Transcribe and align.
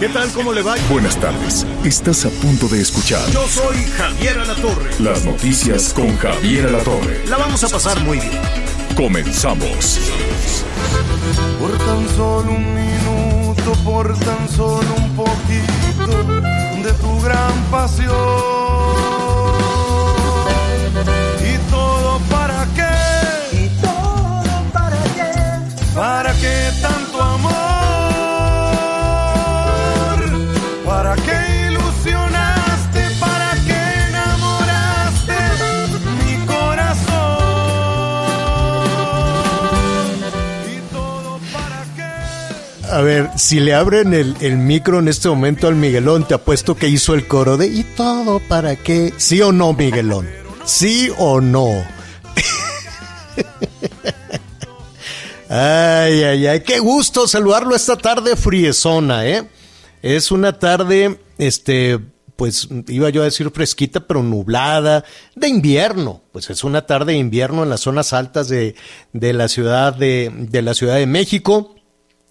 ¿Qué 0.00 0.08
tal? 0.08 0.28
¿Cómo 0.32 0.52
le 0.52 0.60
va? 0.60 0.74
Buenas 0.90 1.16
tardes. 1.20 1.64
Estás 1.84 2.24
a 2.26 2.30
punto 2.30 2.66
de 2.66 2.80
escuchar 2.80 3.24
Yo 3.30 3.46
soy 3.46 3.76
Javier 3.96 4.38
Alatorre. 4.40 4.90
las 4.98 5.24
noticias 5.24 5.94
con 5.94 6.16
Javier 6.18 6.66
Alatorre. 6.66 7.24
La 7.28 7.36
vamos 7.36 7.62
a 7.62 7.68
pasar 7.68 8.00
muy 8.00 8.18
bien. 8.18 8.32
Comenzamos. 8.96 10.00
Por 11.60 11.78
tan 11.78 12.08
solo 12.16 12.50
un 12.50 12.74
minuto, 12.74 13.72
por 13.84 14.18
tan 14.18 14.48
solo 14.48 14.94
un 14.96 15.14
poquito 15.14 16.24
de 16.82 16.92
tu 16.94 17.20
gran 17.20 17.64
pasión. 17.70 19.25
A 42.96 43.02
ver, 43.02 43.28
si 43.36 43.60
le 43.60 43.74
abren 43.74 44.14
el, 44.14 44.56
micro 44.56 45.00
en 45.00 45.08
este 45.08 45.28
momento 45.28 45.68
al 45.68 45.74
Miguelón, 45.74 46.26
te 46.26 46.32
apuesto 46.32 46.76
que 46.76 46.88
hizo 46.88 47.12
el 47.12 47.26
coro 47.28 47.58
de 47.58 47.66
¿y 47.66 47.82
todo 47.82 48.38
para 48.40 48.74
qué? 48.74 49.12
¿Sí 49.18 49.42
o 49.42 49.52
no, 49.52 49.74
Miguelón? 49.74 50.26
¿Sí 50.64 51.12
o 51.18 51.42
no? 51.42 51.66
Ay, 55.50 56.24
ay, 56.24 56.46
ay, 56.46 56.60
qué 56.62 56.78
gusto 56.78 57.28
saludarlo 57.28 57.76
esta 57.76 57.96
tarde 57.96 58.34
friezona, 58.34 59.26
¿eh? 59.26 59.46
Es 60.00 60.30
una 60.30 60.58
tarde, 60.58 61.20
este, 61.36 62.00
pues 62.34 62.68
iba 62.88 63.10
yo 63.10 63.20
a 63.20 63.26
decir 63.26 63.50
fresquita, 63.50 64.00
pero 64.00 64.22
nublada, 64.22 65.04
de 65.34 65.48
invierno. 65.48 66.22
Pues 66.32 66.48
es 66.48 66.64
una 66.64 66.86
tarde 66.86 67.12
de 67.12 67.18
invierno 67.18 67.62
en 67.62 67.68
las 67.68 67.82
zonas 67.82 68.14
altas 68.14 68.48
de, 68.48 68.74
de 69.12 69.34
la 69.34 69.48
ciudad 69.48 69.94
de, 69.94 70.32
de 70.34 70.62
la 70.62 70.72
Ciudad 70.72 70.96
de 70.96 71.06
México. 71.06 71.75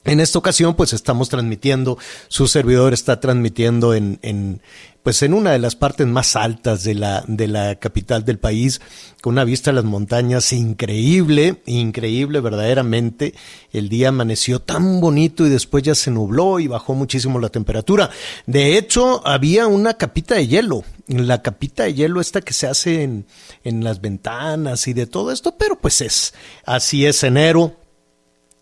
En 0.05 0.19
esta 0.19 0.37
ocasión, 0.37 0.75
pues 0.75 0.93
estamos 0.93 1.29
transmitiendo, 1.29 1.97
su 2.27 2.47
servidor 2.47 2.93
está 2.93 3.19
transmitiendo 3.19 3.95
en, 3.95 4.19
en, 4.21 4.61
pues 5.01 5.23
en 5.23 5.33
una 5.33 5.51
de 5.51 5.59
las 5.59 5.75
partes 5.75 6.05
más 6.05 6.35
altas 6.35 6.83
de 6.83 6.93
la, 6.93 7.23
de 7.27 7.47
la 7.47 7.75
capital 7.75 8.23
del 8.23 8.37
país, 8.37 8.81
con 9.21 9.33
una 9.33 9.43
vista 9.43 9.71
a 9.71 9.73
las 9.73 9.83
montañas 9.83 10.53
increíble, 10.53 11.61
increíble 11.65 12.39
verdaderamente. 12.39 13.33
El 13.73 13.89
día 13.89 14.09
amaneció 14.09 14.59
tan 14.59 15.01
bonito 15.01 15.43
y 15.45 15.49
después 15.49 15.83
ya 15.83 15.95
se 15.95 16.11
nubló 16.11 16.59
y 16.59 16.67
bajó 16.67 16.93
muchísimo 16.93 17.39
la 17.39 17.49
temperatura. 17.49 18.11
De 18.45 18.77
hecho, 18.77 19.25
había 19.27 19.65
una 19.65 19.95
capita 19.95 20.35
de 20.35 20.47
hielo, 20.47 20.83
la 21.07 21.41
capita 21.41 21.83
de 21.83 21.95
hielo 21.95 22.21
esta 22.21 22.41
que 22.41 22.53
se 22.53 22.67
hace 22.67 23.01
en, 23.01 23.25
en 23.63 23.83
las 23.83 24.01
ventanas 24.01 24.87
y 24.87 24.93
de 24.93 25.07
todo 25.07 25.31
esto, 25.31 25.55
pero 25.57 25.79
pues 25.79 26.01
es, 26.01 26.35
así 26.63 27.07
es 27.07 27.23
enero, 27.23 27.75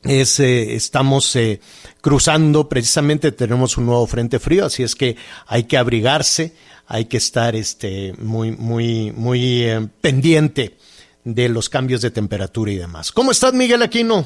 es, 0.03 0.40
eh, 0.40 0.75
estamos 0.75 1.36
eh, 1.36 1.59
cruzando, 2.02 2.68
precisamente 2.68 3.31
tenemos 3.31 3.78
un 3.78 3.86
nuevo 3.86 4.06
frente 4.08 4.40
frío, 4.40 4.66
así 4.66 4.84
es 4.84 4.96
que 4.96 5.16
hay 5.47 5.64
que 5.64 5.78
abrigarse, 5.78 6.53
hay 6.88 7.06
que 7.06 7.18
estar 7.18 7.56
este, 7.56 8.14
muy, 8.19 8.52
muy, 8.52 9.12
muy 9.12 9.64
eh, 9.64 9.88
pendiente 10.02 10.78
de 11.24 11.50
los 11.50 11.69
cambios 11.69 12.02
de 12.02 12.12
temperatura 12.12 12.72
y 12.72 12.78
demás. 12.78 13.12
¿Cómo 13.12 13.31
estás, 13.31 13.53
Miguel 13.53 13.81
Aquino? 13.81 14.25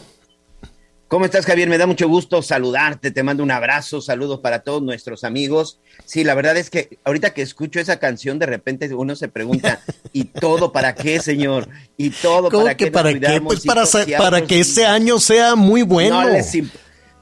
¿Cómo 1.07 1.23
estás, 1.23 1.45
Javier? 1.45 1.69
Me 1.69 1.77
da 1.77 1.87
mucho 1.87 2.09
gusto 2.09 2.41
saludarte, 2.41 3.11
te 3.11 3.23
mando 3.23 3.41
un 3.41 3.51
abrazo, 3.51 4.01
saludos 4.01 4.41
para 4.41 4.59
todos 4.59 4.81
nuestros 4.81 5.23
amigos. 5.23 5.79
Sí, 6.03 6.25
la 6.25 6.35
verdad 6.35 6.57
es 6.57 6.69
que 6.69 6.99
ahorita 7.05 7.33
que 7.33 7.41
escucho 7.41 7.79
esa 7.79 7.97
canción, 7.97 8.39
de 8.39 8.45
repente 8.45 8.93
uno 8.93 9.15
se 9.15 9.29
pregunta, 9.29 9.79
¿y 10.11 10.25
todo 10.25 10.73
para 10.73 10.95
qué, 10.95 11.21
señor? 11.21 11.69
¿Y 11.95 12.09
todo 12.09 12.49
¿Cómo 12.49 12.63
para 12.65 12.75
que 12.75 12.85
qué? 12.85 12.91
nos 12.91 13.01
para 13.03 13.19
qué? 13.19 13.41
Pues 13.41 13.63
para, 13.65 14.41
que 14.45 14.59
este 14.59 14.85
año 14.85 15.17
sea 15.19 15.55
muy 15.55 15.83
bueno. 15.83 16.23
No 16.23 16.29
les 16.29 16.57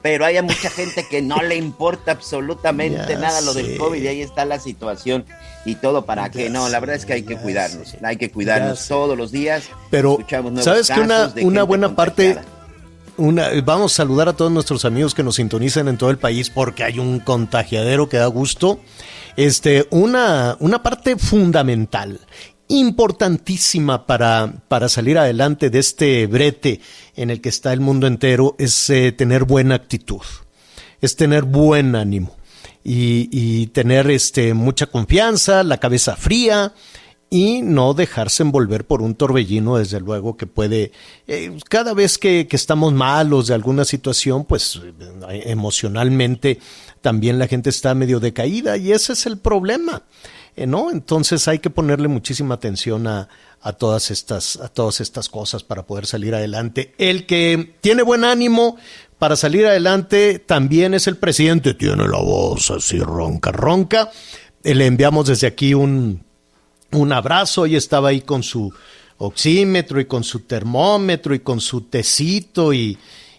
pero 0.02 0.24
hay 0.24 0.40
mucha 0.40 0.70
gente 0.70 1.04
que 1.08 1.20
no 1.20 1.42
le 1.42 1.56
importa 1.56 2.12
absolutamente 2.12 3.08
Ya 3.08 3.18
nada 3.18 3.40
lo 3.40 3.52
sé. 3.52 3.62
del 3.62 3.76
COVID 3.76 4.00
y 4.00 4.06
ahí 4.06 4.20
está 4.20 4.44
la 4.44 4.60
situación 4.60 5.24
y 5.64 5.74
todo 5.74 6.06
para 6.06 6.30
qué. 6.30 6.48
No, 6.48 6.68
la 6.68 6.78
verdad 6.78 6.94
es 6.94 7.06
que 7.06 7.14
hay 7.14 7.22
que 7.24 7.36
cuidarnos, 7.36 7.88
sé, 7.88 7.98
hay 8.02 8.16
que 8.16 8.28
ya 8.28 8.32
cuidarnos 8.32 8.78
sé. 8.78 8.88
todos 8.88 9.18
los 9.18 9.32
días. 9.32 9.64
Pero, 9.90 10.18
¿sabes 10.60 10.88
que 10.88 11.00
una, 11.44 11.62
buena 11.64 11.96
parte. 11.96 12.36
Vamos 13.64 13.92
a 13.92 13.96
saludar 13.96 14.28
a 14.28 14.32
todos 14.34 14.52
nuestros 14.52 14.84
amigos 14.84 15.14
que 15.14 15.22
nos 15.22 15.36
sintonizan 15.36 15.88
en 15.88 15.98
todo 15.98 16.10
el 16.10 16.18
país 16.18 16.50
porque 16.50 16.84
hay 16.84 16.98
un 16.98 17.20
contagiadero 17.20 18.08
que 18.08 18.18
da 18.18 18.26
gusto. 18.26 18.80
Este, 19.36 19.86
una, 19.90 20.56
una 20.60 20.82
parte 20.82 21.16
fundamental, 21.16 22.20
importantísima 22.68 24.06
para, 24.06 24.62
para 24.68 24.88
salir 24.88 25.18
adelante 25.18 25.70
de 25.70 25.78
este 25.78 26.26
brete 26.26 26.80
en 27.14 27.30
el 27.30 27.40
que 27.40 27.50
está 27.50 27.72
el 27.72 27.80
mundo 27.80 28.06
entero 28.06 28.56
es 28.58 28.88
eh, 28.90 29.12
tener 29.12 29.44
buena 29.44 29.74
actitud, 29.74 30.22
es 31.00 31.16
tener 31.16 31.44
buen 31.44 31.94
ánimo 31.94 32.34
y, 32.82 33.28
y 33.30 33.66
tener 33.68 34.10
este, 34.10 34.54
mucha 34.54 34.86
confianza, 34.86 35.62
la 35.62 35.78
cabeza 35.78 36.16
fría 36.16 36.72
y 37.28 37.62
no 37.62 37.92
dejarse 37.94 38.42
envolver 38.42 38.86
por 38.86 39.02
un 39.02 39.14
torbellino, 39.14 39.78
desde 39.78 40.00
luego 40.00 40.36
que 40.36 40.46
puede, 40.46 40.92
eh, 41.26 41.56
cada 41.68 41.92
vez 41.92 42.18
que, 42.18 42.46
que 42.48 42.56
estamos 42.56 42.92
malos 42.92 43.48
de 43.48 43.54
alguna 43.54 43.84
situación, 43.84 44.44
pues 44.44 44.80
eh, 45.28 45.42
emocionalmente 45.46 46.60
también 47.00 47.38
la 47.38 47.48
gente 47.48 47.70
está 47.70 47.94
medio 47.94 48.20
decaída 48.20 48.76
y 48.76 48.92
ese 48.92 49.12
es 49.14 49.26
el 49.26 49.38
problema. 49.38 50.02
eh, 50.54 50.66
¿No? 50.66 50.90
Entonces 50.90 51.48
hay 51.48 51.58
que 51.58 51.70
ponerle 51.70 52.08
muchísima 52.08 52.54
atención 52.54 53.06
a, 53.06 53.28
a 53.60 53.72
todas 53.72 54.10
estas, 54.12 54.56
a 54.56 54.68
todas 54.68 55.00
estas 55.00 55.28
cosas 55.28 55.64
para 55.64 55.84
poder 55.84 56.06
salir 56.06 56.34
adelante. 56.34 56.94
El 56.98 57.26
que 57.26 57.74
tiene 57.80 58.02
buen 58.02 58.24
ánimo 58.24 58.76
para 59.18 59.34
salir 59.34 59.66
adelante 59.66 60.38
también 60.38 60.94
es 60.94 61.08
el 61.08 61.16
presidente. 61.16 61.74
Tiene 61.74 62.06
la 62.06 62.18
voz 62.20 62.70
así 62.70 63.00
ronca, 63.00 63.50
ronca. 63.50 64.10
Le 64.62 64.86
enviamos 64.86 65.26
desde 65.26 65.46
aquí 65.46 65.74
un, 65.74 66.25
un 66.92 67.12
abrazo 67.12 67.66
y 67.66 67.76
estaba 67.76 68.08
ahí 68.10 68.20
con 68.20 68.42
su 68.42 68.72
oxímetro 69.18 70.00
y 70.00 70.04
con 70.06 70.24
su 70.24 70.40
termómetro 70.40 71.34
y 71.34 71.40
con 71.40 71.60
su 71.60 71.82
tecito 71.82 72.72
y, 72.72 72.98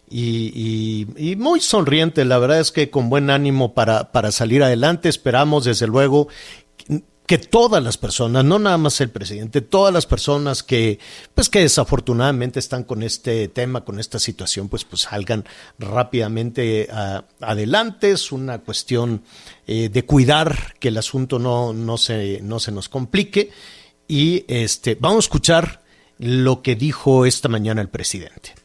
y, 0.10 1.08
y- 1.18 1.32
y 1.32 1.36
muy 1.36 1.60
sonriente. 1.62 2.26
La 2.26 2.40
verdad 2.40 2.60
es 2.60 2.72
que 2.72 2.90
con 2.90 3.10
buen 3.10 3.30
ánimo 3.30 3.74
para, 3.74 4.12
para 4.12 4.32
salir 4.32 4.64
adelante. 4.64 5.10
Esperamos 5.10 5.66
desde 5.66 5.88
luego 5.88 6.28
que 7.28 7.38
todas 7.38 7.84
las 7.84 7.98
personas, 7.98 8.46
no 8.46 8.58
nada 8.58 8.78
más 8.78 9.00
el 9.02 9.10
presidente, 9.10 9.60
todas 9.62 9.94
las 9.94 10.06
personas 10.06 10.64
que, 10.64 10.98
pues 11.36 11.50
que 11.50 11.60
desafortunadamente 11.60 12.58
están 12.58 12.84
con 12.86 13.04
este 13.04 13.50
tema, 13.50 13.84
con 13.84 14.00
esta 14.00 14.18
situación, 14.18 14.70
pues, 14.70 14.86
pues 14.86 15.04
salgan 15.04 15.44
rápidamente 15.78 16.88
a- 16.92 17.26
adelante. 17.42 18.12
Es 18.12 18.32
una 18.32 18.60
cuestión 18.60 19.24
eh, 19.68 19.90
de 19.90 20.06
cuidar 20.06 20.76
que 20.80 20.88
el 20.88 20.98
asunto 20.98 21.38
no, 21.38 21.74
no, 21.74 21.98
se, 21.98 22.40
no 22.42 22.60
se 22.60 22.72
nos 22.72 22.88
complique. 22.88 23.52
Y 24.08 24.46
este, 24.48 24.96
vamos 24.96 25.18
a 25.18 25.28
escuchar 25.28 25.82
lo 26.18 26.62
que 26.62 26.76
dijo 26.78 27.26
esta 27.26 27.50
mañana 27.50 27.82
el 27.82 27.90
presidente. 27.90 28.56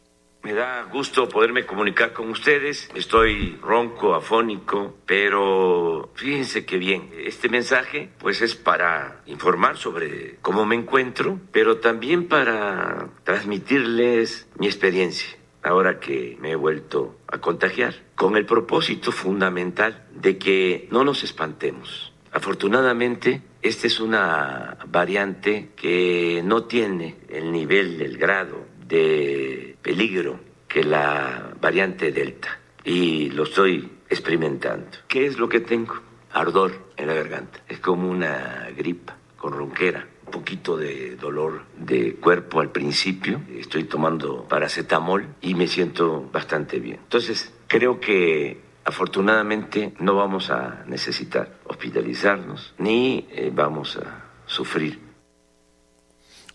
Me 0.42 0.54
da 0.54 0.82
gusto 0.90 1.28
poderme 1.28 1.64
comunicar 1.64 2.12
con 2.12 2.28
ustedes. 2.28 2.90
Estoy 2.96 3.56
ronco, 3.62 4.14
afónico, 4.14 4.96
pero 5.06 6.10
fíjense 6.14 6.66
que 6.66 6.78
bien. 6.78 7.10
Este 7.16 7.48
mensaje 7.48 8.10
pues 8.18 8.42
es 8.42 8.56
para 8.56 9.22
informar 9.26 9.76
sobre 9.76 10.38
cómo 10.42 10.66
me 10.66 10.74
encuentro, 10.74 11.38
pero 11.52 11.78
también 11.78 12.26
para 12.26 13.08
transmitirles 13.22 14.48
mi 14.58 14.66
experiencia 14.66 15.38
ahora 15.62 16.00
que 16.00 16.36
me 16.40 16.50
he 16.50 16.56
vuelto 16.56 17.20
a 17.28 17.38
contagiar, 17.38 17.94
con 18.16 18.36
el 18.36 18.44
propósito 18.44 19.12
fundamental 19.12 20.06
de 20.12 20.38
que 20.38 20.88
no 20.90 21.04
nos 21.04 21.22
espantemos. 21.22 22.12
Afortunadamente, 22.32 23.42
esta 23.60 23.86
es 23.86 24.00
una 24.00 24.78
variante 24.88 25.70
que 25.76 26.42
no 26.44 26.64
tiene 26.64 27.16
el 27.28 27.52
nivel, 27.52 28.02
el 28.02 28.18
grado 28.18 28.66
de 28.88 29.71
peligro 29.82 30.40
que 30.68 30.84
la 30.84 31.52
variante 31.60 32.12
Delta 32.12 32.58
y 32.84 33.30
lo 33.30 33.44
estoy 33.44 33.98
experimentando. 34.08 34.86
¿Qué 35.08 35.26
es 35.26 35.38
lo 35.38 35.48
que 35.48 35.60
tengo? 35.60 35.94
Ardor 36.32 36.90
en 36.96 37.08
la 37.08 37.14
garganta. 37.14 37.60
Es 37.68 37.78
como 37.78 38.08
una 38.08 38.68
gripa 38.76 39.16
con 39.36 39.52
ronquera 39.52 40.06
un 40.24 40.30
poquito 40.30 40.76
de 40.76 41.16
dolor 41.16 41.64
de 41.76 42.14
cuerpo 42.14 42.60
al 42.60 42.70
principio. 42.70 43.42
Estoy 43.54 43.84
tomando 43.84 44.46
paracetamol 44.48 45.26
y 45.42 45.54
me 45.54 45.66
siento 45.66 46.28
bastante 46.32 46.78
bien. 46.78 47.00
Entonces, 47.02 47.52
creo 47.66 48.00
que 48.00 48.60
afortunadamente 48.84 49.92
no 49.98 50.16
vamos 50.16 50.50
a 50.50 50.84
necesitar 50.86 51.58
hospitalizarnos 51.66 52.74
ni 52.78 53.26
eh, 53.30 53.50
vamos 53.54 53.96
a 53.98 54.24
sufrir 54.46 55.12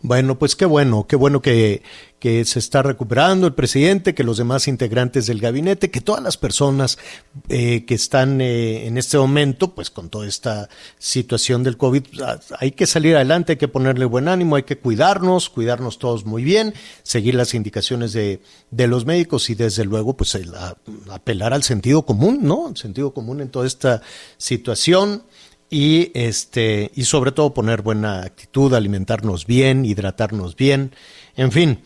bueno, 0.01 0.38
pues 0.38 0.56
qué 0.56 0.65
bueno, 0.65 1.07
qué 1.07 1.15
bueno 1.15 1.41
que, 1.41 1.81
que, 2.19 2.45
se 2.45 2.59
está 2.59 2.81
recuperando 2.81 3.47
el 3.47 3.53
presidente, 3.53 4.13
que 4.13 4.23
los 4.23 4.37
demás 4.37 4.67
integrantes 4.67 5.27
del 5.27 5.39
gabinete, 5.39 5.91
que 5.91 6.01
todas 6.01 6.23
las 6.23 6.37
personas 6.37 6.97
eh, 7.49 7.85
que 7.85 7.95
están 7.95 8.41
eh, 8.41 8.87
en 8.87 8.97
este 8.97 9.17
momento, 9.17 9.73
pues 9.73 9.89
con 9.89 10.09
toda 10.09 10.27
esta 10.27 10.69
situación 10.97 11.63
del 11.63 11.77
COVID, 11.77 12.03
ah, 12.23 12.39
hay 12.59 12.71
que 12.71 12.87
salir 12.87 13.15
adelante, 13.15 13.53
hay 13.53 13.57
que 13.57 13.67
ponerle 13.67 14.05
buen 14.05 14.27
ánimo, 14.27 14.55
hay 14.55 14.63
que 14.63 14.77
cuidarnos, 14.77 15.49
cuidarnos 15.49 15.99
todos 15.99 16.25
muy 16.25 16.43
bien, 16.43 16.73
seguir 17.03 17.35
las 17.35 17.53
indicaciones 17.53 18.13
de, 18.13 18.41
de 18.71 18.87
los 18.87 19.05
médicos 19.05 19.49
y 19.49 19.55
desde 19.55 19.85
luego, 19.85 20.15
pues 20.15 20.35
el, 20.35 20.53
apelar 21.09 21.53
al 21.53 21.63
sentido 21.63 22.05
común, 22.05 22.39
¿no? 22.41 22.69
El 22.69 22.77
sentido 22.77 23.13
común 23.13 23.41
en 23.41 23.49
toda 23.49 23.67
esta 23.67 24.01
situación 24.37 25.23
y 25.69 26.11
este 26.13 26.91
y 26.95 27.03
sobre 27.03 27.31
todo 27.31 27.53
poner 27.53 27.81
buena 27.81 28.21
actitud, 28.21 28.73
alimentarnos 28.73 29.45
bien, 29.45 29.85
hidratarnos 29.85 30.55
bien, 30.55 30.93
en 31.37 31.51
fin. 31.51 31.79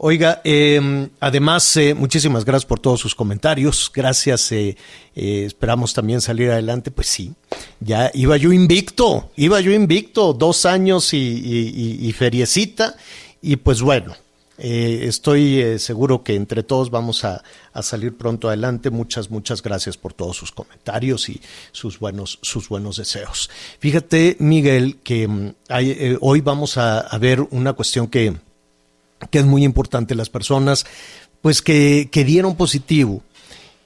Oiga, 0.00 0.40
em, 0.44 1.08
además, 1.18 1.76
eh, 1.76 1.92
muchísimas 1.92 2.44
gracias 2.44 2.66
por 2.66 2.78
todos 2.78 3.00
sus 3.00 3.16
comentarios. 3.16 3.90
Gracias. 3.92 4.52
Eh, 4.52 4.76
eh, 5.16 5.44
esperamos 5.44 5.92
también 5.92 6.20
salir 6.20 6.50
adelante. 6.50 6.92
Pues 6.92 7.08
sí, 7.08 7.34
ya 7.80 8.10
iba 8.14 8.36
yo 8.36 8.52
invicto, 8.52 9.32
iba 9.34 9.60
yo 9.60 9.72
invicto, 9.72 10.32
dos 10.34 10.66
años 10.66 11.12
y, 11.12 11.18
y, 11.18 12.12
feriecita. 12.12 12.94
Y 13.42 13.56
pues 13.56 13.82
bueno, 13.82 14.14
eh, 14.60 15.04
estoy 15.04 15.60
eh, 15.60 15.78
seguro 15.78 16.24
que 16.24 16.34
entre 16.34 16.64
todos 16.64 16.90
vamos 16.90 17.24
a, 17.24 17.42
salir 17.80 18.16
pronto 18.16 18.48
adelante. 18.48 18.90
Muchas, 18.90 19.30
muchas 19.30 19.62
gracias 19.62 19.96
por 19.96 20.12
todos 20.12 20.36
sus 20.36 20.50
comentarios 20.50 21.28
y 21.28 21.40
sus 21.70 22.00
buenos, 22.00 22.40
sus 22.42 22.68
buenos 22.68 22.96
deseos. 22.96 23.48
Fíjate, 23.78 24.36
Miguel, 24.40 24.98
que 25.04 25.28
mm, 25.28 25.54
eh, 25.68 26.18
hoy 26.20 26.40
vamos 26.40 26.76
a, 26.76 27.16
ver 27.18 27.40
una 27.52 27.72
cuestión 27.74 28.08
que, 28.08 28.34
que, 29.30 29.38
es 29.38 29.44
muy 29.44 29.64
importante. 29.64 30.14
Las 30.14 30.30
personas, 30.30 30.86
pues, 31.42 31.62
que, 31.62 32.08
que 32.10 32.24
dieron 32.24 32.56
positivo 32.56 33.22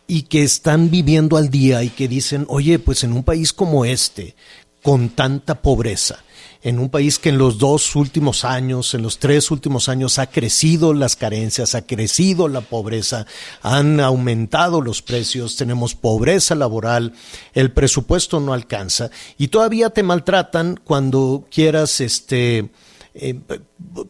y 0.07 0.23
que 0.23 0.43
están 0.43 0.91
viviendo 0.91 1.37
al 1.37 1.51
día 1.51 1.83
y 1.83 1.89
que 1.89 2.09
dicen, 2.09 2.45
oye, 2.49 2.79
pues 2.79 3.05
en 3.05 3.13
un 3.13 3.25
país 3.25 3.53
como 3.53 3.85
este, 3.85 4.35
con 4.83 5.11
tanta 5.11 5.63
pobreza, 5.63 6.19
en 6.63 6.79
un 6.79 6.91
país 6.91 7.19
que 7.19 7.29
en 7.29 7.39
los 7.39 7.59
dos 7.59 7.97
últimos 7.97 8.45
años, 8.45 8.95
en 8.95 9.03
los 9.03 9.19
tres 9.19 9.51
últimos 9.51 9.89
años, 9.89 10.19
ha 10.19 10.27
crecido 10.27 10.93
las 10.93 11.17
carencias, 11.17 11.75
ha 11.75 11.87
crecido 11.87 12.49
la 12.49 12.61
pobreza, 12.61 13.27
han 13.63 14.01
aumentado 14.01 14.81
los 14.81 15.03
precios, 15.03 15.57
tenemos 15.57 15.95
pobreza 15.95 16.55
laboral, 16.55 17.15
el 17.55 17.73
presupuesto 17.73 18.39
no 18.41 18.53
alcanza 18.53 19.11
y 19.39 19.49
todavía 19.49 19.91
te 19.91 20.03
maltratan 20.03 20.81
cuando 20.85 21.47
quieras, 21.51 22.01
este, 22.01 22.71
eh, 23.15 23.39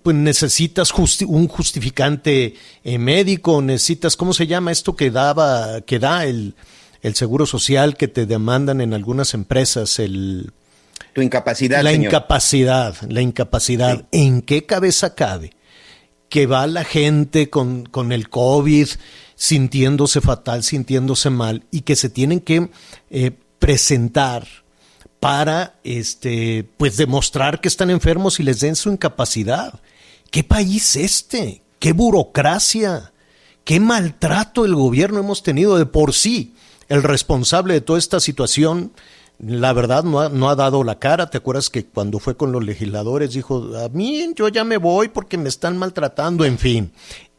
pues 0.03 0.17
necesitas 0.17 0.93
un 1.27 1.49
justificante 1.49 2.55
eh, 2.85 2.99
médico, 2.99 3.61
necesitas, 3.61 4.17
¿cómo 4.17 4.33
se 4.33 4.47
llama 4.47 4.73
esto 4.73 4.95
que 4.95 5.11
daba, 5.11 5.81
que 5.83 5.99
da 5.99 6.25
el, 6.25 6.55
el 7.03 7.15
seguro 7.15 7.47
social 7.47 7.97
que 7.97 8.09
te 8.09 8.27
demandan 8.27 8.81
en 8.81 8.95
algunas 8.95 9.35
empresas, 9.35 9.99
el 9.99 10.53
tu 11.13 11.21
incapacidad. 11.21 11.83
La 11.83 11.93
incapacidad, 11.93 12.97
la 13.09 13.21
incapacidad. 13.21 14.07
¿En 14.13 14.41
qué 14.41 14.65
cabeza 14.65 15.15
cabe 15.15 15.53
que 16.29 16.47
va 16.47 16.67
la 16.67 16.85
gente 16.85 17.51
con, 17.51 17.85
con, 17.85 18.13
el 18.13 18.31
COVID 18.31 18.89
sintiéndose 19.35 20.23
fatal, 20.23 20.63
sintiéndose 20.63 21.29
mal 21.29 21.65
y 21.71 21.83
que 21.83 21.97
se 21.97 22.09
tienen 22.09 22.41
que 22.41 22.71
eh, 23.11 23.33
presentar 23.59 24.47
para 25.23 25.77
este, 25.85 26.69
pues 26.79 26.97
demostrar 26.97 27.61
que 27.61 27.69
están 27.69 27.91
enfermos 27.91 28.41
y 28.41 28.43
les 28.43 28.59
den 28.59 28.75
su 28.75 28.91
incapacidad? 28.91 29.79
¿Qué 30.33 30.43
país 30.43 30.97
este? 30.97 31.63
¿Qué 31.79 31.93
burocracia? 31.93 33.13
¿Qué 33.63 33.79
maltrato 33.79 34.65
el 34.65 34.75
gobierno 34.75 35.21
hemos 35.21 35.45
tenido 35.45 35.79
de 35.79 35.87
por 35.87 36.13
sí? 36.13 36.57
El 36.89 37.05
responsable 37.05 37.75
de 37.75 37.81
toda 37.83 38.01
esta 38.01 38.19
situación 38.19 38.91
la 39.39 39.73
verdad 39.73 40.03
no 40.03 40.19
ha, 40.19 40.29
no 40.29 40.51
ha, 40.51 40.57
dado 40.57 40.83
la 40.83 40.99
cara. 40.99 41.31
¿Te 41.31 41.39
acuerdas 41.39 41.71
que 41.71 41.87
cuando 41.87 42.19
fue 42.19 42.37
con 42.37 42.51
los 42.51 42.65
legisladores 42.65 43.33
dijo, 43.33 43.77
a 43.77 43.89
mí 43.91 44.27
yo 44.35 44.49
ya 44.49 44.65
me 44.65 44.77
voy 44.77 45.07
porque 45.07 45.39
me 45.39 45.49
están 45.49 45.79
maltratando? 45.79 46.45
En 46.45 46.59
fin, 46.59 46.91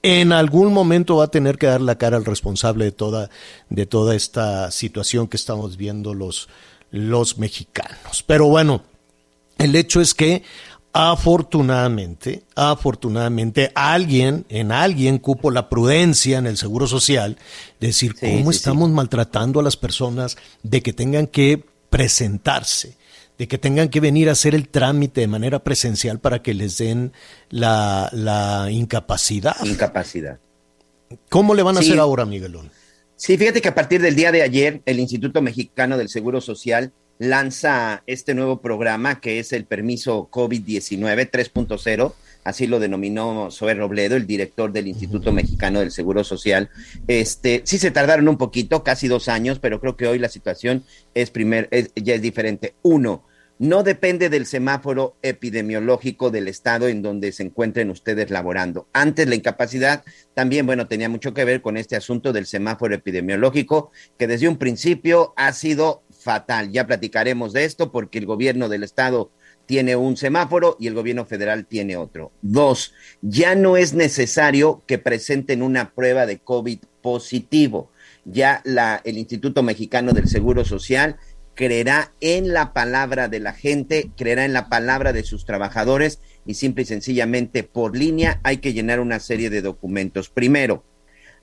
en 0.02 0.32
algún 0.32 0.72
momento 0.72 1.18
va 1.18 1.26
a 1.26 1.32
tener 1.32 1.58
que 1.58 1.68
dar 1.68 1.82
la 1.82 1.98
cara 1.98 2.16
al 2.16 2.24
responsable 2.24 2.86
de 2.86 2.92
toda, 2.94 3.30
de 3.70 3.86
toda 3.86 4.16
esta 4.16 4.72
situación 4.72 5.28
que 5.28 5.36
estamos 5.36 5.76
viendo 5.76 6.14
los, 6.14 6.48
los 6.94 7.40
mexicanos. 7.40 8.24
Pero 8.26 8.46
bueno, 8.46 8.84
el 9.58 9.76
hecho 9.76 10.00
es 10.00 10.14
que 10.14 10.44
afortunadamente, 10.94 12.44
afortunadamente, 12.56 13.72
alguien, 13.74 14.46
en 14.48 14.72
alguien 14.72 15.18
cupo 15.18 15.50
la 15.50 15.68
prudencia 15.68 16.38
en 16.38 16.46
el 16.46 16.56
Seguro 16.56 16.86
Social, 16.86 17.38
decir 17.80 18.16
cómo 18.16 18.52
estamos 18.52 18.92
maltratando 18.92 19.60
a 19.60 19.64
las 19.64 19.76
personas 19.76 20.38
de 20.62 20.82
que 20.84 20.94
tengan 20.94 21.26
que 21.26 21.66
presentarse, 21.90 22.96
de 23.40 23.48
que 23.48 23.58
tengan 23.58 23.90
que 23.90 24.00
venir 24.00 24.30
a 24.30 24.34
hacer 24.34 24.54
el 24.54 24.70
trámite 24.70 25.22
de 25.22 25.28
manera 25.28 25.64
presencial 25.64 26.20
para 26.20 26.44
que 26.44 26.54
les 26.54 26.78
den 26.78 27.12
la, 27.50 28.68
incapacidad. 28.70 29.56
Incapacidad. 29.66 30.38
¿Cómo 31.30 31.56
le 31.56 31.64
van 31.64 31.78
a 31.78 31.80
hacer 31.80 32.00
ahora, 32.00 32.26
Miguelón? 32.26 32.72
Sí, 33.16 33.38
fíjate 33.38 33.62
que 33.62 33.70
a 33.70 33.76
partir 33.76 34.02
del 34.02 34.16
día 34.16 34.32
de 34.32 34.42
ayer, 34.42 34.82
el 34.86 35.00
Instituto 35.00 35.42
Mexicano 35.42 35.98
del 35.98 36.10
Seguro 36.10 36.42
Social 36.42 36.92
lanza 37.20 38.04
este 38.08 38.34
nuevo 38.34 38.60
programa 38.60 39.22
que 39.22 39.40
es 39.40 39.54
el 39.54 39.66
permiso 39.66 40.30
COVID-19 40.32 41.30
3.0 41.30 42.14
así 42.44 42.68
lo 42.68 42.80
denominó 42.80 43.50
Zoe 43.52 43.74
Robledo, 43.74 44.16
el 44.16 44.28
director 44.28 44.72
del 44.72 44.88
Instituto 44.88 45.32
Mexicano 45.32 45.80
del 45.80 45.92
Seguro 45.92 46.24
Social. 46.24 46.70
Este, 47.08 47.62
sí 47.66 47.78
se 47.78 47.92
tardaron 47.92 48.28
un 48.28 48.38
poquito, 48.38 48.84
casi 48.84 49.08
dos 49.08 49.30
años, 49.30 49.60
pero 49.60 49.80
creo 49.80 49.98
que 49.98 50.08
hoy 50.08 50.20
la 50.20 50.30
situación 50.30 50.84
es 51.14 51.32
primer, 51.32 51.70
ya 51.96 52.16
es 52.16 52.22
diferente. 52.22 52.76
Uno, 52.82 53.24
no 53.64 53.82
depende 53.82 54.28
del 54.28 54.46
semáforo 54.46 55.16
epidemiológico 55.22 56.30
del 56.30 56.50
estado 56.50 56.90
en 56.90 57.02
donde 57.02 57.32
se 57.32 57.44
encuentren 57.44 57.90
ustedes 57.90 58.30
laborando. 58.30 58.90
Antes 58.92 59.26
la 59.30 59.36
incapacidad 59.36 60.04
también, 60.34 60.66
bueno, 60.66 60.88
tenía 60.90 61.08
mucho 61.08 61.34
que 61.34 61.46
ver 61.46 61.62
con 61.62 61.78
este 61.78 61.96
asunto 61.96 62.34
del 62.34 62.46
semáforo 62.46 62.94
epidemiológico, 62.94 63.94
que 64.18 64.28
desde 64.28 64.50
un 64.50 64.58
principio 64.58 65.34
ha 65.38 65.54
sido 65.54 66.04
fatal. 66.12 66.74
Ya 66.74 66.86
platicaremos 66.86 67.54
de 67.54 67.64
esto 67.64 67.90
porque 67.90 68.18
el 68.18 68.26
gobierno 68.26 68.68
del 68.68 68.84
estado 68.84 69.32
tiene 69.66 69.96
un 69.96 70.18
semáforo 70.18 70.76
y 70.78 70.88
el 70.88 70.94
gobierno 70.94 71.24
federal 71.24 71.66
tiene 71.66 71.96
otro. 71.96 72.34
Dos, 72.42 72.94
ya 73.22 73.56
no 73.56 73.78
es 73.78 73.94
necesario 73.94 74.84
que 74.88 74.98
presenten 74.98 75.62
una 75.62 75.94
prueba 75.94 76.26
de 76.26 76.40
COVID 76.40 76.80
positivo. 77.02 77.92
Ya 78.26 78.62
la, 78.66 79.02
el 79.06 79.18
Instituto 79.18 79.64
Mexicano 79.64 80.12
del 80.12 80.28
Seguro 80.28 80.66
Social 80.66 81.18
creerá 81.56 82.12
en 82.20 82.54
la 82.54 82.74
palabra 82.74 83.28
de 83.28 83.40
la 83.40 83.54
gente, 83.54 84.12
creerá 84.18 84.46
en 84.46 84.54
la 84.54 84.70
palabra 84.70 85.14
de 85.14 85.24
sus 85.24 85.46
trabajadores 85.46 86.20
y 86.46 86.56
simple 86.56 86.84
y 86.84 86.86
sencillamente 86.86 87.64
por 87.64 87.96
línea 87.96 88.40
hay 88.44 88.58
que 88.58 88.74
llenar 88.74 89.00
una 89.00 89.20
serie 89.20 89.50
de 89.50 89.62
documentos. 89.62 90.30
Primero, 90.30 90.84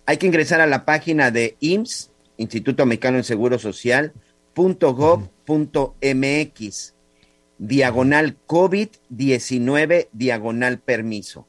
hay 0.06 0.16
que 0.16 0.26
ingresar 0.26 0.60
a 0.60 0.66
la 0.66 0.84
página 0.84 1.30
de 1.30 1.56
IMSS, 1.60 2.10
Instituto 2.36 2.86
Mexicano 2.86 3.16
del 3.16 3.24
Seguro 3.24 3.58
Social, 3.58 4.12
.gov.mx 4.54 5.24
diagonal 7.60 8.38
COVID-19, 8.46 10.08
diagonal 10.12 10.78
permiso. 10.80 11.46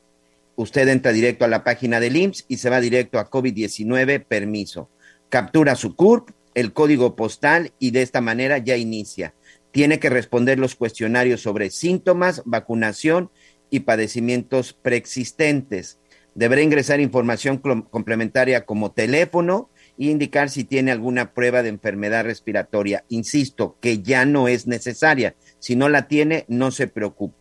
Usted 0.55 0.89
entra 0.89 1.13
directo 1.13 1.45
a 1.45 1.47
la 1.47 1.63
página 1.63 2.01
del 2.01 2.17
IMSS 2.17 2.45
y 2.49 2.57
se 2.57 2.69
va 2.69 2.81
directo 2.81 3.17
a 3.17 3.29
COVID-19 3.29 4.25
permiso. 4.25 4.89
Captura 5.29 5.75
su 5.75 5.95
CURP, 5.95 6.29
el 6.53 6.73
código 6.73 7.15
postal 7.15 7.73
y 7.79 7.91
de 7.91 8.01
esta 8.01 8.21
manera 8.21 8.57
ya 8.57 8.77
inicia. 8.77 9.33
Tiene 9.71 9.99
que 9.99 10.09
responder 10.09 10.59
los 10.59 10.75
cuestionarios 10.75 11.41
sobre 11.41 11.69
síntomas, 11.69 12.41
vacunación 12.45 13.31
y 13.69 13.81
padecimientos 13.81 14.73
preexistentes. 14.73 15.99
Deberá 16.35 16.61
ingresar 16.61 16.99
información 16.99 17.57
complementaria 17.57 18.65
como 18.65 18.91
teléfono, 18.91 19.69
e 19.97 20.05
indicar 20.05 20.49
si 20.49 20.63
tiene 20.63 20.91
alguna 20.91 21.33
prueba 21.33 21.61
de 21.61 21.69
enfermedad 21.69 22.23
respiratoria. 22.23 23.05
Insisto, 23.09 23.77
que 23.79 24.01
ya 24.01 24.25
no 24.25 24.47
es 24.47 24.65
necesaria. 24.65 25.35
Si 25.59 25.75
no 25.75 25.89
la 25.89 26.07
tiene, 26.07 26.45
no 26.47 26.71
se 26.71 26.87
preocupe. 26.87 27.40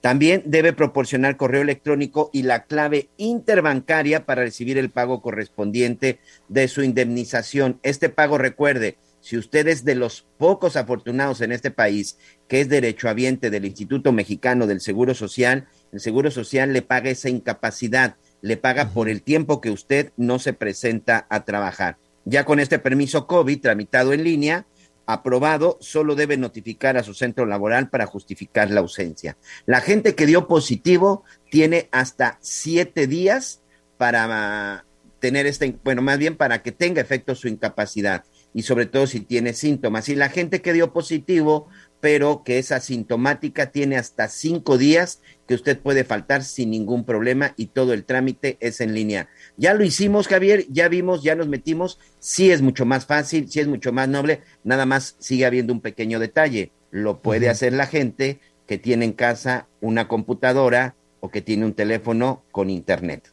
También 0.00 0.42
debe 0.46 0.72
proporcionar 0.72 1.36
correo 1.36 1.62
electrónico 1.62 2.30
y 2.32 2.42
la 2.42 2.64
clave 2.64 3.10
interbancaria 3.18 4.24
para 4.24 4.42
recibir 4.42 4.78
el 4.78 4.90
pago 4.90 5.20
correspondiente 5.20 6.20
de 6.48 6.68
su 6.68 6.82
indemnización. 6.82 7.78
Este 7.82 8.08
pago, 8.08 8.38
recuerde, 8.38 8.96
si 9.20 9.36
usted 9.36 9.68
es 9.68 9.84
de 9.84 9.94
los 9.94 10.26
pocos 10.38 10.76
afortunados 10.76 11.42
en 11.42 11.52
este 11.52 11.70
país 11.70 12.16
que 12.48 12.62
es 12.62 12.70
derechohabiente 12.70 13.50
del 13.50 13.66
Instituto 13.66 14.12
Mexicano 14.12 14.66
del 14.66 14.80
Seguro 14.80 15.14
Social, 15.14 15.68
el 15.92 16.00
Seguro 16.00 16.30
Social 16.30 16.72
le 16.72 16.80
paga 16.80 17.10
esa 17.10 17.28
incapacidad, 17.28 18.16
le 18.40 18.56
paga 18.56 18.88
por 18.90 19.10
el 19.10 19.20
tiempo 19.20 19.60
que 19.60 19.70
usted 19.70 20.12
no 20.16 20.38
se 20.38 20.54
presenta 20.54 21.26
a 21.28 21.44
trabajar. 21.44 21.98
Ya 22.24 22.44
con 22.44 22.60
este 22.60 22.78
permiso 22.78 23.26
COVID 23.26 23.60
tramitado 23.60 24.14
en 24.14 24.24
línea, 24.24 24.66
aprobado, 25.12 25.78
solo 25.80 26.14
debe 26.14 26.36
notificar 26.36 26.96
a 26.96 27.02
su 27.02 27.14
centro 27.14 27.46
laboral 27.46 27.90
para 27.90 28.06
justificar 28.06 28.70
la 28.70 28.80
ausencia. 28.80 29.36
La 29.66 29.80
gente 29.80 30.14
que 30.14 30.26
dio 30.26 30.46
positivo 30.46 31.24
tiene 31.50 31.88
hasta 31.92 32.38
siete 32.40 33.06
días 33.06 33.62
para 33.96 34.84
tener 35.18 35.46
este, 35.46 35.76
bueno, 35.84 36.02
más 36.02 36.18
bien 36.18 36.36
para 36.36 36.62
que 36.62 36.72
tenga 36.72 37.00
efecto 37.00 37.34
su 37.34 37.46
incapacidad 37.46 38.24
y 38.52 38.62
sobre 38.62 38.86
todo 38.86 39.06
si 39.06 39.20
tiene 39.20 39.52
síntomas. 39.52 40.08
Y 40.08 40.16
la 40.16 40.28
gente 40.28 40.60
que 40.60 40.72
dio 40.72 40.92
positivo, 40.92 41.68
pero 42.00 42.42
que 42.44 42.58
es 42.58 42.72
asintomática, 42.72 43.70
tiene 43.70 43.96
hasta 43.96 44.28
cinco 44.28 44.78
días 44.78 45.20
que 45.50 45.56
usted 45.56 45.80
puede 45.80 46.04
faltar 46.04 46.44
sin 46.44 46.70
ningún 46.70 47.02
problema 47.02 47.54
y 47.56 47.66
todo 47.66 47.92
el 47.92 48.04
trámite 48.04 48.56
es 48.60 48.80
en 48.80 48.94
línea. 48.94 49.28
Ya 49.56 49.74
lo 49.74 49.82
hicimos, 49.82 50.28
Javier, 50.28 50.64
ya 50.68 50.86
vimos, 50.86 51.24
ya 51.24 51.34
nos 51.34 51.48
metimos, 51.48 51.98
sí 52.20 52.52
es 52.52 52.62
mucho 52.62 52.86
más 52.86 53.04
fácil, 53.04 53.50
sí 53.50 53.58
es 53.58 53.66
mucho 53.66 53.90
más 53.90 54.08
noble, 54.08 54.42
nada 54.62 54.86
más 54.86 55.16
sigue 55.18 55.46
habiendo 55.46 55.72
un 55.72 55.80
pequeño 55.80 56.20
detalle, 56.20 56.70
lo 56.92 57.20
puede 57.20 57.48
hacer 57.48 57.72
la 57.72 57.88
gente 57.88 58.38
que 58.68 58.78
tiene 58.78 59.06
en 59.06 59.12
casa 59.12 59.66
una 59.80 60.06
computadora 60.06 60.94
o 61.18 61.32
que 61.32 61.42
tiene 61.42 61.64
un 61.64 61.74
teléfono 61.74 62.44
con 62.52 62.70
internet. 62.70 63.32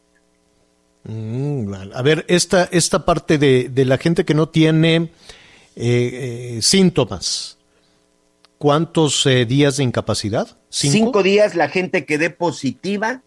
Mm, 1.04 1.72
a 1.94 2.02
ver, 2.02 2.24
esta, 2.26 2.68
esta 2.72 3.04
parte 3.04 3.38
de, 3.38 3.68
de, 3.68 3.84
la 3.84 3.96
gente 3.96 4.24
que 4.24 4.34
no 4.34 4.48
tiene 4.48 4.96
eh, 4.96 5.08
eh, 5.76 6.58
síntomas, 6.62 7.57
¿cuántos 8.58 9.24
eh, 9.26 9.46
días 9.46 9.76
de 9.76 9.84
incapacidad? 9.84 10.58
¿Cinco? 10.68 10.92
¿Cinco? 10.92 11.22
días 11.22 11.54
la 11.54 11.68
gente 11.68 12.04
que 12.04 12.18
dé 12.18 12.30
positiva 12.30 13.22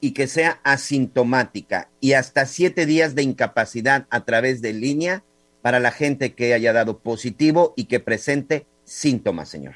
y 0.00 0.12
que 0.12 0.26
sea 0.26 0.60
asintomática 0.62 1.88
y 2.00 2.12
hasta 2.12 2.46
siete 2.46 2.86
días 2.86 3.14
de 3.14 3.22
incapacidad 3.22 4.06
a 4.10 4.24
través 4.24 4.60
de 4.62 4.72
línea 4.72 5.24
para 5.62 5.80
la 5.80 5.90
gente 5.90 6.34
que 6.34 6.54
haya 6.54 6.72
dado 6.72 6.98
positivo 6.98 7.74
y 7.76 7.84
que 7.84 7.98
presente 7.98 8.66
síntomas, 8.84 9.48
señor. 9.48 9.74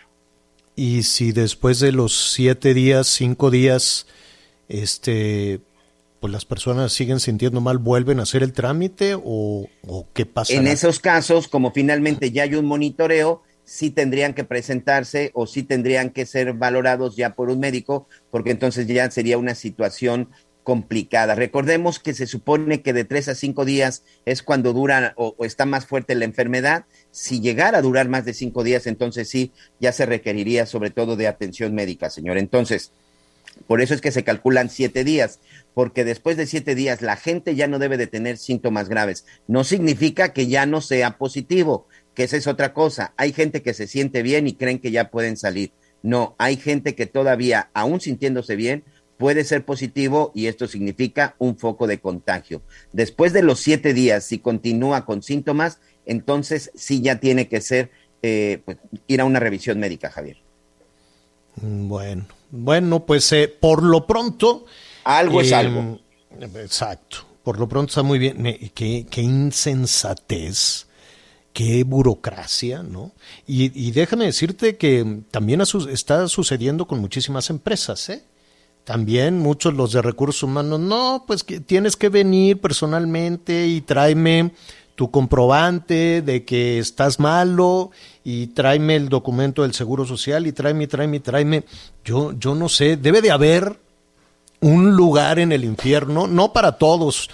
Y 0.76 1.02
si 1.02 1.32
después 1.32 1.80
de 1.80 1.92
los 1.92 2.32
siete 2.32 2.74
días, 2.74 3.08
cinco 3.08 3.50
días, 3.50 4.06
este, 4.68 5.60
pues 6.20 6.32
las 6.32 6.44
personas 6.44 6.92
siguen 6.92 7.18
sintiendo 7.18 7.60
mal, 7.60 7.78
vuelven 7.78 8.20
a 8.20 8.22
hacer 8.22 8.42
el 8.42 8.52
trámite 8.52 9.14
o, 9.14 9.68
o 9.86 10.06
qué 10.12 10.26
pasa? 10.26 10.52
En 10.52 10.66
esos 10.66 11.00
casos, 11.00 11.48
como 11.48 11.72
finalmente 11.72 12.30
ya 12.30 12.44
hay 12.44 12.54
un 12.54 12.66
monitoreo, 12.66 13.42
sí 13.70 13.92
tendrían 13.92 14.34
que 14.34 14.42
presentarse 14.42 15.30
o 15.32 15.46
sí 15.46 15.62
tendrían 15.62 16.10
que 16.10 16.26
ser 16.26 16.54
valorados 16.54 17.14
ya 17.14 17.36
por 17.36 17.50
un 17.50 17.60
médico, 17.60 18.08
porque 18.32 18.50
entonces 18.50 18.88
ya 18.88 19.08
sería 19.12 19.38
una 19.38 19.54
situación 19.54 20.28
complicada. 20.64 21.36
Recordemos 21.36 22.00
que 22.00 22.12
se 22.12 22.26
supone 22.26 22.82
que 22.82 22.92
de 22.92 23.04
tres 23.04 23.28
a 23.28 23.36
cinco 23.36 23.64
días 23.64 24.02
es 24.26 24.42
cuando 24.42 24.72
dura 24.72 25.14
o, 25.16 25.36
está 25.44 25.66
más 25.66 25.86
fuerte 25.86 26.16
la 26.16 26.24
enfermedad. 26.24 26.84
Si 27.12 27.40
llegara 27.40 27.78
a 27.78 27.82
durar 27.82 28.08
más 28.08 28.24
de 28.24 28.34
cinco 28.34 28.64
días, 28.64 28.88
entonces 28.88 29.28
sí, 29.28 29.52
ya 29.78 29.92
se 29.92 30.04
requeriría 30.04 30.66
sobre 30.66 30.90
todo 30.90 31.14
de 31.14 31.28
atención 31.28 31.72
médica, 31.72 32.10
señor. 32.10 32.38
Entonces, 32.38 32.90
por 33.68 33.80
eso 33.80 33.94
es 33.94 34.00
que 34.00 34.10
se 34.10 34.24
calculan 34.24 34.68
siete 34.68 35.04
días, 35.04 35.38
porque 35.74 36.04
después 36.04 36.36
de 36.36 36.46
siete 36.46 36.74
días 36.74 37.02
la 37.02 37.14
gente 37.14 37.54
ya 37.54 37.68
no 37.68 37.78
debe 37.78 37.98
de 37.98 38.08
tener 38.08 38.36
síntomas 38.36 38.88
graves. 38.88 39.26
No 39.46 39.62
significa 39.62 40.32
que 40.32 40.48
ya 40.48 40.66
no 40.66 40.80
sea 40.80 41.18
positivo, 41.18 41.86
que 42.20 42.24
esa 42.24 42.36
es 42.36 42.46
otra 42.46 42.74
cosa. 42.74 43.14
Hay 43.16 43.32
gente 43.32 43.62
que 43.62 43.72
se 43.72 43.86
siente 43.86 44.22
bien 44.22 44.46
y 44.46 44.52
creen 44.52 44.78
que 44.78 44.90
ya 44.90 45.10
pueden 45.10 45.38
salir. 45.38 45.72
No, 46.02 46.34
hay 46.36 46.58
gente 46.58 46.94
que 46.94 47.06
todavía, 47.06 47.70
aún 47.72 47.98
sintiéndose 47.98 48.56
bien, 48.56 48.84
puede 49.16 49.42
ser 49.42 49.64
positivo 49.64 50.30
y 50.34 50.46
esto 50.46 50.66
significa 50.66 51.34
un 51.38 51.56
foco 51.56 51.86
de 51.86 51.98
contagio. 51.98 52.60
Después 52.92 53.32
de 53.32 53.42
los 53.42 53.60
siete 53.60 53.94
días, 53.94 54.26
si 54.26 54.38
continúa 54.38 55.06
con 55.06 55.22
síntomas, 55.22 55.78
entonces 56.04 56.70
sí 56.74 57.00
ya 57.00 57.20
tiene 57.20 57.48
que 57.48 57.62
ser 57.62 57.90
eh, 58.20 58.60
pues, 58.66 58.76
ir 59.06 59.22
a 59.22 59.24
una 59.24 59.40
revisión 59.40 59.80
médica, 59.80 60.10
Javier. 60.10 60.36
Bueno, 61.56 62.26
bueno, 62.50 63.06
pues 63.06 63.32
eh, 63.32 63.48
por 63.48 63.82
lo 63.82 64.06
pronto. 64.06 64.66
Algo 65.04 65.40
eh, 65.40 65.44
es 65.44 65.52
algo. 65.54 65.98
Exacto. 66.38 67.26
Por 67.42 67.58
lo 67.58 67.66
pronto 67.66 67.88
está 67.88 68.02
muy 68.02 68.18
bien. 68.18 68.42
Qué, 68.74 69.06
qué 69.10 69.22
insensatez 69.22 70.89
qué 71.52 71.84
burocracia, 71.84 72.82
¿no? 72.82 73.12
Y, 73.46 73.90
déjame 73.90 74.26
decirte 74.26 74.76
que 74.76 75.22
también 75.30 75.60
está 75.60 76.28
sucediendo 76.28 76.86
con 76.86 77.00
muchísimas 77.00 77.50
empresas, 77.50 78.08
¿eh? 78.08 78.24
También 78.84 79.38
muchos 79.38 79.74
los 79.74 79.92
de 79.92 80.02
recursos 80.02 80.42
humanos, 80.42 80.80
no, 80.80 81.24
pues 81.26 81.44
que 81.44 81.60
tienes 81.60 81.96
que 81.96 82.08
venir 82.08 82.60
personalmente 82.60 83.66
y 83.66 83.82
tráeme 83.82 84.52
tu 84.94 85.10
comprobante 85.10 86.22
de 86.22 86.44
que 86.44 86.78
estás 86.78 87.20
malo 87.20 87.90
y 88.24 88.48
tráeme 88.48 88.96
el 88.96 89.08
documento 89.08 89.62
del 89.62 89.74
Seguro 89.74 90.04
Social 90.06 90.46
y 90.46 90.52
tráeme, 90.52 90.86
tráeme, 90.86 91.20
tráeme. 91.20 91.64
Yo, 92.04 92.32
yo 92.32 92.54
no 92.54 92.68
sé, 92.68 92.96
debe 92.96 93.22
de 93.22 93.30
haber 93.30 93.78
un 94.60 94.96
lugar 94.96 95.38
en 95.38 95.52
el 95.52 95.64
infierno, 95.64 96.26
no 96.26 96.52
para 96.52 96.72
todos, 96.72 97.30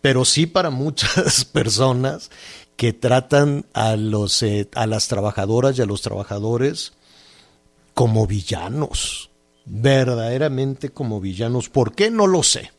pero 0.00 0.24
sí 0.24 0.46
para 0.46 0.70
muchas 0.70 1.44
personas 1.52 2.30
que 2.76 2.92
tratan 2.92 3.66
a, 3.72 3.96
los, 3.96 4.42
eh, 4.42 4.68
a 4.74 4.86
las 4.86 5.08
trabajadoras 5.08 5.78
y 5.78 5.82
a 5.82 5.86
los 5.86 6.02
trabajadores 6.02 6.92
como 7.94 8.26
villanos, 8.26 9.30
verdaderamente 9.64 10.90
como 10.90 11.20
villanos. 11.20 11.70
¿Por 11.70 11.94
qué? 11.94 12.10
No 12.10 12.26
lo 12.26 12.42
sé. 12.42 12.72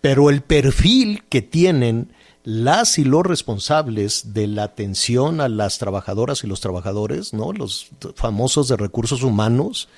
Pero 0.00 0.30
el 0.30 0.42
perfil 0.42 1.24
que 1.28 1.42
tienen 1.42 2.12
las 2.44 2.98
y 2.98 3.04
los 3.04 3.26
responsables 3.26 4.32
de 4.32 4.46
la 4.46 4.62
atención 4.62 5.40
a 5.40 5.48
las 5.48 5.78
trabajadoras 5.78 6.44
y 6.44 6.46
los 6.46 6.60
trabajadores, 6.60 7.32
¿no? 7.32 7.52
Los 7.52 7.88
famosos 8.14 8.68
de 8.68 8.76
recursos 8.76 9.24
humanos, 9.24 9.88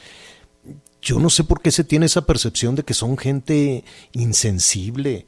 yo 1.03 1.19
no 1.21 1.29
sé 1.29 1.45
por 1.45 1.61
qué 1.61 1.71
se 1.71 1.85
tiene 1.85 2.07
esa 2.07 2.25
percepción 2.25 2.75
de 2.75 2.85
que 2.85 2.95
son 2.95 3.19
gente 3.19 3.85
insensible, 4.13 5.27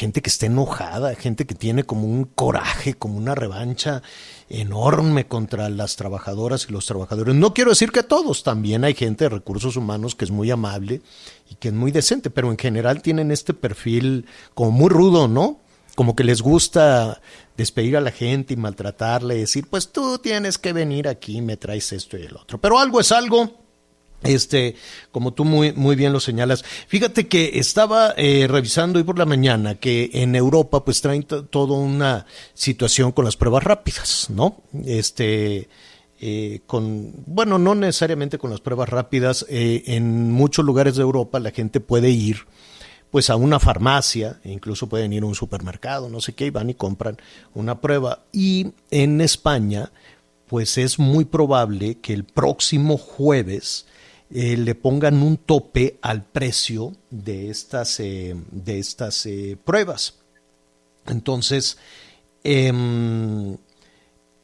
gente 0.00 0.22
que 0.22 0.30
está 0.30 0.46
enojada, 0.46 1.14
gente 1.14 1.44
que 1.44 1.54
tiene 1.54 1.84
como 1.84 2.06
un 2.06 2.24
coraje, 2.24 2.94
como 2.94 3.18
una 3.18 3.34
revancha 3.34 4.02
enorme 4.48 5.26
contra 5.26 5.68
las 5.68 5.96
trabajadoras 5.96 6.66
y 6.66 6.72
los 6.72 6.86
trabajadores. 6.86 7.34
No 7.34 7.52
quiero 7.52 7.70
decir 7.70 7.92
que 7.92 8.02
todos, 8.02 8.42
también 8.42 8.84
hay 8.84 8.94
gente 8.94 9.24
de 9.24 9.28
recursos 9.28 9.76
humanos 9.76 10.14
que 10.14 10.24
es 10.24 10.30
muy 10.30 10.50
amable 10.50 11.02
y 11.50 11.56
que 11.56 11.68
es 11.68 11.74
muy 11.74 11.92
decente, 11.92 12.30
pero 12.30 12.50
en 12.50 12.56
general 12.56 13.02
tienen 13.02 13.30
este 13.30 13.52
perfil 13.52 14.24
como 14.54 14.70
muy 14.70 14.88
rudo, 14.88 15.28
¿no? 15.28 15.60
Como 15.96 16.16
que 16.16 16.24
les 16.24 16.40
gusta 16.40 17.20
despedir 17.58 17.98
a 17.98 18.00
la 18.00 18.10
gente 18.10 18.54
y 18.54 18.56
maltratarle, 18.56 19.34
decir, 19.34 19.66
pues 19.68 19.92
tú 19.92 20.16
tienes 20.16 20.56
que 20.56 20.72
venir 20.72 21.08
aquí, 21.08 21.42
me 21.42 21.58
traes 21.58 21.92
esto 21.92 22.16
y 22.16 22.22
el 22.22 22.36
otro. 22.36 22.58
Pero 22.58 22.78
algo 22.78 23.00
es 23.00 23.12
algo 23.12 23.52
este, 24.22 24.76
como 25.12 25.32
tú 25.32 25.44
muy, 25.44 25.72
muy 25.72 25.96
bien 25.96 26.12
lo 26.12 26.20
señalas. 26.20 26.64
Fíjate 26.88 27.28
que 27.28 27.58
estaba 27.58 28.14
eh, 28.16 28.46
revisando 28.48 28.98
hoy 28.98 29.04
por 29.04 29.18
la 29.18 29.26
mañana 29.26 29.76
que 29.76 30.10
en 30.12 30.34
Europa 30.34 30.84
pues 30.84 31.00
traen 31.00 31.24
toda 31.24 31.74
una 31.74 32.26
situación 32.54 33.12
con 33.12 33.24
las 33.24 33.36
pruebas 33.36 33.64
rápidas, 33.64 34.28
¿no? 34.30 34.62
Este, 34.84 35.68
eh, 36.20 36.60
con, 36.66 37.12
bueno, 37.26 37.58
no 37.58 37.74
necesariamente 37.74 38.38
con 38.38 38.50
las 38.50 38.60
pruebas 38.60 38.88
rápidas, 38.88 39.46
eh, 39.48 39.84
en 39.86 40.30
muchos 40.30 40.64
lugares 40.64 40.96
de 40.96 41.02
Europa 41.02 41.40
la 41.40 41.50
gente 41.50 41.80
puede 41.80 42.10
ir 42.10 42.46
pues 43.10 43.28
a 43.28 43.36
una 43.36 43.58
farmacia, 43.58 44.38
e 44.44 44.52
incluso 44.52 44.88
pueden 44.88 45.12
ir 45.12 45.22
a 45.24 45.26
un 45.26 45.34
supermercado, 45.34 46.08
no 46.08 46.20
sé 46.20 46.32
qué, 46.34 46.46
y 46.46 46.50
van 46.50 46.70
y 46.70 46.74
compran 46.74 47.16
una 47.54 47.80
prueba. 47.80 48.20
Y 48.32 48.72
en 48.90 49.20
España, 49.20 49.90
pues 50.46 50.78
es 50.78 50.98
muy 50.98 51.24
probable 51.24 51.96
que 51.96 52.12
el 52.12 52.24
próximo 52.24 52.98
jueves 52.98 53.86
eh, 54.32 54.56
le 54.56 54.74
pongan 54.74 55.22
un 55.22 55.36
tope 55.38 55.98
al 56.02 56.24
precio 56.24 56.92
de 57.10 57.50
estas, 57.50 58.00
eh, 58.00 58.36
de 58.50 58.78
estas 58.78 59.26
eh, 59.26 59.56
pruebas. 59.62 60.20
Entonces, 61.06 61.78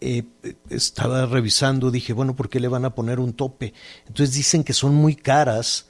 eh, 0.01 0.25
estaba 0.69 1.27
revisando, 1.27 1.91
dije, 1.91 2.13
bueno, 2.13 2.37
¿por 2.37 2.49
qué 2.49 2.61
le 2.61 2.69
van 2.69 2.85
a 2.85 2.95
poner 2.95 3.19
un 3.19 3.33
tope? 3.33 3.73
Entonces 4.07 4.35
dicen 4.35 4.63
que 4.63 4.75
son 4.75 4.95
muy 4.95 5.17
caras, 5.17 5.87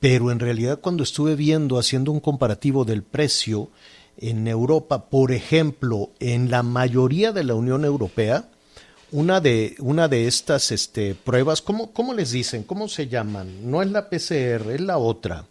pero 0.00 0.30
en 0.30 0.40
realidad 0.40 0.80
cuando 0.80 1.02
estuve 1.02 1.36
viendo, 1.36 1.78
haciendo 1.78 2.10
un 2.10 2.20
comparativo 2.20 2.84
del 2.84 3.02
precio 3.02 3.70
en 4.16 4.48
Europa, 4.48 5.08
por 5.08 5.32
ejemplo, 5.32 6.10
en 6.18 6.50
la 6.50 6.62
mayoría 6.62 7.32
de 7.32 7.44
la 7.44 7.54
Unión 7.54 7.84
Europea, 7.84 8.50
una 9.12 9.40
de, 9.40 9.76
una 9.78 10.08
de 10.08 10.26
estas 10.26 10.72
este, 10.72 11.14
pruebas, 11.14 11.62
¿cómo, 11.62 11.92
¿cómo 11.92 12.12
les 12.14 12.32
dicen? 12.32 12.62
¿Cómo 12.64 12.88
se 12.88 13.08
llaman? 13.08 13.70
No 13.70 13.82
es 13.82 13.90
la 13.90 14.08
PCR, 14.08 14.70
es 14.72 14.80
la 14.80 14.98
otra. 14.98 15.44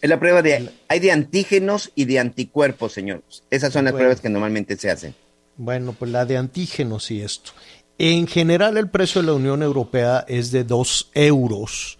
Es 0.00 0.08
la 0.08 0.20
prueba 0.20 0.42
de, 0.42 0.70
hay 0.86 1.00
de 1.00 1.10
antígenos 1.10 1.90
y 1.94 2.04
de 2.04 2.20
anticuerpos, 2.20 2.92
señor. 2.92 3.22
Esas 3.50 3.72
son 3.72 3.84
las 3.84 3.92
Bueno. 3.92 4.04
pruebas 4.04 4.20
que 4.20 4.28
normalmente 4.28 4.76
se 4.76 4.90
hacen. 4.90 5.14
Bueno, 5.56 5.92
pues 5.98 6.10
la 6.12 6.24
de 6.24 6.36
antígenos 6.36 7.10
y 7.10 7.20
esto. 7.20 7.50
En 7.98 8.28
general 8.28 8.76
el 8.76 8.88
precio 8.88 9.20
de 9.20 9.26
la 9.26 9.32
Unión 9.32 9.60
Europea 9.62 10.24
es 10.28 10.52
de 10.52 10.62
2 10.62 11.10
euros, 11.14 11.98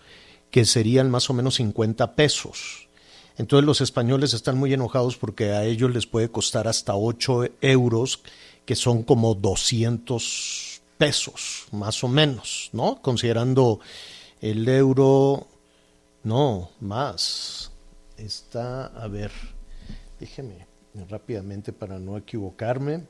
que 0.53 0.65
serían 0.65 1.11
más 1.11 1.29
o 1.29 1.35
menos 1.35 1.57
50 1.57 2.15
pesos. 2.15 2.89
Entonces 3.37 3.67
los 3.67 3.81
españoles 3.81 4.33
están 4.33 4.57
muy 4.59 4.73
enojados 4.73 5.17
porque 5.17 5.51
a 5.51 5.65
ellos 5.65 5.93
les 5.93 6.07
puede 6.07 6.29
costar 6.29 6.69
hasta 6.69 6.95
8 6.95 7.49
euros, 7.63 8.23
que 8.65 8.77
son 8.77 9.03
como 9.03 9.35
200 9.35 10.68
pesos, 10.99 11.67
más 11.73 12.03
o 12.05 12.09
menos, 12.09 12.69
¿no? 12.73 13.01
Considerando 13.01 13.81
el 14.41 14.69
euro, 14.69 15.47
no, 16.25 16.71
más. 16.81 17.71
Está, 18.17 18.87
a 18.87 19.07
ver, 19.07 19.31
déjeme 20.21 20.67
rápidamente 21.09 21.73
para 21.73 21.99
no 21.99 22.17
equivocarme. 22.17 23.03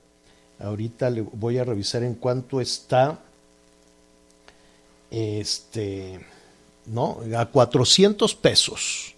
Ahorita 0.61 1.09
le 1.11 1.23
voy 1.23 1.59
a 1.59 1.65
revisar 1.65 2.03
en 2.03 2.15
cuánto 2.15 2.61
está. 2.61 3.19
Este, 5.11 6.21
¿no? 6.87 7.19
A 7.37 7.47
400 7.47 8.35
pesos. 8.35 9.15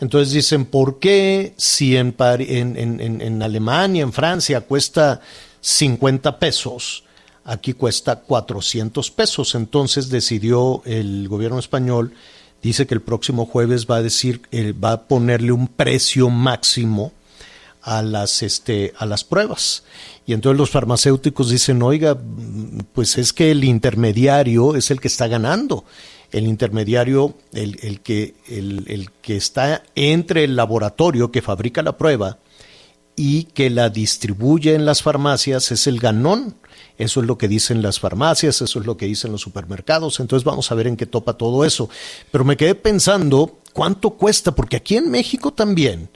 Entonces 0.00 0.32
dicen, 0.34 0.64
¿por 0.66 0.98
qué 0.98 1.54
si 1.56 1.96
en, 1.96 2.14
en- 2.18 2.76
en- 3.00 3.20
en 3.22 3.42
Alemania, 3.42 4.02
en 4.02 4.12
Francia 4.12 4.60
cuesta 4.62 5.20
50 5.60 6.38
pesos, 6.38 7.04
aquí 7.44 7.72
cuesta 7.72 8.20
400 8.20 9.10
pesos? 9.10 9.54
Entonces 9.54 10.08
decidió 10.08 10.82
el 10.84 11.28
gobierno 11.28 11.58
español, 11.58 12.14
dice 12.62 12.86
que 12.86 12.94
el 12.94 13.02
próximo 13.02 13.46
jueves 13.46 13.86
va 13.90 13.96
a 13.96 14.02
decir, 14.02 14.42
eh, 14.50 14.72
va 14.72 14.92
a 14.92 15.02
ponerle 15.02 15.52
un 15.52 15.68
precio 15.68 16.30
máximo 16.30 17.12
a 17.84 18.00
las 18.00 18.44
este 18.44 18.92
a 18.96 19.06
las 19.06 19.24
pruebas 19.24 19.82
y 20.24 20.34
entonces 20.34 20.56
los 20.56 20.70
farmacéuticos 20.70 21.50
dicen 21.50 21.82
oiga 21.82 22.16
pues 22.92 23.18
es 23.18 23.32
que 23.32 23.50
el 23.50 23.64
intermediario 23.64 24.76
es 24.76 24.92
el 24.92 25.00
que 25.00 25.08
está 25.08 25.26
ganando 25.26 25.84
el 26.30 26.46
intermediario 26.46 27.34
el, 27.52 27.80
el 27.82 28.00
que 28.00 28.36
el, 28.46 28.84
el 28.86 29.10
que 29.10 29.36
está 29.36 29.82
entre 29.96 30.44
el 30.44 30.54
laboratorio 30.54 31.32
que 31.32 31.42
fabrica 31.42 31.82
la 31.82 31.98
prueba 31.98 32.38
y 33.16 33.44
que 33.44 33.70
la 33.70 33.90
distribuye 33.90 34.74
en 34.74 34.84
las 34.84 35.02
farmacias 35.02 35.70
es 35.72 35.86
el 35.86 36.00
ganón. 36.00 36.56
Eso 36.98 37.20
es 37.20 37.26
lo 37.26 37.38
que 37.38 37.48
dicen 37.48 37.82
las 37.82 38.00
farmacias, 38.00 38.60
eso 38.60 38.80
es 38.80 38.86
lo 38.86 38.96
que 38.96 39.06
dicen 39.06 39.32
los 39.32 39.40
supermercados. 39.40 40.20
Entonces 40.20 40.44
vamos 40.44 40.70
a 40.70 40.74
ver 40.74 40.86
en 40.86 40.96
qué 40.96 41.06
topa 41.06 41.34
todo 41.34 41.64
eso. 41.64 41.88
Pero 42.30 42.44
me 42.44 42.56
quedé 42.56 42.74
pensando 42.74 43.58
cuánto 43.72 44.10
cuesta, 44.10 44.54
porque 44.54 44.76
aquí 44.76 44.96
en 44.96 45.10
México 45.10 45.52
también, 45.52 46.10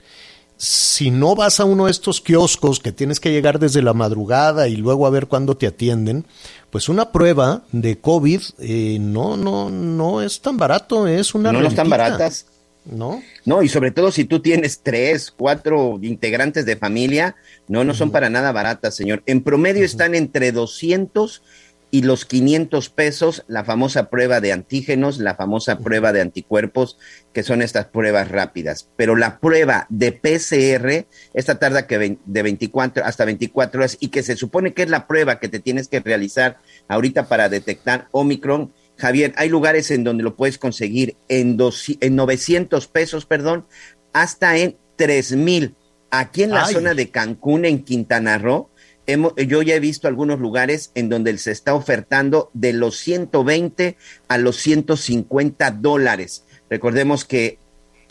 si 0.57 1.11
no 1.11 1.35
vas 1.35 1.59
a 1.59 1.65
uno 1.65 1.85
de 1.85 1.91
estos 1.91 2.21
kioscos 2.21 2.79
que 2.79 2.91
tienes 2.91 3.19
que 3.19 3.31
llegar 3.31 3.59
desde 3.59 3.81
la 3.81 3.93
madrugada 3.93 4.67
y 4.67 4.75
luego 4.75 5.05
a 5.05 5.11
ver 5.11 5.27
cuándo 5.27 5.55
te 5.55 5.67
atienden, 5.67 6.25
pues 6.69 6.89
una 6.89 7.11
prueba 7.11 7.63
de 7.71 7.99
COVID 7.99 8.41
eh, 8.59 8.97
no, 8.99 9.37
no, 9.37 9.69
no 9.69 10.21
es 10.21 10.41
tan 10.41 10.57
barato, 10.57 11.07
es 11.07 11.35
una 11.35 11.51
no, 11.51 11.61
no 11.61 11.67
están 11.67 11.89
baratas. 11.89 12.45
¿No? 12.89 13.21
No, 13.45 13.63
y 13.63 13.69
sobre 13.69 13.91
todo 13.91 14.11
si 14.11 14.23
tú 14.23 14.41
tienes 14.41 14.81
tres, 14.81 15.31
cuatro 15.31 15.99
integrantes 16.01 16.65
de 16.65 16.77
familia, 16.77 17.35
no, 17.67 17.83
no 17.83 17.93
son 17.93 18.11
para 18.11 18.29
nada 18.29 18.51
baratas, 18.51 18.95
señor. 18.95 19.23
En 19.25 19.43
promedio 19.43 19.83
están 19.83 20.15
entre 20.15 20.51
200 20.51 21.41
y 21.89 22.01
los 22.01 22.25
500 22.25 22.89
pesos 22.89 23.43
la 23.47 23.63
famosa 23.63 24.09
prueba 24.09 24.41
de 24.41 24.51
antígenos, 24.51 25.19
la 25.19 25.35
famosa 25.35 25.79
prueba 25.79 26.11
de 26.11 26.21
anticuerpos, 26.21 26.97
que 27.33 27.43
son 27.43 27.61
estas 27.61 27.85
pruebas 27.85 28.29
rápidas. 28.29 28.89
Pero 28.97 29.15
la 29.15 29.39
prueba 29.39 29.85
de 29.89 30.11
PCR, 30.11 31.07
esta 31.33 31.59
tarda 31.59 31.87
que 31.87 32.17
de 32.25 32.41
24 32.43 33.05
hasta 33.05 33.25
24 33.25 33.79
horas 33.79 33.97
y 33.99 34.09
que 34.09 34.23
se 34.23 34.35
supone 34.35 34.73
que 34.73 34.83
es 34.83 34.89
la 34.89 35.07
prueba 35.07 35.39
que 35.39 35.47
te 35.47 35.59
tienes 35.59 35.87
que 35.87 36.01
realizar 36.01 36.57
ahorita 36.87 37.27
para 37.27 37.49
detectar 37.49 38.07
Omicron. 38.11 38.73
Javier, 38.97 39.33
hay 39.37 39.49
lugares 39.49 39.91
en 39.91 40.03
donde 40.03 40.23
lo 40.23 40.35
puedes 40.35 40.57
conseguir 40.57 41.15
en, 41.29 41.55
dos, 41.57 41.85
en 41.99 42.15
900 42.15 42.87
pesos, 42.87 43.25
perdón, 43.25 43.65
hasta 44.13 44.57
en 44.57 44.77
3000. 44.95 45.75
Aquí 46.09 46.43
en 46.43 46.51
la 46.51 46.65
Ay. 46.65 46.73
zona 46.73 46.93
de 46.93 47.09
Cancún, 47.09 47.65
en 47.65 47.83
Quintana 47.83 48.37
Roo, 48.37 48.69
hemos- 49.05 49.33
yo 49.35 49.61
ya 49.61 49.75
he 49.75 49.79
visto 49.79 50.07
algunos 50.07 50.39
lugares 50.39 50.91
en 50.95 51.09
donde 51.09 51.37
se 51.37 51.51
está 51.51 51.73
ofertando 51.73 52.49
de 52.53 52.73
los 52.73 52.97
120 52.97 53.97
a 54.27 54.37
los 54.37 54.57
150 54.57 55.71
dólares. 55.71 56.45
Recordemos 56.69 57.23
que 57.25 57.59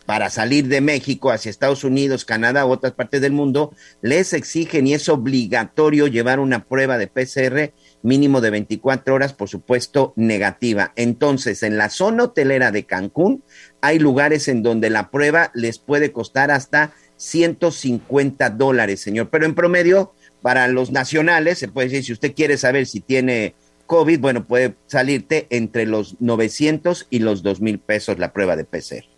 para 0.06 0.30
salir 0.30 0.68
de 0.68 0.80
México 0.80 1.32
hacia 1.32 1.50
Estados 1.50 1.82
Unidos, 1.82 2.24
Canadá 2.24 2.64
u 2.64 2.70
otras 2.70 2.92
partes 2.92 3.20
del 3.20 3.32
mundo, 3.32 3.74
les 4.02 4.32
exigen 4.34 4.86
y 4.86 4.94
es 4.94 5.08
obligatorio 5.08 6.06
llevar 6.06 6.38
una 6.38 6.64
prueba 6.64 6.96
de 6.96 7.08
PCR 7.08 7.72
mínimo 8.06 8.40
de 8.40 8.50
24 8.50 9.14
horas, 9.14 9.32
por 9.32 9.48
supuesto, 9.48 10.12
negativa. 10.16 10.92
Entonces, 10.96 11.62
en 11.62 11.76
la 11.76 11.90
zona 11.90 12.24
hotelera 12.24 12.70
de 12.70 12.84
Cancún, 12.84 13.42
hay 13.80 13.98
lugares 13.98 14.46
en 14.48 14.62
donde 14.62 14.90
la 14.90 15.10
prueba 15.10 15.50
les 15.54 15.78
puede 15.78 16.12
costar 16.12 16.50
hasta 16.50 16.92
150 17.16 18.50
dólares, 18.50 19.00
señor. 19.00 19.28
Pero 19.30 19.44
en 19.44 19.54
promedio, 19.54 20.12
para 20.40 20.68
los 20.68 20.92
nacionales, 20.92 21.58
se 21.58 21.68
puede 21.68 21.88
decir, 21.88 22.04
si 22.04 22.12
usted 22.12 22.34
quiere 22.34 22.56
saber 22.58 22.86
si 22.86 23.00
tiene 23.00 23.54
COVID, 23.86 24.20
bueno, 24.20 24.46
puede 24.46 24.76
salirte 24.86 25.48
entre 25.50 25.84
los 25.84 26.20
900 26.20 27.08
y 27.10 27.18
los 27.18 27.42
2 27.42 27.60
mil 27.60 27.80
pesos 27.80 28.18
la 28.18 28.32
prueba 28.32 28.54
de 28.54 28.64
PCR. 28.64 29.15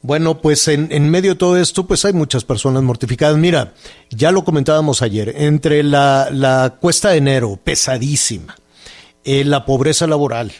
Bueno, 0.00 0.40
pues 0.40 0.68
en, 0.68 0.88
en 0.92 1.10
medio 1.10 1.32
de 1.32 1.38
todo 1.38 1.56
esto, 1.56 1.86
pues 1.86 2.04
hay 2.04 2.12
muchas 2.12 2.44
personas 2.44 2.82
mortificadas. 2.82 3.36
Mira, 3.36 3.74
ya 4.10 4.30
lo 4.30 4.44
comentábamos 4.44 5.02
ayer, 5.02 5.34
entre 5.36 5.82
la, 5.82 6.28
la 6.32 6.76
cuesta 6.80 7.10
de 7.10 7.16
enero, 7.18 7.58
pesadísima, 7.62 8.56
eh, 9.24 9.44
la 9.44 9.64
pobreza 9.64 10.06
laboral, 10.06 10.52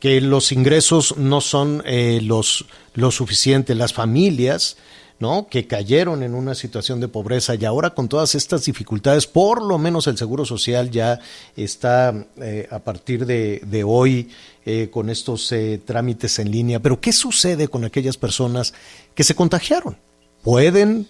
que 0.00 0.20
los 0.20 0.52
ingresos 0.52 1.16
no 1.18 1.40
son 1.40 1.82
eh, 1.84 2.20
los, 2.22 2.64
lo 2.94 3.10
suficientes, 3.10 3.76
las 3.76 3.92
familias, 3.92 4.78
¿no? 5.20 5.48
Que 5.48 5.66
cayeron 5.66 6.22
en 6.22 6.34
una 6.34 6.54
situación 6.54 7.00
de 7.00 7.08
pobreza 7.08 7.54
y 7.54 7.64
ahora 7.64 7.90
con 7.90 8.08
todas 8.08 8.34
estas 8.34 8.64
dificultades, 8.64 9.26
por 9.26 9.62
lo 9.62 9.78
menos 9.78 10.06
el 10.06 10.16
Seguro 10.16 10.44
Social 10.44 10.90
ya 10.90 11.18
está 11.56 12.26
eh, 12.40 12.68
a 12.70 12.78
partir 12.78 13.26
de, 13.26 13.60
de 13.66 13.84
hoy 13.84 14.28
eh, 14.64 14.88
con 14.90 15.10
estos 15.10 15.50
eh, 15.52 15.80
trámites 15.84 16.38
en 16.38 16.50
línea. 16.50 16.80
Pero 16.80 17.00
¿qué 17.00 17.12
sucede 17.12 17.68
con 17.68 17.84
aquellas 17.84 18.16
personas 18.16 18.74
que 19.14 19.24
se 19.24 19.34
contagiaron? 19.34 19.96
Pueden 20.42 21.06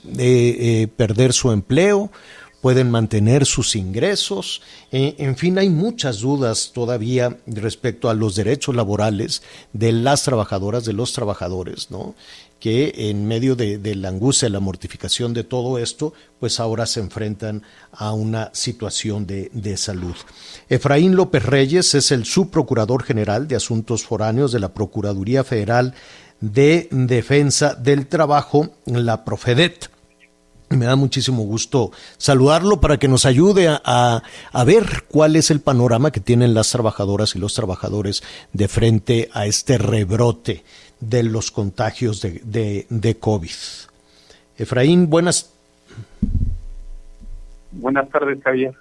perder 0.97 1.35
su 1.35 1.53
empleo, 1.53 2.11
pueden 2.63 2.91
mantener 2.91 3.45
sus 3.45 3.77
ingresos. 3.77 4.63
En 4.91 5.37
fin, 5.37 5.59
hay 5.59 5.69
muchas 5.69 6.21
dudas 6.21 6.73
todavía 6.75 7.37
respecto 7.47 8.09
a 8.09 8.15
los 8.15 8.35
derechos 8.35 8.75
laborales 8.75 9.43
de 9.75 9.93
las 9.93 10.25
trabajadoras, 10.25 10.87
de 10.87 10.95
los 10.95 11.13
trabajadores, 11.13 11.91
¿no? 11.91 12.15
Que 12.61 13.11
en 13.11 13.27
medio 13.27 13.55
de, 13.55 13.79
la 13.95 14.09
angustia, 14.09 14.49
la 14.49 14.61
mortificación 14.61 15.33
de 15.33 15.45
todo 15.45 15.79
esto, 15.79 16.13
pues 16.41 16.61
ahora 16.61 16.87
se 16.87 17.01
enfrentan 17.01 17.63
a 17.93 18.13
una 18.13 18.51
situación 18.53 19.27
de, 19.27 19.77
salud. 19.77 20.17
Efraín 20.69 21.15
López 21.15 21.45
Reyes 21.45 21.95
es 21.95 22.11
el 22.11 22.25
subprocurador 22.25 23.05
general 23.05 23.47
de 23.47 23.57
Asuntos 23.57 24.03
Foráneos 24.03 24.53
de 24.53 24.61
la 24.61 24.75
Procuraduría 24.75 25.45
Federal 25.45 25.95
de 26.41 26.89
Defensa 26.91 27.75
del 27.75 28.07
Trabajo, 28.07 28.71
la 28.87 29.25
Profedet. 29.25 29.91
Me 30.71 30.85
da 30.85 30.97
muchísimo 30.97 31.45
gusto 31.45 31.93
saludarlo 32.19 32.79
para 32.81 32.99
que 32.99 33.09
nos 33.09 33.25
ayude 33.25 33.69
a, 33.69 34.23
ver 34.67 35.05
cuál 35.09 35.37
es 35.37 35.51
el 35.51 35.61
panorama 35.61 36.11
que 36.11 36.21
tienen 36.21 36.53
las 36.53 36.71
trabajadoras 36.71 37.35
y 37.35 37.39
los 37.39 37.55
trabajadores 37.55 38.23
de 38.53 38.69
frente 38.69 39.31
a 39.33 39.47
este 39.47 39.79
rebrote 39.79 40.65
de 41.01 41.23
los 41.23 41.51
contagios 41.51 42.21
de, 42.21 42.41
de, 42.45 42.87
de 42.91 43.17
COVID. 43.17 43.51
Efraín, 44.57 45.09
buenas. 45.09 45.53
Buenas 47.73 48.09
tardes, 48.11 48.39
Javier. 48.43 48.75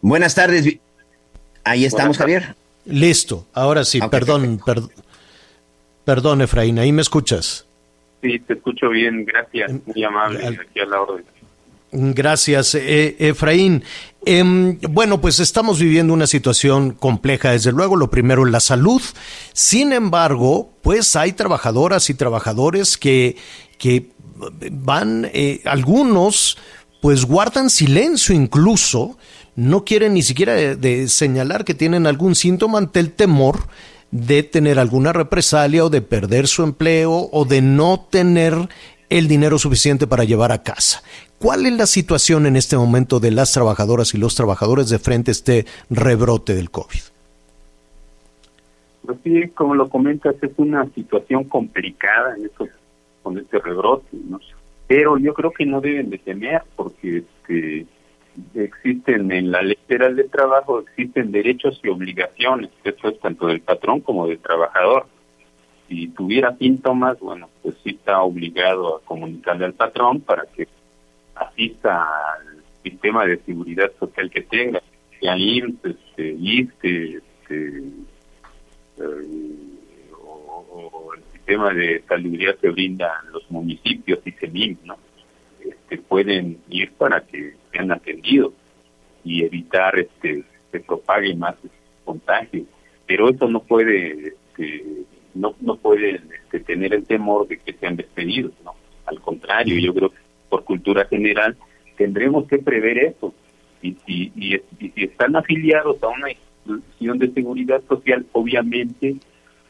Buenas 0.00 0.34
tardes. 0.34 0.78
Ahí 1.64 1.84
estamos, 1.84 2.18
Javier. 2.18 2.54
Listo, 2.84 3.46
ahora 3.52 3.84
sí, 3.84 4.00
Ok, 4.00 4.10
perdón, 4.10 4.60
per, 4.64 4.78
perdón, 6.04 6.40
Efraín, 6.42 6.78
ahí 6.78 6.92
me 6.92 7.02
escuchas. 7.02 7.66
Sí, 8.22 8.38
te 8.38 8.52
escucho 8.54 8.88
bien, 8.90 9.24
gracias, 9.24 9.72
muy 9.84 10.04
amable, 10.04 10.46
Al- 10.46 10.60
aquí 10.60 10.78
a 10.80 10.86
la 10.86 11.00
orden. 11.00 11.24
Gracias, 11.98 12.74
eh, 12.74 13.16
Efraín. 13.18 13.82
Em, 14.26 14.78
bueno, 14.90 15.20
pues 15.20 15.40
estamos 15.40 15.78
viviendo 15.78 16.12
una 16.12 16.26
situación 16.26 16.90
compleja, 16.90 17.52
desde 17.52 17.72
luego, 17.72 17.96
lo 17.96 18.10
primero, 18.10 18.44
la 18.44 18.60
salud. 18.60 19.00
Sin 19.54 19.92
embargo, 19.92 20.70
pues 20.82 21.16
hay 21.16 21.32
trabajadoras 21.32 22.10
y 22.10 22.14
trabajadores 22.14 22.98
que, 22.98 23.36
que 23.78 24.10
van, 24.70 25.30
eh, 25.32 25.62
algunos, 25.64 26.58
pues 27.00 27.24
guardan 27.24 27.70
silencio 27.70 28.34
incluso, 28.34 29.16
no 29.54 29.84
quieren 29.84 30.12
ni 30.14 30.22
siquiera 30.22 30.54
de, 30.54 31.08
señalar 31.08 31.64
que 31.64 31.72
tienen 31.72 32.06
algún 32.06 32.34
síntoma 32.34 32.76
ante 32.76 33.00
el 33.00 33.12
temor 33.12 33.68
de 34.10 34.42
tener 34.42 34.78
alguna 34.78 35.14
represalia 35.14 35.84
o 35.84 35.88
de 35.88 36.02
perder 36.02 36.46
su 36.46 36.62
empleo 36.62 37.30
o 37.32 37.44
de 37.46 37.62
no 37.62 38.06
tener 38.10 38.68
el 39.08 39.28
dinero 39.28 39.58
suficiente 39.58 40.06
para 40.06 40.24
llevar 40.24 40.52
a 40.52 40.62
casa. 40.62 41.02
¿Cuál 41.38 41.66
es 41.66 41.72
la 41.72 41.86
situación 41.86 42.46
en 42.46 42.56
este 42.56 42.76
momento 42.76 43.20
de 43.20 43.30
las 43.30 43.52
trabajadoras 43.52 44.14
y 44.14 44.18
los 44.18 44.34
trabajadores 44.34 44.88
de 44.88 44.98
frente 44.98 45.30
a 45.30 45.32
este 45.32 45.66
rebrote 45.90 46.54
del 46.54 46.70
COVID? 46.70 47.00
Pues 49.04 49.18
sí, 49.22 49.48
como 49.54 49.74
lo 49.74 49.88
comentas, 49.88 50.34
es 50.42 50.50
una 50.56 50.86
situación 50.94 51.44
complicada 51.44 52.36
con 53.22 53.38
este 53.38 53.58
rebrote, 53.58 54.08
¿no? 54.28 54.40
pero 54.86 55.18
yo 55.18 55.34
creo 55.34 55.50
que 55.50 55.66
no 55.66 55.80
deben 55.80 56.10
de 56.10 56.18
temer 56.18 56.62
porque 56.74 57.18
este, 57.18 57.86
existen 58.54 59.30
en 59.32 59.50
la 59.50 59.62
ley 59.62 59.78
federal 59.86 60.16
de 60.16 60.24
trabajo, 60.24 60.80
existen 60.80 61.32
derechos 61.32 61.80
y 61.82 61.88
obligaciones, 61.88 62.70
eso 62.84 63.08
es 63.08 63.18
tanto 63.20 63.46
del 63.46 63.60
patrón 63.60 64.00
como 64.00 64.26
del 64.26 64.38
trabajador. 64.38 65.06
Si 65.88 66.08
tuviera 66.08 66.56
síntomas, 66.56 67.18
bueno, 67.20 67.48
pues 67.62 67.76
sí 67.84 67.90
está 67.90 68.20
obligado 68.22 68.96
a 68.96 69.00
comunicarle 69.02 69.66
al 69.66 69.74
patrón 69.74 70.20
para 70.20 70.44
que 70.46 70.66
asista 71.36 72.02
al 72.34 72.62
sistema 72.82 73.26
de 73.26 73.38
seguridad 73.38 73.92
social 73.98 74.30
que 74.30 74.42
tenga, 74.42 74.82
sea 75.20 75.36
IMSS, 75.36 75.84
este, 75.84 76.36
ISTE, 76.38 77.16
este, 77.16 77.78
eh, 78.98 79.72
o, 80.22 81.10
el 81.16 81.22
sistema 81.32 81.72
de 81.72 82.02
salubridad 82.08 82.56
que 82.56 82.70
brindan 82.70 83.32
los 83.32 83.50
municipios 83.50 84.20
y 84.24 84.32
CEMIM, 84.32 84.78
¿no? 84.84 84.96
Este, 85.60 85.98
pueden 85.98 86.58
ir 86.68 86.92
para 86.92 87.20
que 87.20 87.54
sean 87.72 87.90
atendidos 87.92 88.52
y 89.24 89.44
evitar 89.44 89.98
este 89.98 90.44
se 90.70 90.80
propague 90.80 91.34
más 91.34 91.56
contagio. 92.04 92.64
Pero 93.06 93.28
eso 93.28 93.48
no 93.48 93.60
puede 93.60 94.28
este, 94.28 94.84
no 95.34 95.54
no 95.60 95.76
pueden 95.76 96.28
este, 96.32 96.60
tener 96.60 96.94
el 96.94 97.04
temor 97.04 97.46
de 97.48 97.58
que 97.58 97.72
sean 97.74 97.96
despedidos, 97.96 98.52
¿no? 98.64 98.74
Al 99.06 99.20
contrario, 99.20 99.78
yo 99.78 99.94
creo 99.94 100.10
que 100.10 100.25
por 100.48 100.64
cultura 100.64 101.06
general 101.06 101.56
tendremos 101.96 102.46
que 102.46 102.58
prever 102.58 102.98
eso. 102.98 103.34
Y 103.82 103.96
si, 104.06 104.32
y, 104.36 104.60
si 104.78 105.04
están 105.04 105.36
afiliados 105.36 106.02
a 106.02 106.08
una 106.08 106.30
institución 106.30 107.18
de 107.18 107.32
seguridad 107.32 107.82
social, 107.88 108.26
obviamente, 108.32 109.16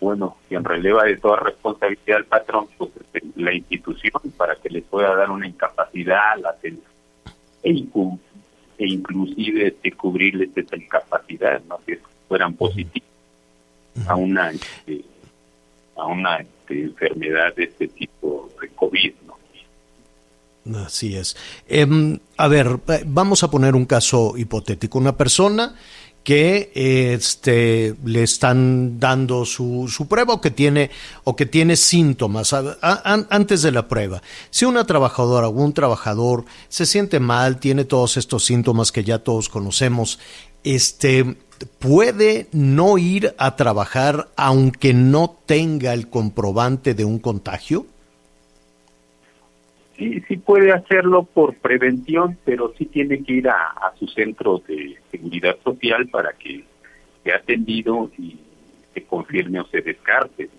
bueno, 0.01 0.37
quien 0.49 0.65
releva 0.65 1.05
de 1.05 1.17
toda 1.17 1.41
responsabilidad 1.41 2.19
al 2.19 2.25
patrón, 2.25 2.67
pues 2.79 2.91
este, 3.01 3.23
la 3.37 3.53
institución, 3.53 4.13
para 4.37 4.57
que 4.57 4.71
les 4.71 4.85
pueda 4.85 5.15
dar 5.15 5.31
una 5.31 5.47
incapacidad, 5.47 6.37
la 6.41 6.57
e, 6.63 6.75
e 8.79 8.87
inclusive 8.87 9.69
este, 9.69 9.93
cubrirles 9.93 10.51
esa 10.57 10.77
incapacidad, 10.77 11.63
¿no? 11.69 11.81
si 11.87 11.95
fueran 12.29 12.55
positivos 12.55 13.09
a 14.07 14.15
una 14.15 14.51
este, 14.51 15.05
a 15.97 16.07
una 16.07 16.37
este, 16.37 16.83
enfermedad 16.83 17.55
de 17.55 17.65
este 17.65 17.89
tipo 17.89 18.51
de 18.61 18.69
COVID, 18.69 19.15
¿no? 19.27 19.36
Así 20.75 21.17
es. 21.17 21.37
Em, 21.69 22.19
a 22.37 22.49
ver, 22.49 22.81
eh, 22.89 23.05
vamos 23.07 23.43
a 23.43 23.51
poner 23.51 23.75
un 23.75 23.87
caso 23.87 24.35
hipotético. 24.37 24.99
Una 24.99 25.17
persona 25.17 25.75
que 26.25 26.73
este, 26.75 27.95
le 28.05 28.25
están 28.25 28.99
dando 28.99 29.45
su, 29.45 29.87
su, 29.89 30.09
prueba 30.09 30.35
o 30.35 30.41
que 30.41 30.51
tiene, 30.51 30.91
o 31.23 31.37
que 31.37 31.47
tiene 31.47 31.77
síntomas 31.77 32.53
antes 32.53 33.63
de 33.63 33.71
la 33.71 33.87
prueba. 33.87 34.21
Si 34.51 34.65
una 34.65 34.85
trabajadora 34.85 35.47
o 35.47 35.51
un 35.53 35.73
trabajador 35.73 36.45
se 36.69 36.85
siente 36.85 37.21
mal, 37.21 37.61
tiene 37.61 37.85
todos 37.85 38.17
estos 38.17 38.45
síntomas 38.45 38.91
que 38.91 39.05
ya 39.05 39.21
todos 39.21 39.49
conocemos, 39.49 40.19
este, 40.65 41.37
puede 41.79 42.49
no 42.53 42.99
ir 42.99 43.35
a 43.39 43.55
trabajar 43.57 44.29
aunque 44.37 44.95
no 44.95 45.37
tenga 45.47 45.95
el 45.95 46.09
comprobante 46.09 46.95
de 46.95 47.05
un 47.05 47.21
contagio? 47.21 47.87
Sí, 49.97 50.23
sí 50.29 50.37
puede 50.37 50.73
hacerlo 50.73 51.23
por 51.25 51.55
prevención, 51.55 52.39
pero 52.45 52.73
sí 52.77 52.85
tiene 52.87 53.23
que 53.23 53.33
ir 53.35 53.49
a, 53.49 53.93
su 53.99 54.07
centro 54.09 54.63
de 54.67 54.99
seguridad 55.11 55.57
social 55.65 56.07
para 56.09 56.33
que 56.33 56.65
sea 57.25 57.37
atendido 57.37 58.11
y 58.19 58.39
se 58.93 59.05
confirme 59.05 59.61
o 59.61 59.67
se 59.69 59.81
descarte. 59.81 60.51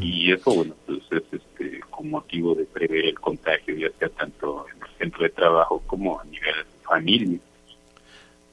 Y 0.00 0.32
eso, 0.32 0.54
bueno, 0.54 0.74
pues 0.84 1.00
es 1.10 1.22
este, 1.32 1.80
con 1.90 2.10
motivo 2.10 2.54
de 2.54 2.64
prever 2.64 3.04
el 3.06 3.20
contagio, 3.20 3.76
ya 3.76 3.88
sea 3.98 4.08
tanto 4.08 4.66
en 4.74 4.82
el 4.82 4.98
centro 4.98 5.22
de 5.22 5.30
trabajo 5.30 5.82
como 5.86 6.18
a 6.18 6.24
nivel 6.24 6.54
familia. 6.82 7.38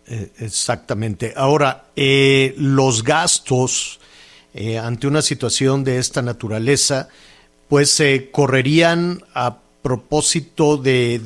Eh, 0.08 0.32
exactamente. 0.40 1.34
Ahora, 1.36 1.86
eh, 1.96 2.54
los 2.58 3.04
gastos 3.04 4.00
eh, 4.54 4.78
ante 4.78 5.08
una 5.08 5.22
situación 5.22 5.84
de 5.84 5.98
esta 5.98 6.22
naturaleza, 6.22 7.10
pues 7.70 7.90
se 7.90 8.30
correrían 8.32 9.22
a 9.34 9.58
propósito 9.82 10.78
de, 10.78 11.20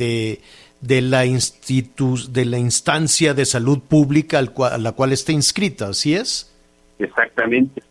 de, 0.81 1.01
la 1.01 1.21
de 1.21 2.45
la 2.45 2.57
instancia 2.57 3.33
de 3.33 3.45
salud 3.45 3.79
pública 3.79 4.39
al 4.39 4.53
a 4.71 4.77
la 4.77 4.91
cual 4.93 5.13
está 5.13 5.31
inscrita, 5.31 5.89
¿así 5.89 6.15
es? 6.15 6.51
Exactamente. 6.99 7.83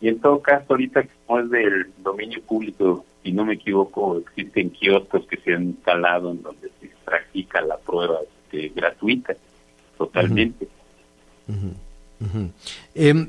Y 0.00 0.08
en 0.08 0.20
todo 0.20 0.40
caso, 0.40 0.66
ahorita 0.70 1.04
como 1.26 1.40
es 1.40 1.50
del 1.50 1.86
dominio 2.02 2.40
público, 2.42 3.04
si 3.22 3.32
no 3.32 3.44
me 3.44 3.54
equivoco, 3.54 4.18
existen 4.18 4.70
kioscos 4.70 5.26
que 5.26 5.38
se 5.38 5.54
han 5.54 5.64
instalado 5.64 6.30
en 6.30 6.42
donde 6.42 6.70
se 6.80 6.90
practica 7.04 7.60
la 7.62 7.78
prueba 7.78 8.18
este, 8.22 8.68
gratuita 8.74 9.34
totalmente. 9.96 10.68
Eh, 12.94 13.26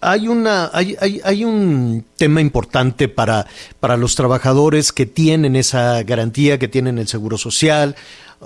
hay 0.00 0.28
una 0.28 0.70
hay, 0.72 0.96
hay, 1.00 1.20
hay, 1.24 1.44
un 1.44 2.04
tema 2.16 2.40
importante 2.40 3.08
para, 3.08 3.46
para 3.80 3.96
los 3.96 4.14
trabajadores 4.14 4.92
que 4.92 5.06
tienen 5.06 5.56
esa 5.56 6.02
garantía, 6.02 6.58
que 6.58 6.68
tienen 6.68 6.98
el 6.98 7.08
seguro 7.08 7.38
social, 7.38 7.96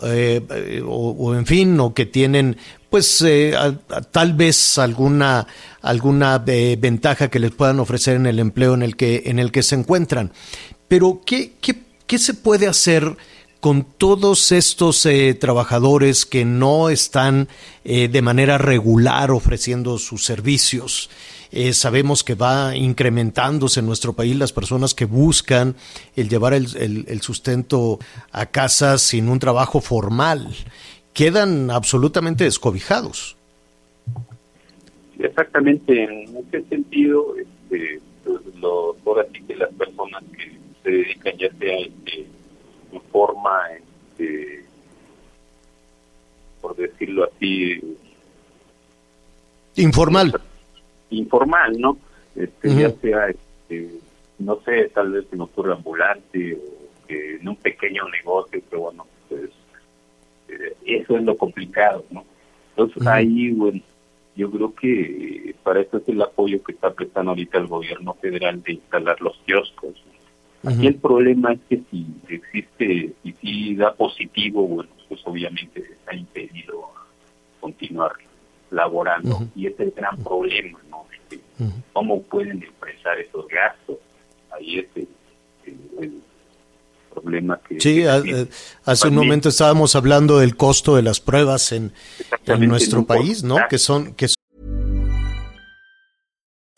eh, 0.03 0.83
o, 0.87 1.35
en 1.35 1.47
fin, 1.47 1.79
o 1.81 1.93
que 1.93 2.07
tienen 2.07 2.57
pues 2.88 3.23
eh, 3.23 3.55
tal 4.11 4.35
vez 4.35 4.79
alguna 4.79 5.47
alguna 5.81 6.38
ventaja 6.38 7.29
que 7.29 7.38
les 7.38 7.51
puedan 7.51 7.81
ofrecer 7.81 8.17
en 8.17 8.27
el 8.27 8.38
empleo 8.38 8.75
en 8.75 8.83
el 8.83 8.97
que 8.97 9.25
en 9.27 9.38
el 9.38 9.51
que 9.53 9.62
se 9.62 9.75
encuentran. 9.75 10.33
Pero 10.88 11.21
qué, 11.25 11.55
qué, 11.61 11.83
qué 12.07 12.19
se 12.19 12.35
puede 12.35 12.67
hacer 12.67 13.17
con 13.62 13.85
todos 13.85 14.51
estos 14.51 15.07
eh, 15.07 15.35
trabajadores 15.35 16.27
que 16.27 16.45
no 16.45 16.88
están 16.88 17.49
eh, 17.85 18.09
de 18.09 18.21
manera 18.21 18.59
regular 18.59 19.31
ofreciendo 19.31 19.99
sus 19.99 20.25
servicios. 20.25 21.11
Eh, 21.53 21.75
sabemos 21.75 22.25
que 22.25 22.35
va 22.35 22.75
incrementándose 22.75 23.81
en 23.81 23.87
nuestro 23.87 24.15
país 24.15 24.35
las 24.37 24.55
personas 24.55 24.95
que 24.95 25.05
buscan 25.05 25.77
el 26.17 26.31
llevar 26.31 26.55
el, 26.55 27.21
sustento 27.21 27.99
a 28.33 28.47
casa 28.47 28.97
sin 28.97 29.29
un 29.29 29.38
trabajo 29.38 29.83
formal. 29.83 30.49
Quedan 31.12 31.71
absolutamente 31.71 32.45
descobijados. 32.45 33.37
Exactamente, 35.19 36.05
en 36.05 36.37
ese 36.38 36.62
sentido, 36.69 37.35
este, 37.37 38.01
lo, 38.59 38.97
que 39.47 39.55
las 39.55 39.73
personas 39.75 40.25
que 40.35 40.59
se 40.83 40.91
dedican 40.91 41.37
ya 41.37 41.51
sea 41.59 41.79
este, 41.81 42.27
forma, 43.12 43.59
este, 43.77 44.65
por 46.62 46.75
decirlo 46.77 47.25
así, 47.25 47.79
informal. 49.77 50.41
Informal, 51.12 51.79
¿no? 51.79 51.98
Este, 52.35 52.75
Ya 52.75 52.90
sea, 52.90 53.29
este, 53.29 53.90
no 54.38 54.61
sé, 54.64 54.90
tal 54.94 55.12
vez 55.12 55.27
en 55.33 55.40
ocurre 55.40 55.72
ambulante 55.72 56.55
o 56.55 57.07
que 57.07 57.37
en 57.37 57.48
un 57.48 57.57
pequeño 57.57 58.09
negocio, 58.09 58.61
pero 58.68 58.83
bueno, 58.83 59.07
pues 59.29 59.51
eh, 60.48 60.77
eso 60.87 61.16
es 61.16 61.22
lo 61.25 61.37
complicado, 61.37 62.05
¿no? 62.11 62.25
Entonces 62.70 63.07
ahí, 63.07 63.51
bueno, 63.51 63.81
yo 64.35 64.51
creo 64.51 64.75
que 64.75 65.55
para 65.62 65.81
eso 65.81 65.98
es 65.98 66.09
el 66.09 66.22
apoyo 66.22 66.62
que 66.62 66.72
está 66.72 66.92
prestando 66.92 67.33
ahorita 67.33 67.59
el 67.59 67.66
gobierno 67.66 68.14
federal 68.14 68.62
de 68.62 68.72
instalar 68.72 69.20
los 69.20 69.37
kioscos, 69.44 69.94
Aquí 70.64 70.87
el 70.87 70.94
problema 70.94 71.55
es 71.55 71.61
que 71.68 71.83
si 71.90 72.07
existe, 72.29 73.12
y 73.25 73.33
si 73.33 73.75
da 73.75 73.94
positivo, 73.94 74.66
bueno, 74.68 74.90
pues 75.09 75.20
obviamente 75.25 75.81
está 75.81 76.14
impedido 76.14 76.88
continuar 77.61 78.12
laborando. 78.72 79.48
Y 79.54 79.66
ese 79.66 79.85
es 79.85 79.88
el 79.88 79.94
gran 79.94 80.16
problema, 80.18 80.78
¿no? 80.90 81.06
Este, 81.12 81.40
¿Cómo 81.92 82.22
pueden 82.22 82.62
expresar 82.62 83.18
esos 83.20 83.46
gastos? 83.48 83.98
Ahí 84.50 84.78
es 84.78 84.87
el, 84.96 86.20
problema 87.14 87.61
que... 87.68 87.78
Sí, 87.78 88.02
eh, 88.02 88.48
hace 88.87 89.08
un 89.08 89.14
momento 89.14 89.50
estábamos 89.50 89.94
hablando 89.94 90.38
del 90.38 90.56
costo 90.56 90.96
de 90.96 91.02
las 91.02 91.20
pruebas 91.20 91.70
en, 91.72 91.92
en 92.46 92.66
nuestro 92.66 93.04
país, 93.04 93.44
¿no? 93.44 93.58
Que 93.68 93.76
son, 93.76 94.14
que 94.14 94.28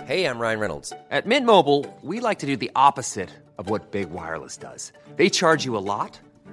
Hey, 0.06 0.26
I'm 0.26 0.38
Ryan 0.38 0.60
Reynolds. 0.60 0.92
At 1.10 1.24
Mint 1.24 1.46
Mobile, 1.46 1.86
we 2.02 2.20
like 2.20 2.40
to 2.40 2.46
do 2.46 2.56
the 2.58 2.70
opposite 2.76 3.30
of 3.56 3.70
what 3.70 3.90
Big 3.90 4.10
Wireless 4.10 4.58
does. 4.58 4.92
They 5.16 5.30
charge 5.30 5.64
you 5.64 5.78
a 5.78 5.80
lot 5.80 6.20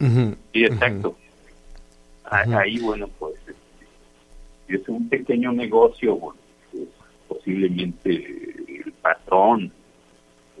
Ujú, 0.00 0.36
Sí, 0.52 0.64
exacto. 0.64 1.16
Ah, 2.24 2.44
Ahí, 2.58 2.78
bueno, 2.80 3.08
pues, 3.18 3.34
este, 3.46 4.74
es 4.74 4.88
un 4.88 5.08
pequeño 5.08 5.52
negocio, 5.52 6.16
bueno, 6.16 6.40
pues, 6.72 6.88
posiblemente 7.28 8.10
el 8.84 8.92
patrón, 9.00 9.72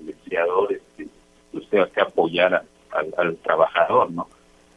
el 0.00 0.10
empleador, 0.10 0.72
este, 0.72 1.08
pues 1.52 1.68
tenga 1.68 1.88
que 1.90 2.00
apoyar 2.00 2.54
a- 2.54 2.64
al, 2.92 3.12
al 3.16 3.36
trabajador, 3.38 4.10
¿no? 4.12 4.28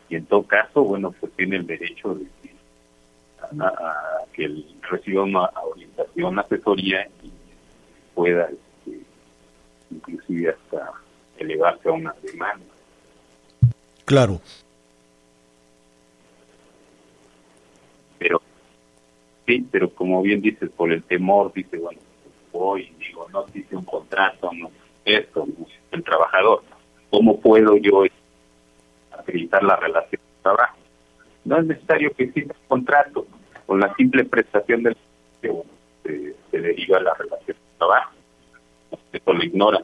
Y 0.10 0.15
en 0.15 0.26
todo 0.26 0.43
caso, 0.43 0.84
bueno, 0.84 1.13
pues 1.19 1.32
tiene 1.34 1.58
el 1.58 1.67
derecho 1.67 2.15
de 2.15 2.26
a 3.60 4.26
que 4.34 4.45
él 4.45 4.65
reciba 4.89 5.24
una 5.24 5.50
orientación, 5.72 6.38
asesoría 6.39 7.08
y 7.24 7.32
pueda, 8.13 8.50
este, 8.50 9.02
inclusive 9.91 10.52
hasta 10.52 10.91
elevarse 11.38 11.89
a 11.89 11.93
una 11.93 12.13
demanda. 12.22 12.65
Claro. 14.10 14.41
pero 18.17 18.41
sí, 19.45 19.63
pero 19.72 19.91
como 19.91 20.22
bien 20.24 20.41
dices, 20.41 20.72
por 20.72 20.91
el 20.91 21.04
temor, 21.04 21.54
dice, 21.54 21.78
bueno, 21.78 22.02
voy, 22.52 22.91
digo, 22.98 23.28
no 23.32 23.45
hice 23.54 23.76
un 23.76 23.86
contrato, 23.86 24.50
no, 24.52 24.72
esto, 25.06 25.45
no, 25.45 25.67
el 25.91 26.04
trabajador, 26.04 26.63
¿cómo 27.12 27.39
puedo 27.39 27.78
yo 27.78 28.04
acreditar 29.12 29.63
la 29.63 29.76
relación 29.76 30.19
de 30.22 30.41
trabajo? 30.41 30.78
No 31.45 31.60
es 31.60 31.65
necesario 31.67 32.12
que 32.15 32.24
exista 32.24 32.56
un 32.63 32.67
contrato, 32.67 33.28
con 33.67 33.80
la 33.80 33.93
simple 33.93 34.26
prestación 34.26 34.82
del 34.82 34.95
servicio, 34.95 35.54
bueno, 35.54 35.72
se, 36.04 36.36
se 36.50 36.62
deriva 36.62 37.00
la 37.00 37.13
relación 37.13 37.56
de 37.58 37.78
trabajo, 37.78 38.12
eso 39.13 39.34
lo 39.34 39.43
ignoran. 39.43 39.84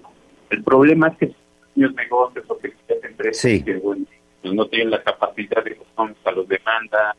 El 0.49 0.63
problema 0.63 1.09
es 1.09 1.17
que 1.19 1.35
los 1.75 1.93
negocios 1.93 2.45
o 2.47 2.57
pequeñas 2.57 3.03
empresas 3.03 3.41
Sí. 3.41 3.63
que 3.63 3.75
bueno, 3.75 4.05
pues 4.45 4.53
no 4.55 4.67
tienen 4.67 4.91
la 4.91 5.01
capacidad 5.01 5.63
de 5.63 5.75
a 6.23 6.31
los 6.31 6.47
demanda, 6.47 7.15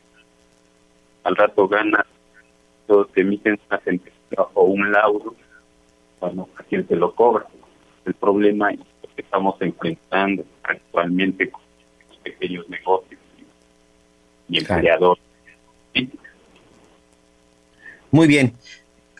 al 1.25 1.35
rato 1.35 1.67
gana, 1.67 2.05
o 2.87 3.03
te 3.03 3.19
emiten 3.19 3.59
una 3.69 3.81
sentencia 3.81 4.47
o 4.53 4.63
un 4.63 4.89
laudo, 4.89 5.35
bueno, 6.21 6.47
a 6.55 6.63
quién 6.63 6.87
se 6.87 6.95
lo 6.95 7.13
cobra. 7.13 7.45
El 8.05 8.13
problema 8.13 8.71
es 8.71 8.79
lo 8.79 9.13
que 9.13 9.23
estamos 9.23 9.61
enfrentando 9.61 10.45
actualmente 10.63 11.51
con 11.51 11.61
los 12.07 12.17
pequeños 12.19 12.69
negocios 12.69 13.19
y, 14.47 14.59
empleadores. 14.59 15.21
Sí, 15.93 16.09
Muy 18.09 18.27
bien. 18.27 18.53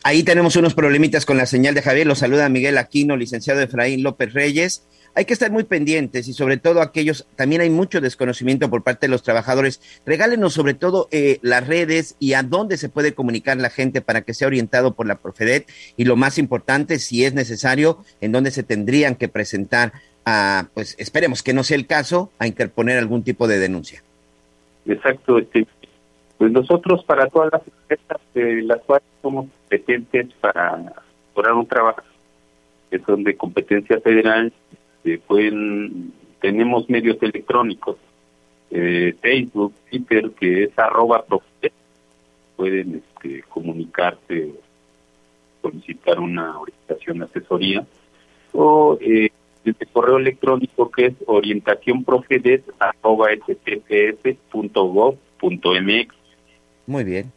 Ahí 0.02 0.22
tenemos 0.22 0.56
unos 0.56 0.72
problemitas 0.72 1.26
con 1.26 1.36
la 1.36 1.44
señal 1.44 1.74
de 1.74 1.82
Javier. 1.82 2.06
Lo 2.06 2.14
saluda 2.14 2.48
Miguel 2.48 2.78
Aquino, 2.78 3.18
licenciado 3.18 3.60
Efraín 3.60 4.02
López 4.02 4.32
Reyes. 4.32 4.86
Hay 5.14 5.24
que 5.24 5.32
estar 5.32 5.50
muy 5.50 5.64
pendientes 5.64 6.28
y 6.28 6.32
sobre 6.32 6.56
todo 6.58 6.80
aquellos, 6.80 7.26
también 7.36 7.60
hay 7.60 7.70
mucho 7.70 8.00
desconocimiento 8.00 8.70
por 8.70 8.82
parte 8.82 9.06
de 9.06 9.10
los 9.10 9.22
trabajadores. 9.22 9.80
Regálenos 10.06 10.54
sobre 10.54 10.74
todo 10.74 11.08
eh, 11.10 11.38
las 11.42 11.66
redes 11.66 12.16
y 12.18 12.34
a 12.34 12.42
dónde 12.42 12.76
se 12.76 12.88
puede 12.88 13.14
comunicar 13.14 13.56
la 13.56 13.70
gente 13.70 14.00
para 14.00 14.22
que 14.22 14.34
sea 14.34 14.46
orientado 14.46 14.94
por 14.94 15.06
la 15.06 15.16
Profedet 15.16 15.68
y 15.96 16.04
lo 16.04 16.16
más 16.16 16.38
importante, 16.38 16.98
si 16.98 17.24
es 17.24 17.34
necesario, 17.34 18.04
en 18.20 18.32
dónde 18.32 18.50
se 18.50 18.62
tendrían 18.62 19.16
que 19.16 19.28
presentar 19.28 19.92
a, 20.24 20.68
pues 20.74 20.94
esperemos 20.98 21.42
que 21.42 21.54
no 21.54 21.64
sea 21.64 21.76
el 21.76 21.86
caso, 21.86 22.30
a 22.38 22.46
interponer 22.46 22.98
algún 22.98 23.22
tipo 23.22 23.48
de 23.48 23.58
denuncia. 23.58 24.02
Exacto. 24.86 25.38
Este, 25.38 25.66
pues 26.38 26.52
nosotros 26.52 27.04
para 27.04 27.26
todas 27.26 27.50
las 27.52 27.62
empresas 27.66 28.20
de 28.34 28.62
las 28.62 28.80
cuales 28.82 29.06
somos 29.20 29.46
competentes 29.46 30.28
para 30.40 30.94
lograr 31.34 31.54
un 31.54 31.66
trabajo 31.66 32.02
que 32.90 32.98
son 33.00 33.24
de 33.24 33.36
competencia 33.36 34.00
federal, 34.00 34.52
pueden 35.16 36.12
tenemos 36.40 36.88
medios 36.90 37.16
electrónicos, 37.22 37.96
eh, 38.70 39.14
Facebook, 39.20 39.72
Twitter, 39.90 40.30
que 40.38 40.64
es 40.64 40.78
arroba 40.78 41.24
Profedet. 41.24 41.72
pueden 42.56 42.96
este, 42.96 43.42
comunicarse, 43.48 44.52
solicitar 45.62 46.20
una 46.20 46.58
orientación, 46.58 47.22
asesoría, 47.22 47.86
o 48.52 48.98
eh, 49.00 49.30
correo 49.92 50.18
electrónico 50.18 50.90
que 50.90 51.06
es 51.06 51.14
orientacionprofedet 51.26 52.64
arroba 52.78 53.28
sttps.gov.mx. 53.32 54.54
Muy 56.86 57.04
bien. 57.04 57.32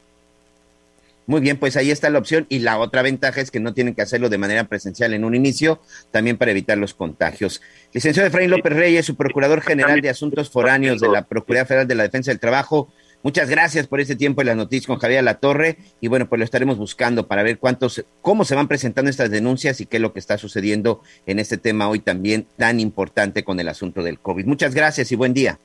Muy 1.27 1.39
bien, 1.39 1.57
pues 1.57 1.77
ahí 1.77 1.91
está 1.91 2.09
la 2.09 2.19
opción 2.19 2.45
y 2.49 2.59
la 2.59 2.79
otra 2.79 3.01
ventaja 3.03 3.41
es 3.41 3.51
que 3.51 3.59
no 3.59 3.73
tienen 3.73 3.93
que 3.93 4.01
hacerlo 4.01 4.27
de 4.29 4.37
manera 4.37 4.63
presencial 4.65 5.13
en 5.13 5.23
un 5.23 5.35
inicio, 5.35 5.79
también 6.09 6.37
para 6.37 6.51
evitar 6.51 6.77
los 6.77 6.93
contagios. 6.93 7.61
Licenciado 7.93 8.27
Efraín 8.27 8.49
López 8.49 8.73
Reyes, 8.73 9.05
su 9.05 9.15
Procurador 9.15 9.61
General 9.61 10.01
de 10.01 10.09
Asuntos 10.09 10.49
Foráneos 10.49 10.99
de 10.99 11.09
la 11.09 11.23
Procuraduría 11.23 11.65
Federal 11.65 11.87
de 11.87 11.95
la 11.95 12.03
Defensa 12.03 12.31
del 12.31 12.39
Trabajo, 12.39 12.91
muchas 13.23 13.49
gracias 13.49 13.85
por 13.85 13.99
este 13.99 14.15
tiempo 14.15 14.41
y 14.41 14.45
las 14.45 14.57
noticias 14.57 14.87
con 14.87 14.97
Javier 14.97 15.23
La 15.23 15.35
Torre 15.35 15.77
y 16.01 16.07
bueno, 16.07 16.27
pues 16.27 16.39
lo 16.39 16.45
estaremos 16.45 16.77
buscando 16.77 17.27
para 17.27 17.43
ver 17.43 17.59
cuántos, 17.59 18.03
cómo 18.21 18.43
se 18.43 18.55
van 18.55 18.67
presentando 18.67 19.09
estas 19.09 19.29
denuncias 19.29 19.79
y 19.79 19.85
qué 19.85 19.97
es 19.97 20.01
lo 20.01 20.13
que 20.13 20.19
está 20.19 20.39
sucediendo 20.39 21.01
en 21.27 21.37
este 21.37 21.57
tema 21.57 21.87
hoy 21.87 21.99
también 21.99 22.47
tan 22.57 22.79
importante 22.79 23.43
con 23.43 23.59
el 23.59 23.69
asunto 23.69 24.01
del 24.01 24.19
COVID. 24.19 24.45
Muchas 24.45 24.73
gracias 24.73 25.11
y 25.11 25.15
buen 25.15 25.33
día. 25.33 25.59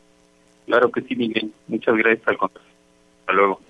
Claro 0.66 0.90
que 0.90 1.00
sí, 1.02 1.16
Miguel. 1.16 1.50
Muchas 1.68 1.96
gracias 1.96 2.28
al 2.28 2.36
contrario. 2.36 2.70
Hasta 3.20 3.32
luego. 3.32 3.65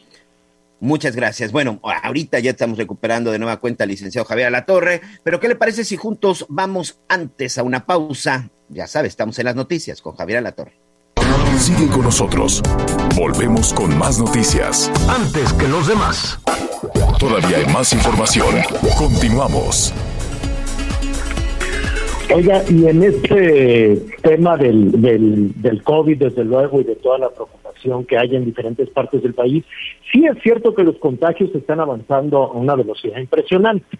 Muchas 0.80 1.16
gracias. 1.16 1.52
Bueno, 1.52 1.80
ahorita 1.82 2.38
ya 2.38 2.50
estamos 2.50 2.76
recuperando 2.76 3.32
de 3.32 3.38
nueva 3.38 3.58
cuenta 3.58 3.84
al 3.84 3.90
licenciado 3.90 4.26
Javier 4.26 4.48
Alatorre, 4.48 5.00
pero 5.22 5.40
¿qué 5.40 5.48
le 5.48 5.56
parece 5.56 5.84
si 5.84 5.96
juntos 5.96 6.46
vamos 6.48 7.00
antes 7.08 7.58
a 7.58 7.62
una 7.62 7.86
pausa? 7.86 8.50
Ya 8.68 8.86
sabe, 8.86 9.08
estamos 9.08 9.38
en 9.38 9.46
las 9.46 9.56
noticias 9.56 10.02
con 10.02 10.16
Javier 10.16 10.38
Alatorre. 10.38 10.86
Sigue 11.58 11.88
con 11.88 12.02
nosotros. 12.02 12.62
Volvemos 13.14 13.72
con 13.72 13.96
más 13.96 14.18
noticias. 14.18 14.90
Antes 15.08 15.52
que 15.54 15.66
los 15.66 15.88
demás. 15.88 16.38
Todavía 17.18 17.56
hay 17.56 17.66
más 17.66 17.92
información. 17.94 18.56
Continuamos. 18.98 19.94
Oiga, 22.34 22.60
y 22.68 22.86
en 22.86 23.02
este 23.02 23.96
tema 24.22 24.56
del, 24.56 25.00
del, 25.00 25.52
del 25.62 25.82
COVID, 25.82 26.18
desde 26.18 26.44
luego, 26.44 26.80
y 26.80 26.84
de 26.84 26.96
toda 26.96 27.18
la 27.18 27.30
preocupación 27.30 28.04
que 28.04 28.18
hay 28.18 28.34
en 28.34 28.44
diferentes 28.44 28.90
partes 28.90 29.22
del 29.22 29.32
país, 29.32 29.64
sí 30.12 30.26
es 30.26 30.36
cierto 30.42 30.74
que 30.74 30.82
los 30.82 30.96
contagios 30.96 31.54
están 31.54 31.80
avanzando 31.80 32.42
a 32.42 32.52
una 32.52 32.74
velocidad 32.74 33.18
impresionante. 33.18 33.96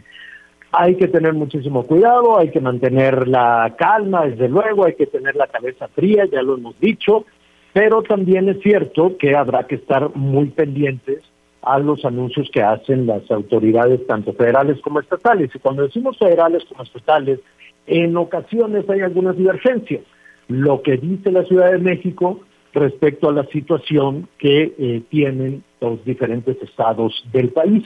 Hay 0.73 0.97
que 0.97 1.07
tener 1.07 1.35
muchísimo 1.35 1.85
cuidado, 1.85 2.37
hay 2.37 2.51
que 2.51 2.61
mantener 2.61 3.29
la 3.29 3.75
calma, 3.79 4.27
desde 4.27 4.49
luego, 4.49 4.85
hay 4.85 4.95
que 4.95 5.07
tener 5.07 5.37
la 5.37 5.47
cabeza 5.47 5.89
fría, 5.89 6.27
ya 6.31 6.43
lo 6.43 6.57
hemos 6.57 6.79
dicho, 6.81 7.25
pero 7.73 8.03
también 8.03 8.49
es 8.49 8.61
cierto 8.61 9.17
que 9.17 9.37
habrá 9.37 9.67
que 9.69 9.77
estar 9.77 10.15
muy 10.15 10.47
pendientes 10.47 11.23
a 11.63 11.79
los 11.79 12.05
anuncios 12.05 12.49
que 12.53 12.63
hacen 12.63 13.07
las 13.07 13.31
autoridades, 13.31 14.07
tanto 14.07 14.33
federales 14.33 14.81
como 14.83 15.01
estatales. 15.01 15.51
Y 15.55 15.59
cuando 15.59 15.85
decimos 15.85 16.19
federales 16.19 16.65
como 16.65 16.83
estatales, 16.83 17.41
en 17.87 18.17
ocasiones 18.17 18.89
hay 18.89 19.01
algunas 19.01 19.37
divergencias. 19.37 20.03
Lo 20.49 20.83
que 20.83 20.97
dice 20.97 21.33
la 21.33 21.45
Ciudad 21.45 21.73
de 21.73 21.79
México 21.79 22.41
respecto 22.73 23.29
a 23.29 23.33
la 23.33 23.47
situación 23.47 24.29
que 24.39 24.75
eh, 24.79 25.03
tienen 25.09 25.65
los 25.81 26.05
diferentes 26.05 26.61
estados 26.63 27.25
del 27.33 27.51
país. 27.51 27.85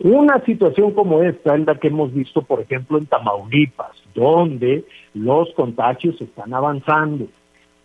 Una 0.00 0.42
situación 0.44 0.92
como 0.92 1.22
esta 1.22 1.56
es 1.56 1.66
la 1.66 1.76
que 1.76 1.88
hemos 1.88 2.12
visto, 2.12 2.42
por 2.42 2.60
ejemplo, 2.60 2.98
en 2.98 3.06
Tamaulipas, 3.06 3.92
donde 4.14 4.84
los 5.14 5.52
contagios 5.54 6.20
están 6.20 6.52
avanzando. 6.54 7.26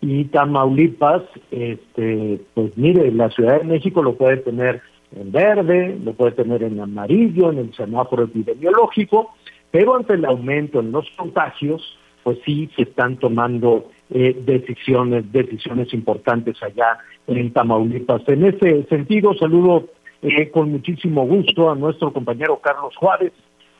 Y 0.00 0.24
Tamaulipas, 0.24 1.22
este, 1.50 2.40
pues 2.54 2.76
mire, 2.76 3.10
la 3.12 3.30
Ciudad 3.30 3.60
de 3.60 3.64
México 3.64 4.02
lo 4.02 4.14
puede 4.14 4.38
tener 4.38 4.82
en 5.16 5.32
verde, 5.32 5.98
lo 6.04 6.12
puede 6.14 6.32
tener 6.32 6.62
en 6.62 6.80
amarillo, 6.80 7.52
en 7.52 7.58
el 7.58 7.74
semáforo 7.74 8.24
epidemiológico, 8.24 9.34
pero 9.74 9.96
ante 9.96 10.14
el 10.14 10.24
aumento 10.24 10.78
en 10.78 10.92
los 10.92 11.04
contagios, 11.16 11.98
pues 12.22 12.38
sí 12.44 12.70
se 12.76 12.82
están 12.82 13.16
tomando 13.16 13.90
eh, 14.08 14.40
decisiones, 14.46 15.32
decisiones 15.32 15.92
importantes 15.92 16.62
allá 16.62 16.98
en 17.26 17.52
Tamaulipas. 17.52 18.22
En 18.28 18.44
ese 18.44 18.84
sentido, 18.84 19.34
saludo 19.34 19.88
eh, 20.22 20.48
con 20.52 20.70
muchísimo 20.70 21.26
gusto 21.26 21.72
a 21.72 21.74
nuestro 21.74 22.12
compañero 22.12 22.60
Carlos 22.60 22.94
Juárez, 22.94 23.32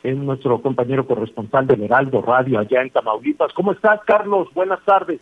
es 0.03 0.17
nuestro 0.17 0.61
compañero 0.61 1.07
corresponsal 1.07 1.65
del 1.65 1.83
Heraldo 1.83 2.21
Radio 2.21 2.59
allá 2.59 2.81
en 2.81 2.89
Tamaulipas. 2.89 3.53
¿Cómo 3.53 3.71
estás, 3.71 4.01
Carlos? 4.05 4.49
Buenas 4.53 4.83
tardes. 4.83 5.21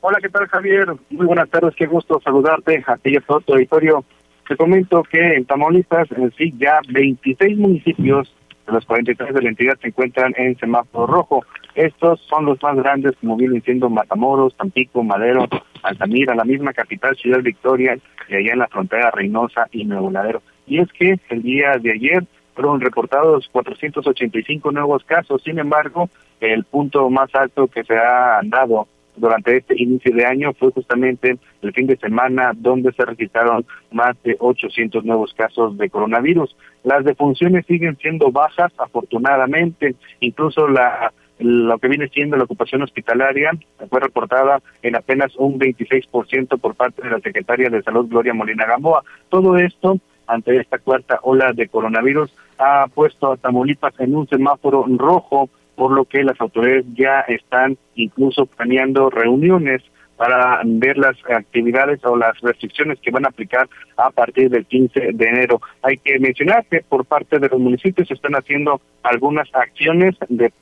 Hola, 0.00 0.16
¿qué 0.22 0.30
tal 0.30 0.46
Javier? 0.46 0.86
Muy 1.10 1.26
buenas 1.26 1.50
tardes, 1.50 1.74
qué 1.76 1.84
gusto 1.84 2.18
saludarte 2.24 2.82
a 2.86 2.96
ti 2.96 3.10
y 3.10 3.16
a 3.18 3.20
todo 3.20 3.42
tu 3.42 3.52
auditorio. 3.52 4.02
Te 4.48 4.56
comento 4.56 5.02
que 5.02 5.34
en 5.34 5.44
Tamaulipas, 5.44 6.10
en 6.12 6.32
sí, 6.38 6.54
ya 6.56 6.80
26 6.88 7.58
municipios 7.58 8.34
los 8.66 8.86
43 8.86 9.34
de 9.34 9.42
la 9.42 9.48
entidad 9.48 9.78
se 9.80 9.88
encuentran 9.88 10.34
en 10.36 10.56
semáforo 10.58 11.06
rojo. 11.06 11.44
Estos 11.74 12.20
son 12.28 12.44
los 12.44 12.62
más 12.62 12.76
grandes, 12.76 13.16
como 13.20 13.36
vienen 13.36 13.62
siendo 13.62 13.88
Matamoros, 13.88 14.56
Tampico, 14.56 15.02
Madero, 15.02 15.46
Altamira, 15.82 16.34
la 16.34 16.44
misma 16.44 16.72
capital, 16.72 17.16
Ciudad 17.16 17.40
Victoria, 17.40 17.96
y 18.28 18.34
allá 18.34 18.52
en 18.52 18.58
la 18.58 18.68
frontera 18.68 19.10
Reynosa 19.10 19.66
y 19.72 19.84
Nuevo 19.84 20.10
Ladero. 20.10 20.42
Y 20.66 20.80
es 20.80 20.88
que 20.92 21.18
el 21.30 21.42
día 21.42 21.72
de 21.80 21.92
ayer 21.92 22.24
fueron 22.54 22.80
reportados 22.80 23.48
485 23.52 24.70
nuevos 24.72 25.04
casos, 25.04 25.42
sin 25.42 25.58
embargo, 25.58 26.08
el 26.40 26.64
punto 26.64 27.08
más 27.08 27.34
alto 27.34 27.66
que 27.68 27.84
se 27.84 27.96
ha 27.96 28.40
dado 28.44 28.86
durante 29.16 29.56
este 29.56 29.80
inicio 29.80 30.14
de 30.14 30.24
año 30.24 30.52
fue 30.54 30.70
justamente 30.72 31.38
el 31.60 31.72
fin 31.72 31.86
de 31.86 31.96
semana 31.96 32.52
donde 32.54 32.92
se 32.92 33.04
registraron 33.04 33.64
más 33.90 34.16
de 34.22 34.36
800 34.38 35.04
nuevos 35.04 35.34
casos 35.34 35.76
de 35.76 35.90
coronavirus. 35.90 36.56
Las 36.84 37.04
defunciones 37.04 37.66
siguen 37.66 37.96
siendo 37.98 38.30
bajas, 38.30 38.72
afortunadamente, 38.78 39.94
incluso 40.20 40.66
la 40.68 41.12
lo 41.38 41.78
que 41.78 41.88
viene 41.88 42.08
siendo 42.08 42.36
la 42.36 42.44
ocupación 42.44 42.82
hospitalaria 42.82 43.50
fue 43.90 44.00
reportada 44.00 44.60
en 44.82 44.94
apenas 44.94 45.34
un 45.36 45.58
26% 45.58 46.60
por 46.60 46.76
parte 46.76 47.02
de 47.02 47.10
la 47.10 47.20
secretaria 47.20 47.68
de 47.68 47.82
Salud, 47.82 48.06
Gloria 48.08 48.34
Molina 48.34 48.66
Gamboa. 48.66 49.02
Todo 49.28 49.56
esto, 49.56 49.98
ante 50.26 50.56
esta 50.56 50.78
cuarta 50.78 51.18
ola 51.22 51.52
de 51.52 51.68
coronavirus, 51.68 52.32
ha 52.58 52.86
puesto 52.94 53.32
a 53.32 53.36
Tamaulipas 53.36 53.98
en 53.98 54.14
un 54.14 54.28
semáforo 54.28 54.84
rojo 54.88 55.50
por 55.82 55.90
lo 55.90 56.04
que 56.04 56.22
las 56.22 56.40
autoridades 56.40 56.84
ya 56.94 57.22
están 57.22 57.76
incluso 57.96 58.46
planeando 58.46 59.10
reuniones 59.10 59.82
para 60.16 60.60
ver 60.64 60.96
las 60.96 61.16
actividades 61.28 61.98
o 62.04 62.16
las 62.16 62.40
restricciones 62.40 63.00
que 63.00 63.10
van 63.10 63.24
a 63.24 63.30
aplicar 63.30 63.68
a 63.96 64.08
partir 64.10 64.48
del 64.48 64.64
15 64.64 65.08
de 65.12 65.24
enero. 65.24 65.60
Hay 65.82 65.96
que 65.98 66.20
mencionar 66.20 66.64
que 66.66 66.82
por 66.88 67.04
parte 67.04 67.40
de 67.40 67.48
los 67.48 67.58
municipios 67.58 68.06
se 68.06 68.14
están 68.14 68.34
haciendo 68.34 68.80
algunas 69.02 69.52
acciones 69.52 70.14
de 70.28 70.52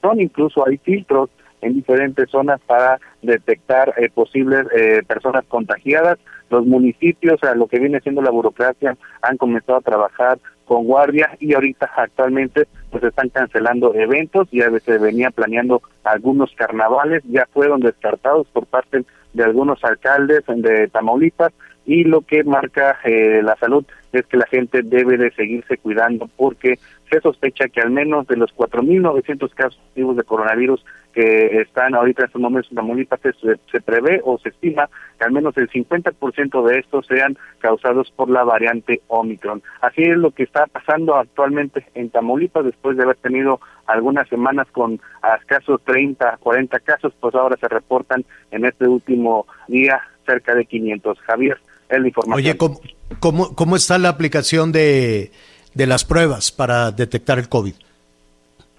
son 0.00 0.22
incluso 0.22 0.66
hay 0.66 0.78
filtros 0.78 1.28
en 1.62 1.74
diferentes 1.74 2.28
zonas 2.28 2.60
para 2.66 3.00
detectar 3.22 3.94
eh, 3.96 4.10
posibles 4.10 4.66
eh, 4.76 5.02
personas 5.06 5.44
contagiadas. 5.46 6.18
Los 6.50 6.66
municipios, 6.66 7.42
a 7.44 7.54
lo 7.54 7.66
que 7.66 7.78
viene 7.78 8.00
siendo 8.00 8.20
la 8.20 8.30
burocracia, 8.30 8.96
han 9.22 9.38
comenzado 9.38 9.78
a 9.78 9.82
trabajar 9.82 10.38
con 10.66 10.84
guardia 10.84 11.36
y 11.40 11.54
ahorita 11.54 11.90
actualmente 11.96 12.66
pues 12.90 13.02
están 13.04 13.30
cancelando 13.30 13.94
eventos, 13.94 14.48
ya 14.50 14.70
se 14.80 14.98
venía 14.98 15.30
planeando 15.30 15.82
algunos 16.04 16.52
carnavales, 16.54 17.22
ya 17.24 17.46
fueron 17.52 17.80
descartados 17.80 18.46
por 18.48 18.66
parte 18.66 19.04
de 19.32 19.44
algunos 19.44 19.82
alcaldes 19.82 20.44
de 20.46 20.88
Tamaulipas 20.88 21.52
y 21.84 22.04
lo 22.04 22.22
que 22.22 22.44
marca 22.44 22.98
eh, 23.04 23.40
la 23.42 23.56
salud 23.56 23.84
es 24.12 24.26
que 24.26 24.36
la 24.36 24.46
gente 24.46 24.82
debe 24.82 25.16
de 25.16 25.30
seguirse 25.32 25.78
cuidando 25.78 26.28
porque 26.36 26.78
se 27.10 27.20
sospecha 27.20 27.68
que 27.68 27.80
al 27.80 27.90
menos 27.90 28.26
de 28.26 28.36
los 28.36 28.54
4.900 28.54 29.50
casos 29.54 29.80
activos 29.88 30.16
de 30.16 30.24
coronavirus 30.24 30.84
que 31.12 31.60
están 31.60 31.94
ahorita 31.94 32.22
en 32.22 32.26
estos 32.26 32.40
momentos 32.40 32.70
en 32.70 32.76
Tamaulipas 32.76 33.20
se, 33.20 33.32
se 33.70 33.80
prevé 33.80 34.20
o 34.24 34.38
se 34.38 34.48
estima 34.48 34.88
que 35.18 35.24
al 35.24 35.32
menos 35.32 35.56
el 35.58 35.68
50% 35.68 36.66
de 36.66 36.78
estos 36.78 37.06
sean 37.06 37.36
causados 37.58 38.10
por 38.16 38.30
la 38.30 38.44
variante 38.44 39.02
Omicron. 39.08 39.62
Así 39.82 40.02
es 40.02 40.16
lo 40.16 40.30
que 40.30 40.44
está 40.44 40.66
pasando 40.66 41.16
actualmente 41.16 41.86
en 41.94 42.08
Tamaulipas 42.10 42.64
después 42.64 42.96
de 42.96 43.02
haber 43.02 43.16
tenido 43.16 43.60
algunas 43.86 44.26
semanas 44.28 44.66
con 44.72 45.00
escasos 45.38 45.82
30, 45.84 46.38
40 46.38 46.80
casos, 46.80 47.12
pues 47.20 47.34
ahora 47.34 47.56
se 47.58 47.68
reportan 47.68 48.24
en 48.50 48.64
este 48.64 48.88
último 48.88 49.46
día 49.68 50.00
cerca 50.24 50.54
de 50.54 50.64
500. 50.64 51.20
Javier, 51.20 51.58
es 51.92 52.00
la 52.00 52.08
información. 52.08 52.34
Oye, 52.34 52.56
¿cómo, 52.56 52.80
cómo, 53.20 53.54
cómo 53.54 53.76
está 53.76 53.98
la 53.98 54.08
aplicación 54.08 54.72
de, 54.72 55.30
de 55.74 55.86
las 55.86 56.04
pruebas 56.04 56.50
para 56.50 56.90
detectar 56.90 57.38
el 57.38 57.48
COVID? 57.48 57.74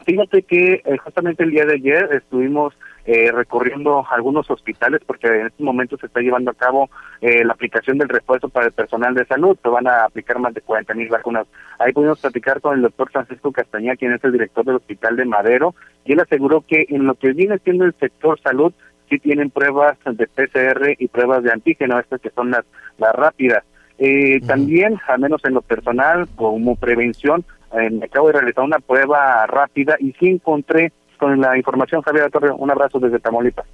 Fíjate 0.06 0.44
que 0.44 0.82
eh, 0.86 0.98
justamente 0.98 1.44
el 1.44 1.52
día 1.52 1.66
de 1.66 1.76
ayer 1.76 2.10
estuvimos 2.14 2.74
eh, 3.06 3.32
recorriendo 3.34 4.06
algunos 4.10 4.50
hospitales 4.50 5.02
porque 5.06 5.28
en 5.28 5.48
este 5.48 5.64
momento 5.64 5.98
se 5.98 6.06
está 6.06 6.22
llevando 6.22 6.52
a 6.52 6.54
cabo 6.54 6.90
eh, 7.20 7.44
la 7.44 7.54
aplicación 7.54 7.98
del 7.98 8.08
refuerzo 8.08 8.50
para 8.50 8.68
el 8.68 8.72
personal 8.72 9.14
de 9.14 9.26
salud. 9.26 9.58
Se 9.62 9.70
van 9.70 9.88
a 9.88 10.06
aplicar 10.06 10.40
más 10.40 10.54
de 10.54 10.62
40 10.62 10.94
mil 10.94 11.10
vacunas. 11.10 11.48
Ahí 11.80 11.92
pudimos 11.94 12.20
platicar 12.20 12.62
con 12.62 12.76
el 12.76 12.82
doctor 12.82 13.12
Francisco 13.12 13.52
Castaña, 13.52 13.96
quien 13.96 14.14
es 14.14 14.24
el 14.24 14.32
director 14.32 14.66
del 14.66 14.76
Hospital 14.76 15.18
de 15.18 15.26
Madero, 15.26 15.76
y 16.06 16.14
él 16.14 16.20
aseguró 16.20 16.62
que 16.62 16.86
en 16.90 17.06
lo 17.06 17.16
que 17.16 17.34
viene 17.34 17.58
siendo 17.60 17.86
el 17.86 17.94
sector 17.96 18.40
salud, 18.42 18.74
sí 19.14 19.20
tienen 19.20 19.50
pruebas 19.50 19.98
de 20.06 20.28
PCR 20.28 20.96
y 20.98 21.08
pruebas 21.08 21.44
de 21.44 21.52
antígeno, 21.52 22.00
estas 22.00 22.20
que 22.22 22.30
son 22.32 22.52
las, 22.52 22.66
las 22.98 23.14
rápidas. 23.14 23.64
Eh, 24.00 24.42
También, 24.42 25.00
al 25.08 25.20
menos 25.20 25.42
en 25.46 25.54
lo 25.54 25.62
personal, 25.62 26.28
como 26.36 26.76
prevención, 26.76 27.46
eh, 27.74 27.90
me 27.90 28.06
acabo 28.06 28.28
de 28.28 28.34
realizar 28.34 28.64
una 28.64 28.80
prueba 28.80 29.46
rápida 29.46 29.96
y 30.00 30.14
sí 30.14 30.28
encontré 30.28 30.92
con 31.20 31.40
la 31.40 31.58
información, 31.58 32.02
Javier 32.02 32.32
Torre, 32.32 32.52
un 32.52 32.72
abrazo 32.72 33.00
desde 33.00 33.20
Tamaulipas. 33.20 33.66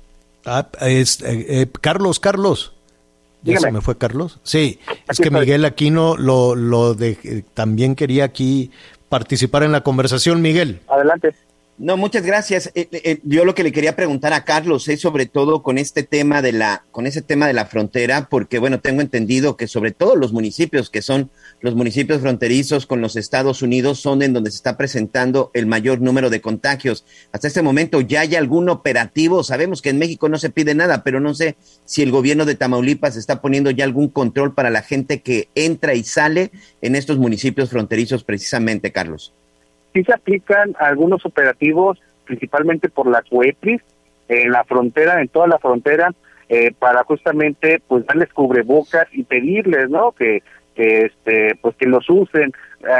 Ah, 0.45 0.67
es, 0.82 1.21
eh, 1.21 1.62
eh, 1.62 1.67
Carlos, 1.82 2.19
Carlos. 2.19 2.75
¿Ya 3.41 3.58
se 3.58 3.71
me 3.71 3.80
fue 3.80 3.97
Carlos? 3.97 4.41
Sí, 4.43 4.82
es 5.08 5.17
que 5.17 5.32
Miguel 5.32 5.63
Aquino 5.63 6.17
lo, 6.17 6.56
lo 6.56 6.93
de, 6.93 7.45
también 7.54 7.95
quería 7.95 8.25
aquí 8.25 8.69
participar 9.08 9.63
en 9.63 9.71
la 9.71 9.82
conversación. 9.82 10.41
Miguel. 10.41 10.82
Adelante. 10.89 11.34
No, 11.81 11.95
muchas 11.95 12.25
gracias. 12.25 12.71
Eh, 12.75 12.89
eh, 12.91 13.19
yo 13.23 13.45
lo 13.45 13.55
que 13.55 13.63
le 13.63 13.71
quería 13.71 13.95
preguntar 13.95 14.33
a 14.33 14.43
Carlos 14.43 14.89
es 14.89 14.99
sobre 14.99 15.27
todo 15.27 15.63
con 15.63 15.77
este 15.77 16.03
tema 16.03 16.41
de 16.41 16.51
la, 16.51 16.83
con 16.91 17.07
ese 17.07 17.21
tema 17.21 17.47
de 17.47 17.53
la 17.53 17.67
frontera, 17.67 18.27
porque 18.29 18.59
bueno, 18.59 18.81
tengo 18.81 18.99
entendido 18.99 19.55
que 19.55 19.65
sobre 19.65 19.91
todo 19.91 20.17
los 20.17 20.33
municipios 20.33 20.89
que 20.89 21.01
son 21.01 21.31
los 21.61 21.75
municipios 21.75 22.19
fronterizos 22.19 22.85
con 22.85 22.99
los 22.99 23.15
Estados 23.15 23.61
Unidos 23.61 24.01
son 24.01 24.21
en 24.23 24.33
donde 24.33 24.51
se 24.51 24.57
está 24.57 24.75
presentando 24.75 25.51
el 25.53 25.67
mayor 25.67 26.01
número 26.01 26.29
de 26.29 26.41
contagios. 26.41 27.05
Hasta 27.31 27.47
este 27.47 27.61
momento 27.61 28.01
ya 28.01 28.21
hay 28.21 28.35
algún 28.35 28.67
operativo. 28.67 29.41
Sabemos 29.45 29.81
que 29.81 29.91
en 29.91 29.99
México 29.99 30.27
no 30.27 30.37
se 30.37 30.49
pide 30.49 30.75
nada, 30.75 31.01
pero 31.05 31.21
no 31.21 31.33
sé 31.33 31.55
si 31.85 32.01
el 32.01 32.11
gobierno 32.11 32.43
de 32.43 32.55
Tamaulipas 32.55 33.15
está 33.15 33.39
poniendo 33.39 33.71
ya 33.71 33.85
algún 33.85 34.09
control 34.09 34.53
para 34.53 34.69
la 34.69 34.81
gente 34.81 35.21
que 35.21 35.47
entra 35.55 35.95
y 35.95 36.03
sale 36.03 36.51
en 36.81 36.97
estos 36.97 37.19
municipios 37.19 37.69
fronterizos 37.69 38.25
precisamente, 38.25 38.91
Carlos 38.91 39.33
sí 39.93 40.04
se 40.04 40.13
aplican 40.13 40.75
algunos 40.80 41.25
operativos, 41.25 41.99
principalmente 42.25 42.89
por 42.89 43.08
la 43.08 43.21
CUEPRIS, 43.23 43.82
en 44.28 44.52
la 44.52 44.63
frontera, 44.63 45.21
en 45.21 45.28
toda 45.28 45.47
la 45.47 45.60
frontera, 45.60 46.12
eh, 46.47 46.71
para 46.78 47.04
justamente 47.04 47.82
pues 47.88 48.06
darles 48.06 48.32
cubrebocas 48.34 49.08
y 49.12 49.23
pedirles, 49.23 49.89
¿no? 49.89 50.12
Que, 50.12 50.41
que 50.75 51.06
este 51.06 51.56
pues 51.62 51.75
que 51.75 51.88
los 51.88 52.10
usen. 52.10 52.54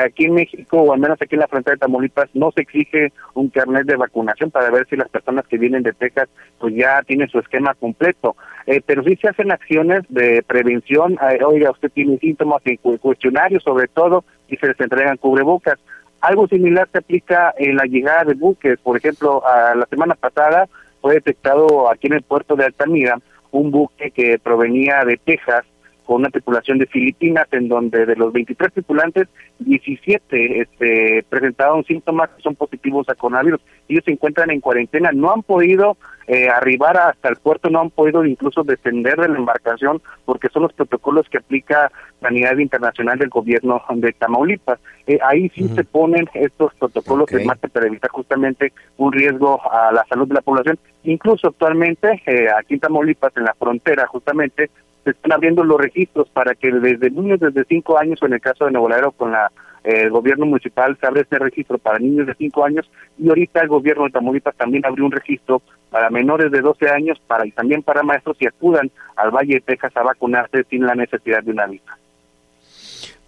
Aquí 0.06 0.26
en 0.26 0.34
México, 0.34 0.78
o 0.82 0.92
al 0.92 1.00
menos 1.00 1.22
aquí 1.22 1.36
en 1.36 1.42
la 1.42 1.48
frontera 1.48 1.76
de 1.76 1.80
Tamaulipas, 1.80 2.30
no 2.34 2.52
se 2.52 2.62
exige 2.62 3.14
un 3.34 3.48
carnet 3.48 3.86
de 3.86 3.96
vacunación 3.96 4.52
para 4.52 4.70
ver 4.70 4.86
si 4.90 4.98
las 4.98 5.08
personas 5.08 5.48
que 5.48 5.58
vienen 5.58 5.84
de 5.84 5.94
Texas 5.94 6.28
pues 6.60 6.76
ya 6.76 7.02
tienen 7.04 7.30
su 7.30 7.40
esquema 7.40 7.74
completo. 7.76 8.36
Eh, 8.66 8.82
pero 8.86 9.04
sí 9.04 9.16
se 9.16 9.30
hacen 9.30 9.52
acciones 9.52 10.02
de 10.10 10.44
prevención. 10.46 11.14
Eh, 11.14 11.44
oiga, 11.46 11.72
usted 11.72 11.90
tiene 11.92 12.18
síntomas 12.18 12.62
en 12.66 12.76
cuestionarios 12.78 13.64
sobre 13.64 13.88
todo 13.88 14.26
y 14.50 14.58
se 14.58 14.68
les 14.68 14.80
entregan 14.80 15.18
cubrebocas. 15.18 15.80
Algo 16.22 16.48
similar 16.48 16.88
se 16.92 17.00
aplica 17.00 17.54
en 17.58 17.76
la 17.76 17.86
llegada 17.86 18.26
de 18.26 18.34
buques. 18.34 18.80
Por 18.80 18.98
ejemplo, 18.98 19.46
a 19.46 19.76
la 19.76 19.86
semana 19.86 20.16
pasada 20.16 20.68
fue 21.02 21.16
detectado 21.16 21.90
aquí 21.90 22.08
en 22.08 22.14
el 22.14 22.24
puerto 22.24 22.56
de 22.56 22.66
Altamira 22.66 23.20
un 23.52 23.72
buque 23.72 24.12
que 24.12 24.38
provenía 24.40 25.04
de 25.06 25.18
Texas 25.18 25.66
con 26.10 26.22
una 26.22 26.32
tripulación 26.32 26.80
de 26.80 26.88
Filipinas, 26.88 27.46
en 27.52 27.68
donde 27.68 28.08
de 28.08 28.16
los 28.16 28.34
23 28.34 28.74
tripulantes, 28.74 29.28
17 29.60 30.62
este, 30.62 31.24
presentaron 31.30 31.86
síntomas 31.86 32.32
que 32.32 32.42
son 32.42 32.56
positivos 32.56 33.08
a 33.10 33.14
coronavirus. 33.14 33.62
Ellos 33.88 34.04
se 34.06 34.14
encuentran 34.14 34.50
en 34.50 34.60
cuarentena, 34.60 35.12
no 35.12 35.32
han 35.32 35.44
podido 35.44 35.98
eh, 36.26 36.50
arribar 36.50 36.98
hasta 36.98 37.30
el 37.30 37.36
puerto, 37.36 37.70
no 37.70 37.82
han 37.82 37.92
podido 37.92 38.26
incluso 38.26 38.64
descender 38.64 39.18
de 39.18 39.30
la 39.30 39.38
embarcación, 39.38 40.02
porque 40.26 40.50
son 40.50 40.64
los 40.64 40.74
protocolos 40.74 41.30
que 41.30 41.38
aplica 41.38 41.92
la 42.22 42.30
unidad 42.30 42.58
internacional 42.58 43.20
del 43.20 43.30
gobierno 43.30 43.80
de 43.94 44.12
Tamaulipas. 44.14 44.80
Eh, 45.06 45.20
ahí 45.24 45.50
sí 45.50 45.68
se 45.70 45.84
ponen 45.84 46.28
estos 46.34 46.74
protocolos 46.74 47.28
de 47.28 47.46
marcha 47.46 47.68
para 47.68 47.86
evitar 47.86 48.10
justamente 48.10 48.74
un 48.98 49.14
riesgo 49.14 49.62
a 49.72 49.92
la 49.92 50.04
salud 50.10 50.28
de 50.28 50.34
la 50.34 50.42
población. 50.42 50.80
Incluso 51.04 51.50
actualmente, 51.50 52.20
eh, 52.26 52.48
aquí 52.58 52.74
en 52.74 52.80
Tamaulipas, 52.80 53.38
en 53.38 53.44
la 53.44 53.54
frontera, 53.54 54.08
justamente, 54.08 54.72
se 55.12 55.18
están 55.18 55.32
abriendo 55.32 55.64
los 55.64 55.80
registros 55.80 56.30
para 56.30 56.56
que 56.56 56.72
desde 56.72 57.10
niños 57.10 57.40
desde 57.40 57.64
5 57.66 57.98
años, 57.98 58.22
o 58.22 58.26
en 58.26 58.34
el 58.34 58.42
caso 58.42 58.66
de 58.66 58.72
Nuevo 58.72 59.12
con 59.12 59.32
la 59.32 59.52
el 59.84 60.10
gobierno 60.10 60.46
municipal 60.46 60.98
se 61.00 61.08
abre 61.08 61.22
este 61.22 61.40
registro 61.40 61.78
para 61.78 62.00
niños 62.00 62.28
de 62.28 62.36
5 62.36 62.66
años 62.66 62.90
y 63.18 63.30
ahorita 63.30 63.62
el 63.62 63.70
gobierno 63.70 64.04
de 64.04 64.12
Tamaulipas 64.12 64.56
también 64.56 64.86
abrió 64.86 65.06
un 65.06 65.12
registro 65.12 65.62
para 65.90 66.10
menores 66.10 66.52
de 66.52 66.62
12 66.62 66.90
años 66.90 67.18
para 67.26 67.48
y 67.48 67.52
también 67.52 67.82
para 67.82 68.04
maestros 68.04 68.38
que 68.38 68.48
acudan 68.48 68.92
al 69.16 69.32
Valle 69.32 69.56
de 69.56 69.62
Texas 69.62 69.96
a 69.96 70.04
vacunarse 70.04 70.66
sin 70.70 70.86
la 70.86 70.96
necesidad 70.96 71.42
de 71.44 71.52
una 71.52 71.66
visa. 71.66 71.98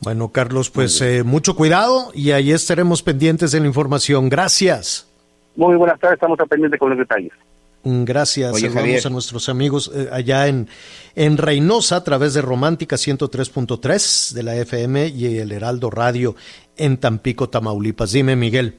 Bueno, 0.01 0.29
Carlos, 0.29 0.69
pues 0.69 0.99
eh, 1.01 1.23
mucho 1.23 1.55
cuidado 1.55 2.11
y 2.13 2.31
ahí 2.31 2.51
estaremos 2.51 3.01
pendientes 3.01 3.51
de 3.51 3.59
la 3.59 3.67
información. 3.67 4.29
Gracias. 4.29 5.07
Muy 5.55 5.75
buenas 5.75 5.99
tardes, 5.99 6.15
estamos 6.15 6.39
a 6.39 6.45
pendiente 6.45 6.77
con 6.77 6.89
los 6.89 6.99
detalles. 6.99 7.31
Gracias, 7.83 8.53
Oye, 8.53 8.61
saludamos 8.61 8.83
Javier. 8.83 9.07
a 9.07 9.09
nuestros 9.09 9.49
amigos 9.49 9.91
eh, 9.93 10.07
allá 10.11 10.47
en, 10.47 10.67
en 11.15 11.37
Reynosa 11.37 11.95
a 11.95 12.03
través 12.03 12.33
de 12.33 12.41
Romántica 12.41 12.95
103.3 12.95 14.33
de 14.33 14.43
la 14.43 14.55
FM 14.55 15.07
y 15.07 15.37
el 15.37 15.51
Heraldo 15.51 15.89
Radio 15.89 16.35
en 16.77 16.97
Tampico, 16.97 17.49
Tamaulipas. 17.49 18.11
Dime, 18.11 18.35
Miguel. 18.35 18.75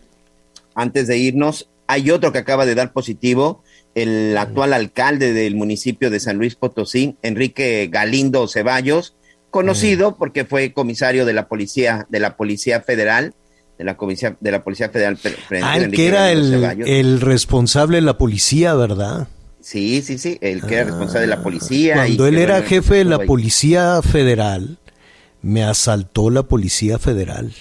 Antes 0.74 1.08
de 1.08 1.18
irnos, 1.18 1.68
hay 1.86 2.10
otro 2.10 2.32
que 2.32 2.38
acaba 2.38 2.64
de 2.64 2.74
dar 2.74 2.92
positivo, 2.92 3.62
el 3.94 4.36
actual 4.38 4.72
alcalde 4.72 5.32
del 5.32 5.56
municipio 5.56 6.08
de 6.08 6.20
San 6.20 6.38
Luis 6.38 6.54
Potosí, 6.54 7.16
Enrique 7.22 7.88
Galindo 7.90 8.46
Ceballos, 8.48 9.14
conocido 9.50 10.16
porque 10.16 10.44
fue 10.44 10.72
comisario 10.72 11.26
de 11.26 11.34
la 11.34 11.48
policía, 11.48 12.06
de 12.08 12.20
la 12.20 12.36
Policía 12.36 12.80
Federal, 12.80 13.34
de 13.78 13.84
la 13.84 13.96
Policía, 13.96 14.36
de 14.40 14.50
la 14.50 14.62
Policía 14.62 14.88
Federal. 14.88 15.18
Ah, 15.62 15.76
el 15.78 15.90
que 15.90 16.06
era 16.06 16.30
el, 16.30 16.52
el 16.86 17.20
responsable 17.20 17.96
de 17.96 18.02
la 18.02 18.18
policía, 18.18 18.74
¿verdad? 18.74 19.28
Sí, 19.60 20.02
sí, 20.02 20.18
sí, 20.18 20.38
el 20.40 20.62
que 20.62 20.74
era 20.74 20.84
responsable 20.84 21.22
de 21.22 21.26
la 21.28 21.42
policía. 21.42 21.94
Ah, 21.94 21.96
Cuando 21.98 22.24
que, 22.24 22.28
él 22.28 22.38
era 22.38 22.62
jefe 22.62 22.96
de 22.96 23.04
la. 23.04 23.20
Policía 23.20 24.02
Federal, 24.02 24.78
me 25.40 25.62
asaltó 25.62 26.30
la 26.30 26.42
Policía 26.42 26.98
Federal. 26.98 27.54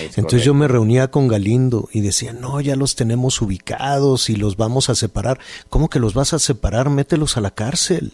Entonces 0.00 0.44
yo 0.44 0.54
me 0.54 0.68
reunía 0.68 1.10
con 1.10 1.28
Galindo 1.28 1.88
y 1.92 2.00
decía, 2.00 2.32
no, 2.32 2.60
ya 2.60 2.76
los 2.76 2.96
tenemos 2.96 3.42
ubicados 3.42 4.30
y 4.30 4.36
los 4.36 4.56
vamos 4.56 4.88
a 4.88 4.94
separar. 4.94 5.38
¿Cómo 5.68 5.90
que 5.90 6.00
los 6.00 6.14
vas 6.14 6.32
a 6.32 6.38
separar? 6.38 6.88
Mételos 6.88 7.36
a 7.36 7.42
la 7.42 7.50
cárcel. 7.50 8.12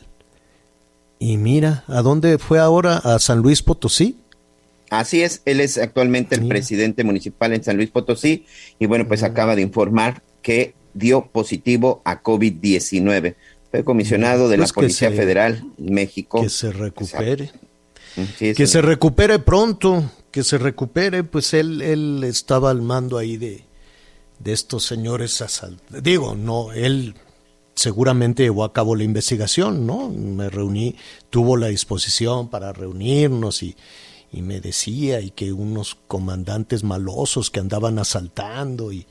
Y 1.20 1.36
mira, 1.36 1.84
¿a 1.86 2.02
dónde 2.02 2.38
fue 2.38 2.58
ahora? 2.58 2.96
¿A 2.96 3.18
San 3.18 3.38
Luis 3.38 3.62
Potosí? 3.62 4.18
Así 4.90 5.22
es, 5.22 5.42
él 5.44 5.60
es 5.60 5.76
actualmente 5.78 6.34
el 6.34 6.48
presidente 6.48 7.04
municipal 7.04 7.52
en 7.52 7.62
San 7.62 7.76
Luis 7.76 7.90
Potosí 7.90 8.46
y 8.78 8.86
bueno, 8.86 9.06
pues 9.06 9.22
acaba 9.22 9.54
de 9.54 9.62
informar 9.62 10.22
que 10.42 10.74
dio 10.94 11.26
positivo 11.26 12.00
a 12.04 12.22
COVID-19. 12.22 13.34
Fue 13.70 13.84
comisionado 13.84 14.48
de 14.48 14.56
Pues 14.56 14.68
la 14.70 14.72
que 14.72 14.80
Policía 14.80 15.10
se- 15.10 15.16
Federal 15.16 15.64
México. 15.76 16.40
Que 16.42 16.48
se 16.48 16.72
recupere. 16.72 17.50
Sí, 18.38 18.54
Que 18.54 18.66
sí. 18.66 18.66
se 18.66 18.80
recupere 18.82 19.38
pronto, 19.38 20.10
que 20.30 20.42
se 20.42 20.56
recupere, 20.58 21.22
pues 21.22 21.52
él, 21.54 21.82
él 21.82 22.24
estaba 22.24 22.70
al 22.70 22.80
mando 22.82 23.18
ahí 23.18 23.36
de, 23.36 23.64
de 24.38 24.52
estos 24.52 24.84
señores 24.86 25.40
asaltantes. 25.42 26.02
Digo, 26.02 26.34
no, 26.34 26.72
él 26.72 27.14
seguramente 27.74 28.42
llevó 28.42 28.64
a 28.64 28.72
cabo 28.72 28.96
la 28.96 29.04
investigación, 29.04 29.86
¿no? 29.86 30.08
Me 30.08 30.48
reuní, 30.50 30.96
tuvo 31.30 31.56
la 31.56 31.68
disposición 31.68 32.48
para 32.48 32.72
reunirnos 32.72 33.62
y, 33.62 33.76
y 34.32 34.42
me 34.42 34.60
decía 34.60 35.20
y 35.20 35.30
que 35.30 35.52
unos 35.52 35.96
comandantes 36.06 36.84
malosos 36.84 37.50
que 37.50 37.60
andaban 37.60 37.98
asaltando 37.98 38.92
y 38.92 39.06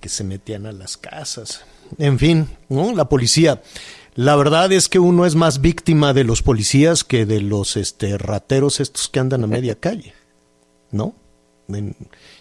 que 0.00 0.08
se 0.08 0.24
metían 0.24 0.66
a 0.66 0.72
las 0.72 0.96
casas. 0.96 1.62
En 1.98 2.18
fin, 2.18 2.48
¿no? 2.68 2.92
La 2.94 3.08
policía. 3.08 3.62
La 4.14 4.36
verdad 4.36 4.70
es 4.72 4.88
que 4.88 4.98
uno 4.98 5.26
es 5.26 5.34
más 5.36 5.60
víctima 5.60 6.12
de 6.12 6.24
los 6.24 6.42
policías 6.42 7.04
que 7.04 7.24
de 7.24 7.40
los 7.40 7.76
este 7.76 8.18
rateros 8.18 8.80
estos 8.80 9.08
que 9.08 9.20
andan 9.20 9.44
a 9.44 9.46
media 9.46 9.74
calle. 9.80 10.12
¿No? 10.90 11.14
En- 11.68 11.96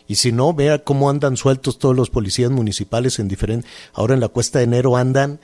y 0.08 0.16
si 0.16 0.32
no, 0.32 0.54
vea 0.54 0.84
cómo 0.84 1.10
andan 1.10 1.36
sueltos 1.38 1.80
todos 1.80 1.96
los 1.96 2.10
policías 2.10 2.50
municipales 2.52 3.20
en 3.20 3.28
diferente. 3.28 3.68
Ahora 3.94 4.14
en 4.14 4.22
la 4.22 4.30
cuesta 4.30 4.60
de 4.60 4.66
enero 4.66 4.96
andan, 4.96 5.40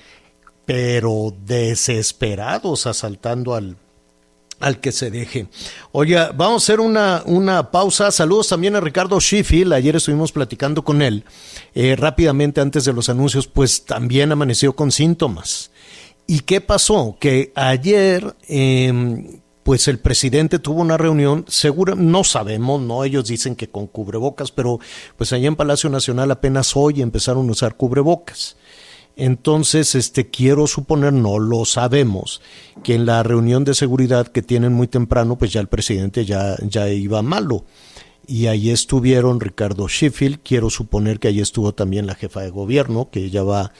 pero 0.66 1.34
desesperados 1.46 2.88
asaltando 2.88 3.56
al, 3.56 3.78
al 4.60 4.80
que 4.80 4.92
se 4.92 5.12
deje. 5.12 5.48
Oiga, 5.92 6.32
vamos 6.36 6.64
a 6.64 6.66
hacer 6.66 6.80
una, 6.80 7.24
una 7.26 7.72
pausa. 7.72 8.12
Saludos 8.12 8.50
también 8.50 8.76
a 8.76 8.82
Ricardo 8.82 9.20
Sheffield. 9.20 9.74
Ayer 9.74 9.96
estuvimos 9.96 10.32
platicando 10.32 10.84
con 10.84 11.02
él. 11.02 11.26
Eh, 11.74 11.96
rápidamente 11.96 12.62
antes 12.62 12.86
de 12.86 12.94
los 12.94 13.10
anuncios, 13.10 13.48
pues 13.48 13.86
también 13.86 14.32
amaneció 14.32 14.76
con 14.76 14.92
síntomas. 14.92 15.72
¿Y 16.28 16.40
qué 16.40 16.62
pasó? 16.62 17.18
Que 17.20 17.52
ayer, 17.56 18.36
eh, 18.48 19.40
pues 19.64 19.88
el 19.88 20.00
presidente 20.00 20.60
tuvo 20.60 20.82
una 20.82 20.98
reunión, 20.98 21.46
seguro, 21.48 21.96
no 21.96 22.24
sabemos, 22.24 22.82
no, 22.82 23.04
ellos 23.04 23.28
dicen 23.28 23.56
que 23.56 23.70
con 23.70 23.88
cubrebocas, 23.88 24.52
pero 24.52 24.80
pues 25.18 25.34
allá 25.34 25.48
en 25.48 25.56
Palacio 25.56 25.90
Nacional 25.90 26.32
apenas 26.32 26.76
hoy 26.76 27.02
empezaron 27.02 27.48
a 27.48 27.52
usar 27.52 27.76
cubrebocas. 27.76 28.58
Entonces, 29.16 29.94
este, 29.94 30.30
quiero 30.30 30.66
suponer, 30.66 31.14
no 31.14 31.38
lo 31.38 31.66
sabemos, 31.66 32.42
que 32.84 32.96
en 32.96 33.06
la 33.06 33.22
reunión 33.22 33.64
de 33.64 33.76
seguridad 33.76 34.28
que 34.28 34.42
tienen 34.42 34.74
muy 34.74 34.88
temprano, 34.88 35.38
pues 35.38 35.54
ya 35.54 35.62
el 35.62 35.68
presidente 35.68 36.26
ya, 36.26 36.56
ya 36.68 36.90
iba 36.90 37.22
malo. 37.22 37.66
Y 38.26 38.48
ahí 38.48 38.70
estuvieron 38.70 39.40
Ricardo 39.40 39.88
Sheffield, 39.88 40.40
quiero 40.44 40.70
suponer 40.70 41.20
que 41.20 41.28
ahí 41.28 41.42
estuvo 41.42 41.74
también 41.74 42.08
la 42.08 42.16
jefa 42.16 42.42
de 42.42 42.50
gobierno, 42.50 43.10
que 43.12 43.26
ella 43.26 43.44
va, 43.44 43.74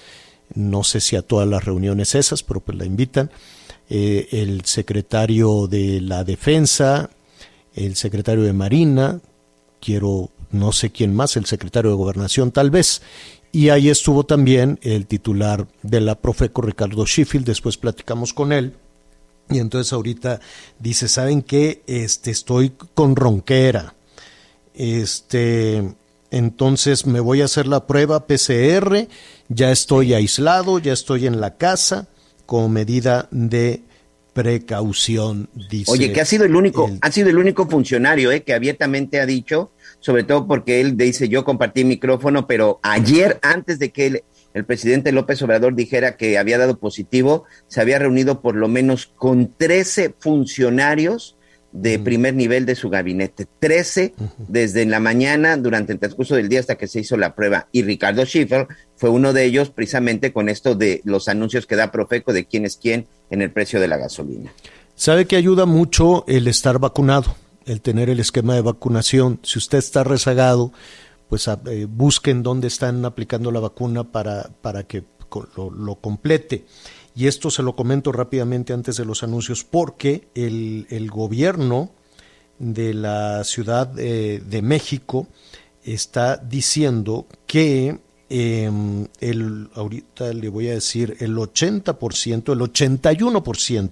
no 0.54 0.84
sé 0.84 1.00
si 1.00 1.16
a 1.16 1.22
todas 1.22 1.48
las 1.48 1.64
reuniones 1.64 2.14
esas, 2.14 2.44
pero 2.44 2.60
pues 2.60 2.78
la 2.78 2.86
invitan, 2.86 3.32
eh, 3.90 4.28
el 4.32 4.66
secretario 4.66 5.68
de 5.68 6.02
la 6.02 6.24
defensa, 6.24 7.10
el 7.74 7.96
secretario 7.96 8.44
de 8.44 8.54
Marina, 8.54 9.20
quiero, 9.82 10.30
no 10.52 10.72
sé 10.74 10.92
quién 10.92 11.14
más, 11.14 11.38
el 11.38 11.46
secretario 11.46 11.92
de 11.92 11.98
Gobernación 11.98 12.52
tal 12.52 12.70
vez, 12.70 13.02
y 13.54 13.70
ahí 13.70 13.90
estuvo 13.90 14.26
también 14.26 14.80
el 14.82 15.06
titular 15.06 15.68
de 15.84 16.02
la 16.02 16.16
Profeco, 16.16 16.64
Ricardo 16.64 17.06
Sheffield, 17.06 17.46
después 17.46 17.78
platicamos 17.78 18.34
con 18.34 18.52
él, 18.52 18.74
y 19.48 19.60
entonces 19.60 19.94
ahorita 19.94 20.42
dice, 20.80 21.08
¿saben 21.08 21.44
qué? 21.44 21.84
Este, 21.86 22.32
estoy 22.32 22.74
con 22.96 23.16
ronquera, 23.16 23.94
este, 24.74 25.84
entonces 26.32 27.06
me 27.06 27.20
voy 27.20 27.42
a 27.42 27.46
hacer 27.46 27.68
la 27.68 27.86
prueba 27.86 28.26
PCR, 28.26 29.08
ya 29.50 29.72
estoy 29.72 30.16
aislado, 30.16 30.80
ya 30.80 30.92
estoy 30.92 31.28
en 31.28 31.40
la 31.40 31.56
casa, 31.56 32.08
como 32.48 32.70
medida 32.70 33.28
de 33.30 33.84
precaución, 34.34 35.48
dice. 35.70 35.92
Oye, 35.92 36.12
que 36.12 36.22
ha 36.22 36.26
sido 36.26 36.46
el 36.46 36.56
único, 36.56 36.90
ha 37.02 37.12
sido 37.12 37.30
el 37.30 37.38
único 37.38 37.68
funcionario 37.70 38.32
eh, 38.32 38.42
que 38.42 38.56
abiertamente 38.56 39.22
ha 39.22 39.28
dicho, 39.28 39.70
sobre 40.04 40.26
todo 40.26 40.48
porque 40.48 40.82
él 40.82 40.98
dice, 40.98 41.30
yo 41.30 41.46
compartí 41.46 41.86
micrófono, 41.86 42.46
pero 42.46 42.82
ayer, 42.84 43.40
antes 43.42 43.80
de 43.80 43.92
que 43.92 44.08
el, 44.08 44.24
el 44.54 44.66
presidente 44.66 45.14
López 45.14 45.42
Obrador 45.42 45.76
dijera 45.76 46.18
que 46.18 46.38
había 46.38 46.58
dado 46.58 46.78
positivo, 46.78 47.46
se 47.68 47.80
había 47.80 48.00
reunido 48.00 48.42
por 48.42 48.56
lo 48.56 48.68
menos 48.68 49.08
con 49.16 49.54
13 49.58 50.14
funcionarios 50.20 51.38
de 51.72 52.00
primer 52.00 52.34
nivel 52.34 52.66
de 52.66 52.76
su 52.76 52.90
gabinete. 52.90 53.48
13 53.60 54.14
desde 54.50 54.86
la 54.86 55.00
mañana, 55.00 55.56
durante 55.56 55.94
el 55.94 56.00
transcurso 56.00 56.36
del 56.36 56.50
día 56.50 56.60
hasta 56.60 56.76
que 56.76 56.88
se 56.88 57.00
hizo 57.00 57.16
la 57.16 57.34
prueba. 57.34 57.70
Y 57.72 57.84
Ricardo 57.84 58.26
Schiffer 58.26 58.68
fue 58.98 59.10
uno 59.10 59.32
de 59.32 59.46
ellos 59.46 59.70
precisamente 59.70 60.34
con 60.34 60.50
esto 60.50 60.76
de 60.76 61.00
los 61.06 61.30
anuncios 61.30 61.66
que 61.66 61.78
da 61.78 61.94
Profeco 61.94 62.34
de 62.34 62.44
quién 62.44 62.66
es 62.66 62.76
quién 62.76 63.08
en 63.30 63.42
el 63.42 63.52
precio 63.52 63.80
de 63.80 63.88
la 63.88 63.96
gasolina. 63.96 64.52
¿Sabe 64.96 65.28
que 65.28 65.38
ayuda 65.38 65.66
mucho 65.66 66.26
el 66.28 66.50
estar 66.50 66.78
vacunado, 66.78 67.38
el 67.66 67.82
tener 67.82 68.10
el 68.10 68.20
esquema 68.20 68.56
de 68.56 68.62
vacunación? 68.62 69.40
Si 69.44 69.58
usted 69.60 69.78
está 69.80 70.04
rezagado, 70.04 70.72
pues 71.30 71.48
a- 71.48 71.60
eh, 71.68 71.88
busquen 71.90 72.44
dónde 72.44 72.68
están 72.68 73.04
aplicando 73.06 73.52
la 73.52 73.60
vacuna 73.60 74.04
para, 74.12 74.50
para 74.62 74.84
que 74.84 75.04
lo, 75.58 75.70
lo 75.72 75.96
complete. 75.96 76.66
Y 77.16 77.28
esto 77.28 77.50
se 77.52 77.64
lo 77.64 77.76
comento 77.76 78.12
rápidamente 78.12 78.74
antes 78.74 78.98
de 78.98 79.06
los 79.06 79.24
anuncios, 79.24 79.64
porque 79.64 80.28
el, 80.36 80.88
el 80.90 81.10
gobierno 81.12 81.92
de 82.60 82.94
la 82.94 83.44
Ciudad 83.44 83.92
eh, 84.00 84.42
de 84.48 84.62
México 84.62 85.28
está 85.84 86.38
diciendo 86.38 87.28
que 87.46 88.00
eh, 88.30 89.08
el, 89.20 89.70
ahorita 89.76 90.34
le 90.34 90.50
voy 90.50 90.70
a 90.70 90.74
decir 90.74 91.18
el 91.20 91.36
80%, 91.36 92.54
el 92.54 92.60
81% 92.60 93.92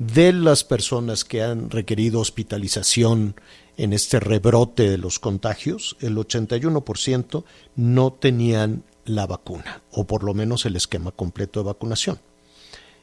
de 0.00 0.32
las 0.32 0.64
personas 0.64 1.24
que 1.26 1.42
han 1.42 1.68
requerido 1.68 2.20
hospitalización 2.20 3.34
en 3.76 3.92
este 3.92 4.18
rebrote 4.18 4.88
de 4.88 4.96
los 4.96 5.18
contagios, 5.18 5.94
el 6.00 6.16
81% 6.16 7.44
no 7.76 8.12
tenían 8.14 8.82
la 9.04 9.26
vacuna, 9.26 9.82
o 9.92 10.06
por 10.06 10.24
lo 10.24 10.32
menos 10.32 10.64
el 10.64 10.76
esquema 10.76 11.10
completo 11.10 11.60
de 11.60 11.66
vacunación. 11.66 12.18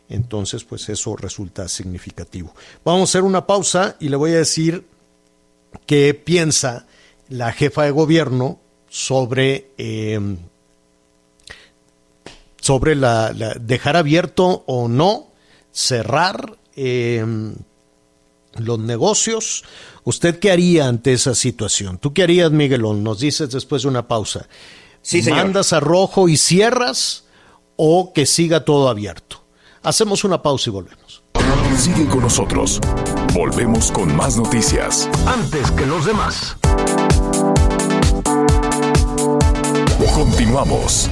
Entonces, 0.10 0.64
pues 0.64 0.90
eso 0.90 1.16
resulta 1.16 1.68
significativo. 1.68 2.56
Vamos 2.84 3.02
a 3.02 3.04
hacer 3.12 3.22
una 3.24 3.46
pausa 3.46 3.96
y 4.00 4.10
le 4.10 4.16
voy 4.16 4.32
a 4.32 4.38
decir 4.38 4.88
qué 5.86 6.16
piensa 6.16 6.88
la 7.30 7.52
jefa 7.52 7.84
de 7.84 7.92
gobierno 7.92 8.60
sobre, 8.90 9.72
eh, 9.78 10.20
sobre 12.60 12.96
la- 12.96 13.32
dejar 13.60 13.98
abierto 13.98 14.64
o 14.66 14.88
no, 14.88 15.28
cerrar 15.72 16.58
eh, 16.78 17.26
los 18.56 18.80
negocios. 18.80 19.64
¿Usted 20.04 20.40
qué 20.40 20.52
haría 20.52 20.88
ante 20.88 21.14
esa 21.14 21.36
situación? 21.36 21.98
¿Tú 21.98 22.14
qué 22.14 22.24
harías, 22.24 22.52
Miguelón? 22.52 23.04
Nos 23.04 23.20
dices 23.20 23.50
después 23.50 23.82
de 23.82 23.90
una 23.90 24.08
pausa. 24.08 24.48
Sí, 25.02 25.22
señor. 25.22 25.40
¿Mandas 25.40 25.74
a 25.74 25.80
rojo 25.80 26.30
y 26.30 26.38
cierras 26.38 27.26
o 27.76 28.14
que 28.14 28.26
siga 28.26 28.64
todo 28.64 28.90
abierto? 28.90 29.44
Hacemos 29.84 30.24
una 30.24 30.42
pausa 30.42 30.70
y 30.70 30.74
volvemos. 30.74 31.24
Sigue 31.78 32.08
con 32.08 32.22
nosotros. 32.22 32.80
Volvemos 33.34 33.92
con 33.92 34.16
más 34.16 34.38
noticias. 34.38 35.10
Antes 35.26 35.72
que 35.72 35.86
los 35.86 36.06
demás. 36.06 36.58
Continuamos. 40.14 41.10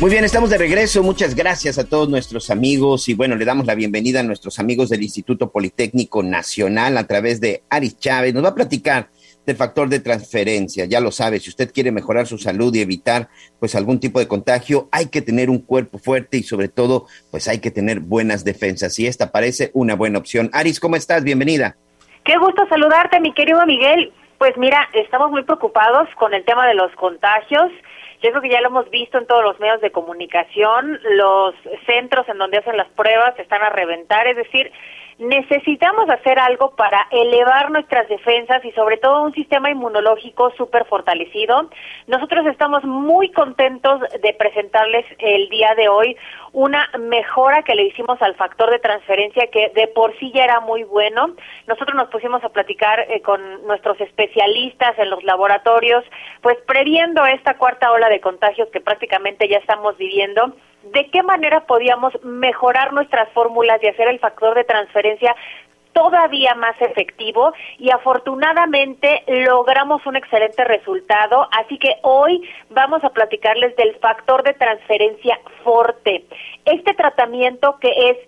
Muy 0.00 0.10
bien, 0.10 0.24
estamos 0.24 0.50
de 0.50 0.58
regreso. 0.58 1.04
Muchas 1.04 1.36
gracias 1.36 1.78
a 1.78 1.88
todos 1.88 2.08
nuestros 2.08 2.50
amigos 2.50 3.08
y 3.08 3.14
bueno, 3.14 3.36
le 3.36 3.44
damos 3.44 3.64
la 3.64 3.76
bienvenida 3.76 4.20
a 4.20 4.22
nuestros 4.24 4.58
amigos 4.58 4.90
del 4.90 5.04
Instituto 5.04 5.52
Politécnico 5.52 6.22
Nacional 6.24 6.98
a 6.98 7.06
través 7.06 7.40
de 7.40 7.62
Aris 7.70 7.96
Chávez. 7.98 8.34
Nos 8.34 8.44
va 8.44 8.48
a 8.48 8.54
platicar 8.56 9.08
del 9.46 9.56
factor 9.56 9.88
de 9.88 10.00
transferencia. 10.00 10.84
Ya 10.86 11.00
lo 11.00 11.12
sabe, 11.12 11.38
si 11.38 11.48
usted 11.48 11.72
quiere 11.72 11.92
mejorar 11.92 12.26
su 12.26 12.38
salud 12.38 12.74
y 12.74 12.80
evitar 12.80 13.28
pues 13.60 13.76
algún 13.76 14.00
tipo 14.00 14.18
de 14.18 14.26
contagio, 14.26 14.88
hay 14.90 15.06
que 15.06 15.22
tener 15.22 15.48
un 15.48 15.60
cuerpo 15.60 15.98
fuerte 15.98 16.38
y 16.38 16.42
sobre 16.42 16.68
todo 16.68 17.06
pues 17.30 17.46
hay 17.46 17.60
que 17.60 17.70
tener 17.70 18.00
buenas 18.00 18.44
defensas 18.44 18.98
y 18.98 19.06
esta 19.06 19.30
parece 19.30 19.70
una 19.74 19.94
buena 19.94 20.18
opción. 20.18 20.50
Aris, 20.52 20.80
¿cómo 20.80 20.96
estás? 20.96 21.22
Bienvenida. 21.22 21.76
Qué 22.24 22.36
gusto 22.36 22.66
saludarte, 22.68 23.20
mi 23.20 23.32
querido 23.32 23.64
Miguel. 23.64 24.12
Pues 24.38 24.56
mira, 24.56 24.88
estamos 24.92 25.30
muy 25.30 25.44
preocupados 25.44 26.08
con 26.18 26.34
el 26.34 26.44
tema 26.44 26.66
de 26.66 26.74
los 26.74 26.90
contagios. 26.96 27.70
Yo 28.24 28.30
creo 28.30 28.40
que 28.40 28.48
ya 28.48 28.62
lo 28.62 28.68
hemos 28.68 28.88
visto 28.88 29.18
en 29.18 29.26
todos 29.26 29.44
los 29.44 29.60
medios 29.60 29.82
de 29.82 29.92
comunicación. 29.92 30.98
Los 31.10 31.54
centros 31.84 32.26
en 32.26 32.38
donde 32.38 32.56
hacen 32.56 32.78
las 32.78 32.88
pruebas 32.88 33.38
están 33.38 33.62
a 33.62 33.68
reventar. 33.68 34.26
Es 34.26 34.36
decir, 34.36 34.72
necesitamos 35.18 36.08
hacer 36.10 36.38
algo 36.38 36.74
para 36.76 37.06
elevar 37.10 37.70
nuestras 37.70 38.08
defensas 38.08 38.64
y 38.64 38.72
sobre 38.72 38.96
todo 38.96 39.22
un 39.22 39.32
sistema 39.32 39.70
inmunológico 39.70 40.50
súper 40.56 40.84
fortalecido. 40.86 41.70
Nosotros 42.06 42.46
estamos 42.46 42.84
muy 42.84 43.30
contentos 43.30 44.00
de 44.22 44.34
presentarles 44.34 45.06
el 45.18 45.48
día 45.48 45.74
de 45.74 45.88
hoy 45.88 46.16
una 46.52 46.88
mejora 46.98 47.62
que 47.62 47.74
le 47.74 47.84
hicimos 47.84 48.20
al 48.22 48.34
factor 48.36 48.70
de 48.70 48.78
transferencia 48.78 49.48
que 49.48 49.70
de 49.74 49.88
por 49.88 50.16
sí 50.18 50.32
ya 50.32 50.44
era 50.44 50.60
muy 50.60 50.84
bueno. 50.84 51.34
Nosotros 51.66 51.96
nos 51.96 52.08
pusimos 52.08 52.42
a 52.44 52.48
platicar 52.48 53.00
eh, 53.00 53.20
con 53.22 53.66
nuestros 53.66 54.00
especialistas 54.00 54.98
en 54.98 55.10
los 55.10 55.22
laboratorios, 55.24 56.04
pues 56.42 56.56
previendo 56.66 57.24
esta 57.26 57.56
cuarta 57.56 57.90
ola 57.90 58.08
de 58.08 58.20
contagios 58.20 58.68
que 58.70 58.80
prácticamente 58.80 59.48
ya 59.48 59.58
estamos 59.58 59.96
viviendo 59.96 60.54
de 60.92 61.10
qué 61.10 61.22
manera 61.22 61.60
podíamos 61.66 62.12
mejorar 62.22 62.92
nuestras 62.92 63.28
fórmulas 63.32 63.82
y 63.82 63.88
hacer 63.88 64.08
el 64.08 64.18
factor 64.18 64.54
de 64.54 64.64
transferencia 64.64 65.34
todavía 65.94 66.54
más 66.54 66.74
efectivo 66.80 67.52
y 67.78 67.90
afortunadamente 67.90 69.22
logramos 69.28 70.04
un 70.06 70.16
excelente 70.16 70.64
resultado, 70.64 71.48
así 71.52 71.78
que 71.78 71.96
hoy 72.02 72.42
vamos 72.70 73.02
a 73.04 73.10
platicarles 73.10 73.74
del 73.76 73.94
factor 73.96 74.42
de 74.42 74.54
transferencia 74.54 75.38
Forte. 75.62 76.24
Este 76.64 76.92
tratamiento 76.94 77.78
que 77.80 78.10
es 78.10 78.18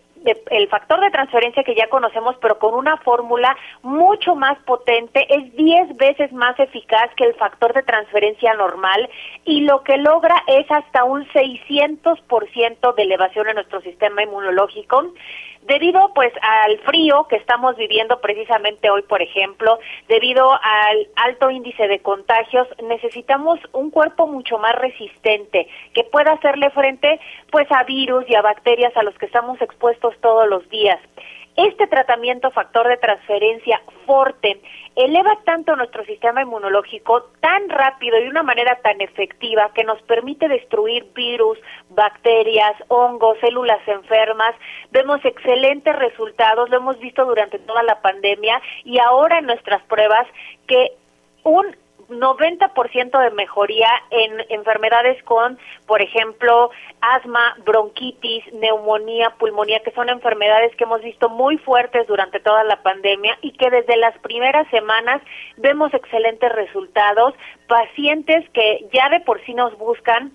el 0.50 0.68
factor 0.68 1.00
de 1.00 1.10
transferencia 1.10 1.62
que 1.62 1.74
ya 1.74 1.88
conocemos, 1.88 2.36
pero 2.40 2.58
con 2.58 2.74
una 2.74 2.96
fórmula 2.98 3.56
mucho 3.82 4.34
más 4.34 4.58
potente, 4.64 5.26
es 5.28 5.54
10 5.54 5.96
veces 5.96 6.32
más 6.32 6.58
eficaz 6.58 7.10
que 7.16 7.24
el 7.24 7.34
factor 7.34 7.72
de 7.74 7.82
transferencia 7.82 8.54
normal 8.54 9.08
y 9.44 9.60
lo 9.60 9.82
que 9.82 9.96
logra 9.98 10.34
es 10.46 10.70
hasta 10.70 11.04
un 11.04 11.26
600% 11.28 12.94
de 12.94 13.02
elevación 13.02 13.48
en 13.48 13.54
nuestro 13.56 13.80
sistema 13.82 14.22
inmunológico 14.22 15.12
debido 15.66 16.12
pues 16.14 16.32
al 16.42 16.78
frío 16.80 17.26
que 17.28 17.36
estamos 17.36 17.76
viviendo 17.76 18.20
precisamente 18.20 18.90
hoy, 18.90 19.02
por 19.02 19.22
ejemplo, 19.22 19.78
debido 20.08 20.50
al 20.52 21.08
alto 21.16 21.50
índice 21.50 21.88
de 21.88 22.00
contagios, 22.00 22.68
necesitamos 22.82 23.58
un 23.72 23.90
cuerpo 23.90 24.26
mucho 24.26 24.58
más 24.58 24.74
resistente 24.76 25.68
que 25.92 26.04
pueda 26.04 26.32
hacerle 26.32 26.70
frente 26.70 27.20
pues 27.50 27.70
a 27.70 27.84
virus 27.84 28.24
y 28.28 28.34
a 28.34 28.42
bacterias 28.42 28.96
a 28.96 29.02
los 29.02 29.16
que 29.18 29.26
estamos 29.26 29.60
expuestos 29.60 30.14
todos 30.20 30.48
los 30.48 30.68
días. 30.68 31.00
Este 31.56 31.86
tratamiento 31.86 32.50
factor 32.50 32.86
de 32.86 32.98
transferencia 32.98 33.80
fuerte 34.04 34.60
eleva 34.94 35.38
tanto 35.44 35.74
nuestro 35.74 36.04
sistema 36.04 36.42
inmunológico 36.42 37.30
tan 37.40 37.70
rápido 37.70 38.18
y 38.18 38.24
de 38.24 38.28
una 38.28 38.42
manera 38.42 38.76
tan 38.82 39.00
efectiva 39.00 39.70
que 39.74 39.82
nos 39.82 40.00
permite 40.02 40.48
destruir 40.48 41.06
virus, 41.14 41.58
bacterias, 41.88 42.74
hongos, 42.88 43.38
células 43.40 43.80
enfermas. 43.88 44.54
Vemos 44.90 45.24
excelentes 45.24 45.96
resultados, 45.96 46.68
lo 46.68 46.76
hemos 46.76 46.98
visto 46.98 47.24
durante 47.24 47.58
toda 47.58 47.82
la 47.82 48.02
pandemia 48.02 48.60
y 48.84 48.98
ahora 48.98 49.38
en 49.38 49.46
nuestras 49.46 49.82
pruebas 49.84 50.26
que 50.66 50.92
un 51.42 51.74
90% 52.08 53.18
de 53.18 53.30
mejoría 53.30 53.88
en 54.10 54.44
enfermedades 54.50 55.22
con, 55.24 55.58
por 55.86 56.02
ejemplo, 56.02 56.70
asma, 57.00 57.56
bronquitis, 57.64 58.44
neumonía, 58.54 59.30
pulmonía, 59.38 59.80
que 59.80 59.90
son 59.92 60.08
enfermedades 60.08 60.74
que 60.76 60.84
hemos 60.84 61.02
visto 61.02 61.28
muy 61.28 61.58
fuertes 61.58 62.06
durante 62.06 62.40
toda 62.40 62.64
la 62.64 62.82
pandemia 62.82 63.38
y 63.42 63.52
que 63.52 63.70
desde 63.70 63.96
las 63.96 64.16
primeras 64.18 64.68
semanas 64.70 65.20
vemos 65.56 65.92
excelentes 65.94 66.52
resultados, 66.52 67.34
pacientes 67.66 68.48
que 68.50 68.86
ya 68.92 69.08
de 69.08 69.20
por 69.20 69.44
sí 69.44 69.54
nos 69.54 69.76
buscan 69.78 70.32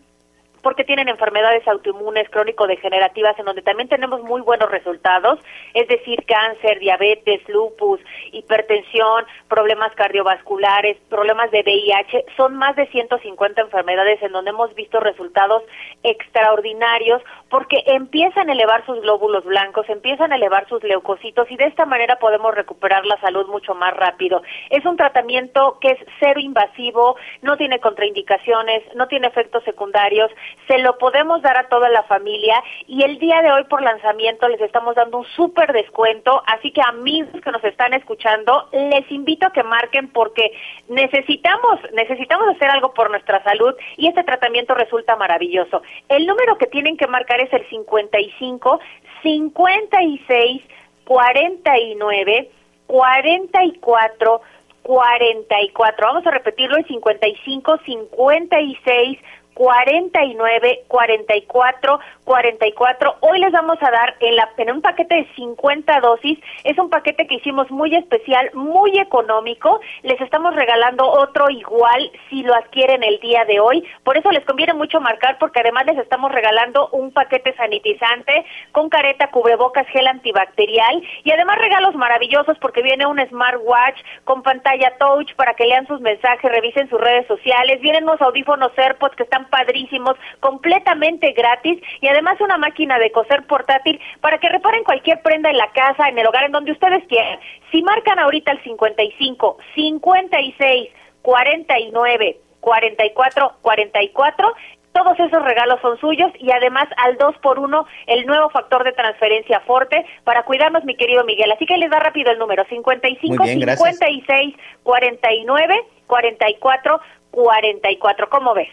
porque 0.61 0.83
tienen 0.83 1.09
enfermedades 1.09 1.67
autoinmunes 1.67 2.29
crónico-degenerativas 2.29 3.37
en 3.39 3.45
donde 3.45 3.61
también 3.61 3.89
tenemos 3.89 4.21
muy 4.21 4.41
buenos 4.41 4.69
resultados, 4.69 5.39
es 5.73 5.87
decir, 5.87 6.23
cáncer, 6.25 6.79
diabetes, 6.79 7.41
lupus, 7.47 7.99
hipertensión, 8.31 9.25
problemas 9.47 9.93
cardiovasculares, 9.95 10.97
problemas 11.09 11.51
de 11.51 11.61
VIH, 11.61 12.25
son 12.37 12.55
más 12.55 12.75
de 12.75 12.87
150 12.87 13.61
enfermedades 13.61 14.21
en 14.21 14.31
donde 14.31 14.51
hemos 14.51 14.73
visto 14.75 14.99
resultados 14.99 15.63
extraordinarios 16.03 17.21
porque 17.49 17.83
empiezan 17.87 18.49
a 18.49 18.53
elevar 18.53 18.85
sus 18.85 19.01
glóbulos 19.01 19.43
blancos, 19.43 19.89
empiezan 19.89 20.31
a 20.31 20.35
elevar 20.35 20.67
sus 20.67 20.83
leucocitos 20.83 21.49
y 21.51 21.57
de 21.57 21.65
esta 21.65 21.85
manera 21.85 22.17
podemos 22.17 22.53
recuperar 22.55 23.05
la 23.05 23.19
salud 23.19 23.47
mucho 23.47 23.75
más 23.75 23.93
rápido. 23.95 24.41
Es 24.69 24.85
un 24.85 24.97
tratamiento 24.97 25.77
que 25.79 25.91
es 25.91 25.99
cero 26.19 26.39
invasivo, 26.39 27.15
no 27.41 27.57
tiene 27.57 27.79
contraindicaciones, 27.79 28.83
no 28.95 29.07
tiene 29.07 29.27
efectos 29.27 29.63
secundarios, 29.63 30.31
se 30.67 30.77
lo 30.79 30.97
podemos 30.97 31.41
dar 31.41 31.57
a 31.57 31.67
toda 31.69 31.89
la 31.89 32.03
familia 32.03 32.63
y 32.87 33.03
el 33.03 33.19
día 33.19 33.41
de 33.41 33.51
hoy 33.51 33.63
por 33.65 33.81
lanzamiento 33.81 34.47
les 34.47 34.61
estamos 34.61 34.95
dando 34.95 35.19
un 35.19 35.25
súper 35.35 35.73
descuento, 35.73 36.43
así 36.47 36.71
que 36.71 36.81
amigos 36.81 37.41
que 37.41 37.51
nos 37.51 37.63
están 37.63 37.93
escuchando, 37.93 38.69
les 38.71 39.09
invito 39.11 39.47
a 39.47 39.53
que 39.53 39.63
marquen 39.63 40.09
porque 40.09 40.51
necesitamos, 40.87 41.79
necesitamos 41.93 42.55
hacer 42.55 42.69
algo 42.69 42.93
por 42.93 43.09
nuestra 43.09 43.43
salud 43.43 43.73
y 43.97 44.07
este 44.07 44.23
tratamiento 44.23 44.73
resulta 44.73 45.15
maravilloso. 45.15 45.81
El 46.09 46.25
número 46.25 46.57
que 46.57 46.67
tienen 46.67 46.97
que 46.97 47.07
marcar 47.07 47.41
es 47.41 47.51
el 47.53 47.67
55 47.69 48.79
56 49.23 50.61
49 51.05 52.51
44 52.87 54.41
44. 54.83 56.07
Vamos 56.07 56.25
a 56.25 56.31
repetirlo, 56.31 56.77
el 56.77 56.85
55 56.85 57.79
56 57.85 59.19
49 59.53 60.83
44 60.87 61.99
44. 62.23 63.15
Hoy 63.21 63.39
les 63.39 63.51
vamos 63.51 63.77
a 63.81 63.91
dar 63.91 64.15
en, 64.19 64.35
la, 64.35 64.49
en 64.57 64.71
un 64.71 64.81
paquete 64.81 65.15
de 65.15 65.27
50 65.35 65.99
dosis. 65.99 66.39
Es 66.63 66.77
un 66.77 66.89
paquete 66.89 67.27
que 67.27 67.35
hicimos 67.35 67.69
muy 67.69 67.93
especial, 67.95 68.49
muy 68.53 68.97
económico. 68.97 69.81
Les 70.03 70.19
estamos 70.21 70.55
regalando 70.55 71.05
otro 71.05 71.49
igual 71.49 72.11
si 72.29 72.43
lo 72.43 72.53
adquieren 72.53 73.03
el 73.03 73.19
día 73.19 73.43
de 73.45 73.59
hoy. 73.59 73.83
Por 74.03 74.17
eso 74.17 74.31
les 74.31 74.45
conviene 74.45 74.73
mucho 74.73 75.01
marcar 75.01 75.37
porque 75.39 75.59
además 75.59 75.85
les 75.87 75.97
estamos 75.97 76.31
regalando 76.31 76.89
un 76.93 77.11
paquete 77.11 77.53
sanitizante 77.55 78.45
con 78.71 78.89
careta, 78.89 79.29
cubrebocas, 79.29 79.87
gel 79.87 80.07
antibacterial 80.07 81.03
y 81.23 81.31
además 81.31 81.57
regalos 81.57 81.95
maravillosos 81.95 82.57
porque 82.59 82.81
viene 82.81 83.05
un 83.05 83.19
smartwatch 83.27 83.99
con 84.23 84.43
pantalla 84.43 84.95
touch 84.97 85.35
para 85.35 85.53
que 85.53 85.65
lean 85.65 85.87
sus 85.87 85.99
mensajes, 86.01 86.51
revisen 86.51 86.89
sus 86.89 87.01
redes 87.01 87.27
sociales. 87.27 87.81
Vienen 87.81 88.03
unos 88.03 88.21
audífonos 88.21 88.71
AirPods 88.77 89.15
que 89.15 89.23
están 89.23 89.40
padrísimos, 89.45 90.15
completamente 90.39 91.31
gratis 91.33 91.81
y 92.01 92.07
además 92.07 92.39
una 92.41 92.57
máquina 92.57 92.99
de 92.99 93.11
coser 93.11 93.45
portátil 93.47 93.99
para 94.21 94.39
que 94.39 94.49
reparen 94.49 94.83
cualquier 94.83 95.21
prenda 95.21 95.49
en 95.49 95.57
la 95.57 95.71
casa, 95.71 96.09
en 96.09 96.17
el 96.17 96.27
hogar, 96.27 96.45
en 96.45 96.51
donde 96.51 96.71
ustedes 96.71 97.03
quieran. 97.07 97.39
Si 97.71 97.81
marcan 97.83 98.19
ahorita 98.19 98.51
el 98.51 98.63
55, 98.63 99.57
56, 99.75 100.89
49, 101.21 102.37
44, 102.59 103.53
44, 103.61 104.53
todos 104.93 105.17
esos 105.19 105.41
regalos 105.43 105.79
son 105.81 105.97
suyos 105.99 106.31
y 106.37 106.51
además 106.51 106.87
al 106.97 107.17
2 107.17 107.37
por 107.41 107.59
1 107.59 107.85
el 108.07 108.25
nuevo 108.25 108.49
factor 108.49 108.83
de 108.83 108.91
transferencia 108.91 109.61
Forte 109.61 110.05
para 110.23 110.43
cuidarnos, 110.43 110.83
mi 110.83 110.95
querido 110.95 111.23
Miguel. 111.23 111.51
Así 111.51 111.65
que 111.65 111.77
les 111.77 111.89
da 111.89 111.99
rápido 111.99 112.31
el 112.31 112.39
número 112.39 112.65
55 112.65 113.45
56 113.45 114.55
49 114.83 115.85
44 116.07 117.01
44. 117.31 118.29
¿Cómo 118.29 118.53
ves? 118.53 118.69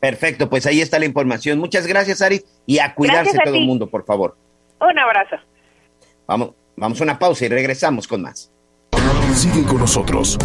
Perfecto, 0.00 0.48
pues 0.48 0.66
ahí 0.66 0.80
está 0.80 0.98
la 0.98 1.06
información. 1.06 1.58
Muchas 1.58 1.86
gracias, 1.86 2.22
Ari, 2.22 2.44
y 2.66 2.78
a 2.78 2.94
cuidarse 2.94 3.36
todo 3.44 3.54
el 3.54 3.66
mundo, 3.66 3.88
por 3.88 4.04
favor. 4.04 4.36
Un 4.80 4.98
abrazo. 4.98 5.36
Vamos, 6.26 6.50
vamos 6.76 7.00
a 7.00 7.04
una 7.04 7.18
pausa 7.18 7.46
y 7.46 7.48
regresamos 7.48 8.06
con 8.06 8.22
más. 8.22 8.52
Sigue 9.34 9.64
con 9.64 9.78
nosotros. 9.78 10.38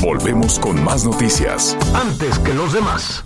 Volvemos 0.00 0.58
con 0.58 0.82
más 0.82 1.04
noticias. 1.04 1.76
Antes 1.94 2.38
que 2.38 2.54
los 2.54 2.72
demás. 2.72 3.24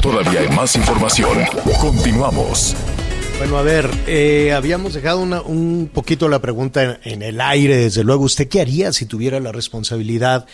Todavía 0.00 0.40
hay 0.40 0.48
más 0.48 0.74
información. 0.76 1.38
Continuamos. 1.80 2.76
Bueno, 3.38 3.58
a 3.58 3.62
ver, 3.62 3.88
eh, 4.06 4.52
habíamos 4.52 4.94
dejado 4.94 5.20
una, 5.20 5.40
un 5.40 5.90
poquito 5.92 6.28
la 6.28 6.40
pregunta 6.40 6.82
en, 6.82 6.98
en, 7.04 7.22
el 7.22 7.40
aire, 7.40 7.76
desde 7.76 8.04
luego. 8.04 8.24
¿Usted 8.24 8.48
qué 8.48 8.60
haría 8.60 8.92
si 8.92 9.06
tuviera 9.06 9.40
la 9.40 9.52
responsabilidad 9.52 10.46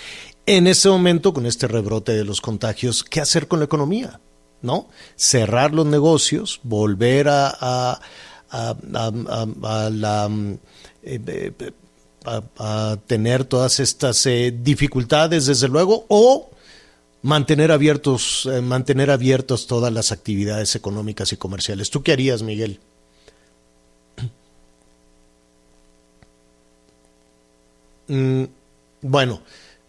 en 0.46 0.66
este 0.66 0.88
momento, 0.88 1.32
con 1.32 1.46
este 1.46 1.66
rebrote 1.66 2.12
de 2.12 2.24
los 2.24 2.40
contagios, 2.40 3.02
qué 3.02 3.20
hacer 3.20 3.48
con 3.48 3.58
la 3.58 3.64
economía? 3.64 4.20
¿No? 4.62 4.88
Cerrar 5.16 5.72
los 5.72 5.86
negocios, 5.86 6.60
volver 6.62 7.28
a, 7.28 7.48
a, 7.48 8.00
a, 8.50 8.76
a 9.62 9.90
la... 9.90 10.30
Eh, 11.02 11.52
a, 12.26 12.98
tener 13.06 13.44
todas 13.44 13.78
estas 13.80 14.26
eh, 14.26 14.52
dificultades, 14.60 15.46
desde 15.46 15.68
luego, 15.68 16.06
o 16.08 16.50
mantener 17.22 17.72
abiertos, 17.72 18.48
eh, 18.52 18.60
mantener 18.60 19.10
abiertos 19.10 19.66
todas 19.66 19.92
las 19.92 20.12
actividades 20.12 20.74
económicas 20.74 21.32
y 21.32 21.36
comerciales. 21.36 21.90
¿Tú 21.90 22.02
qué 22.02 22.12
harías, 22.12 22.42
Miguel? 22.42 22.80
Mm, 28.08 28.44
bueno, 29.02 29.42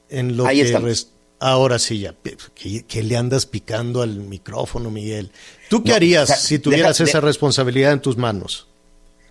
en 0.09 0.37
lo 0.37 0.45
que 0.45 0.95
ahora 1.39 1.79
sí 1.79 1.99
ya, 1.99 2.15
¿qué, 2.55 3.03
le 3.03 3.17
andas 3.17 3.45
picando 3.45 4.01
al 4.01 4.15
micrófono, 4.15 4.91
Miguel? 4.91 5.31
¿Tú 5.69 5.83
qué 5.83 5.93
harías 5.93 6.41
si 6.41 6.59
tuvieras 6.59 6.99
esa 6.99 7.19
responsabilidad 7.19 7.93
en 7.93 8.01
tus 8.01 8.17
manos? 8.17 8.67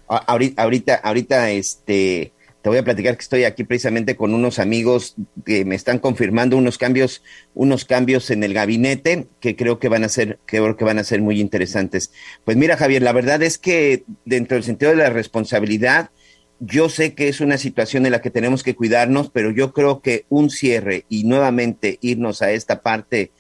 Ahorita, 0.09 0.63
ahorita, 0.63 0.95
ahorita, 0.95 1.51
este, 1.51 2.33
te 2.67 2.71
voy 2.71 2.79
a 2.79 2.85
platicar 2.85 3.17
que 3.17 3.23
estoy 3.23 3.45
aquí 3.45 3.63
precisamente 3.63 4.17
con 4.17 4.35
unos 4.35 4.59
amigos 4.59 5.15
que 5.45 5.65
me 5.65 5.75
están 5.75 6.01
confirmando 6.01 6.57
unos 6.57 6.79
cambios, 6.79 7.23
unos 7.55 7.85
cambios 7.85 8.31
en 8.31 8.43
el 8.43 8.55
gabinete 8.55 9.29
que 9.39 9.55
creo 9.55 9.79
que 9.79 9.89
van 9.89 10.03
a 10.03 10.09
ser, 10.09 10.39
que 10.47 10.59
creo 10.59 10.77
que 10.77 10.85
van 10.85 10.99
a 10.99 11.05
ser 11.05 11.21
muy 11.21 11.41
interesantes. 11.41 12.11
Pues 12.45 12.57
mira, 12.57 12.77
Javier, 12.77 13.03
la 13.03 13.13
verdad 13.13 13.41
es 13.43 13.59
que 13.59 14.03
dentro 14.25 14.57
del 14.57 14.65
sentido 14.65 14.91
de 14.91 14.97
la 14.97 15.11
responsabilidad, 15.11 16.11
yo 16.61 16.89
sé 16.89 17.15
que 17.15 17.29
es 17.29 17.41
una 17.41 17.59
situación 17.59 18.07
en 18.07 18.13
la 18.13 18.23
que 18.23 18.31
tenemos 18.31 18.63
que 18.63 18.75
cuidarnos, 18.75 19.31
pero 19.31 19.51
yo 19.51 19.73
creo 19.73 20.01
que 20.01 20.25
un 20.29 20.51
cierre 20.51 21.05
y 21.09 21.25
nuevamente 21.25 21.99
irnos 22.01 22.43
a 22.43 22.51
esta 22.51 22.83
parte 22.83 23.31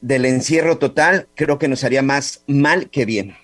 del 0.00 0.26
encierro 0.26 0.78
total, 0.78 1.28
creo 1.34 1.58
que 1.58 1.68
nos 1.68 1.82
haría 1.82 2.02
más 2.02 2.42
mal 2.46 2.90
que 2.90 3.06
bien. 3.06 3.36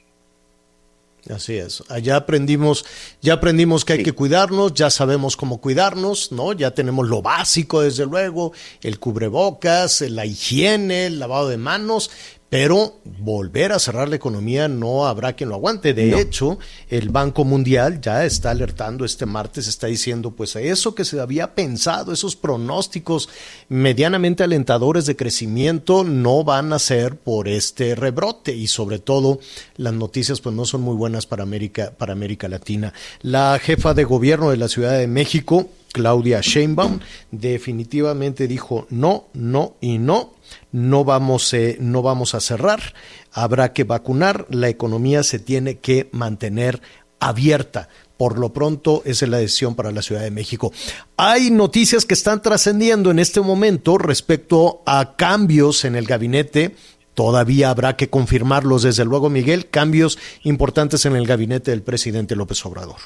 Así 1.29 1.57
es. 1.57 1.83
Allá 1.89 2.17
aprendimos, 2.17 2.85
ya 3.21 3.35
aprendimos 3.35 3.85
que 3.85 3.95
hay 3.95 4.03
que 4.03 4.13
cuidarnos, 4.13 4.73
ya 4.75 4.91
sabemos 4.91 5.37
cómo 5.37 5.61
cuidarnos, 5.61 6.33
¿no? 6.33 6.53
Ya 6.53 6.71
tenemos 6.71 7.09
lo 7.09 7.21
básico, 7.21 7.83
desde 7.83 8.07
luego, 8.07 8.53
el 8.83 8.99
cubrebocas, 8.99 10.01
la 10.03 10.25
higiene, 10.25 11.07
el 11.07 11.19
lavado 11.19 11.49
de 11.49 11.59
manos, 11.59 12.11
pero 12.51 12.99
volver 13.21 13.71
a 13.71 13.79
cerrar 13.79 14.09
la 14.09 14.17
economía 14.17 14.67
no 14.67 15.07
habrá 15.07 15.35
quien 15.35 15.49
lo 15.49 15.55
aguante. 15.55 15.95
De 15.95 16.21
hecho, 16.21 16.59
el 16.89 17.09
Banco 17.09 17.45
Mundial 17.45 18.01
ya 18.01 18.25
está 18.25 18.51
alertando 18.51 19.05
este 19.05 19.25
martes, 19.25 19.69
está 19.69 19.87
diciendo, 19.87 20.33
pues 20.33 20.57
eso 20.57 20.97
que 20.97 21.05
se 21.05 21.21
había 21.21 21.55
pensado, 21.55 22.13
esos 22.13 22.35
pronósticos 22.35 23.29
medianamente 23.69 24.43
alentadores 24.43 25.07
de 25.07 25.15
crecimiento 25.15 26.03
no 26.03 26.43
van 26.43 26.73
a 26.73 26.81
ser 26.81 27.17
por 27.17 27.47
este 27.47 27.95
rebrote 27.95 28.53
y 28.53 28.67
sobre 28.67 28.99
todo 28.99 29.39
las 29.77 29.95
noticias 29.95 30.41
pues 30.41 30.55
no 30.55 30.65
son 30.65 30.81
muy 30.81 30.97
buenas 30.97 31.27
para 31.27 31.45
América, 31.45 31.93
para 31.97 32.13
América 32.13 32.49
Latina. 32.49 32.93
La 33.23 33.61
jefa 33.63 33.95
de 33.95 34.03
gobierno 34.03 34.51
de 34.51 34.57
la 34.57 34.67
Ciudad 34.67 34.99
de 34.99 35.07
México, 35.07 35.69
Claudia 35.93 36.41
Sheinbaum, 36.41 36.99
definitivamente 37.31 38.49
dijo 38.49 38.89
no, 38.91 39.29
no 39.35 39.77
y 39.81 39.99
no 39.99 40.40
no 40.73 41.05
vamos, 41.05 41.53
eh, 41.55 41.77
no 41.81 42.03
vamos 42.03 42.35
a 42.35 42.41
cerrar, 42.41 42.95
habrá 43.33 43.73
que 43.73 43.85
vacunar, 43.85 44.47
la 44.51 44.69
economía 44.69 45.23
se 45.23 45.39
tiene 45.39 45.79
que 45.79 46.09
mantener 46.13 46.81
abierta. 47.19 47.89
Por 48.17 48.39
lo 48.39 48.53
pronto, 48.53 49.03
esa 49.07 49.25
es 49.25 49.31
la 49.31 49.39
decisión 49.39 49.75
para 49.75 49.93
la 49.93 50.03
Ciudad 50.03 50.23
de 50.23 50.31
México. 50.31 50.73
Hay 51.17 51.51
noticias 51.51 52.05
que 52.05 52.15
están 52.15 52.43
trascendiendo 52.43 53.11
en 53.11 53.19
este 53.19 53.41
momento 53.41 53.97
respecto 53.97 54.83
a 54.85 55.17
cambios 55.17 55.87
en 55.87 55.97
el 55.97 56.05
gabinete. 56.05 56.75
Todavía 57.15 57.71
habrá 57.71 57.97
que 57.97 58.11
confirmarlos, 58.11 58.83
desde 58.83 59.07
luego, 59.07 59.31
Miguel, 59.31 59.71
cambios 59.71 60.19
importantes 60.43 61.07
en 61.07 61.17
el 61.17 61.27
gabinete 61.27 61.71
del 61.71 61.83
presidente 61.83 62.37
López 62.37 62.65
Obrador. 62.67 62.99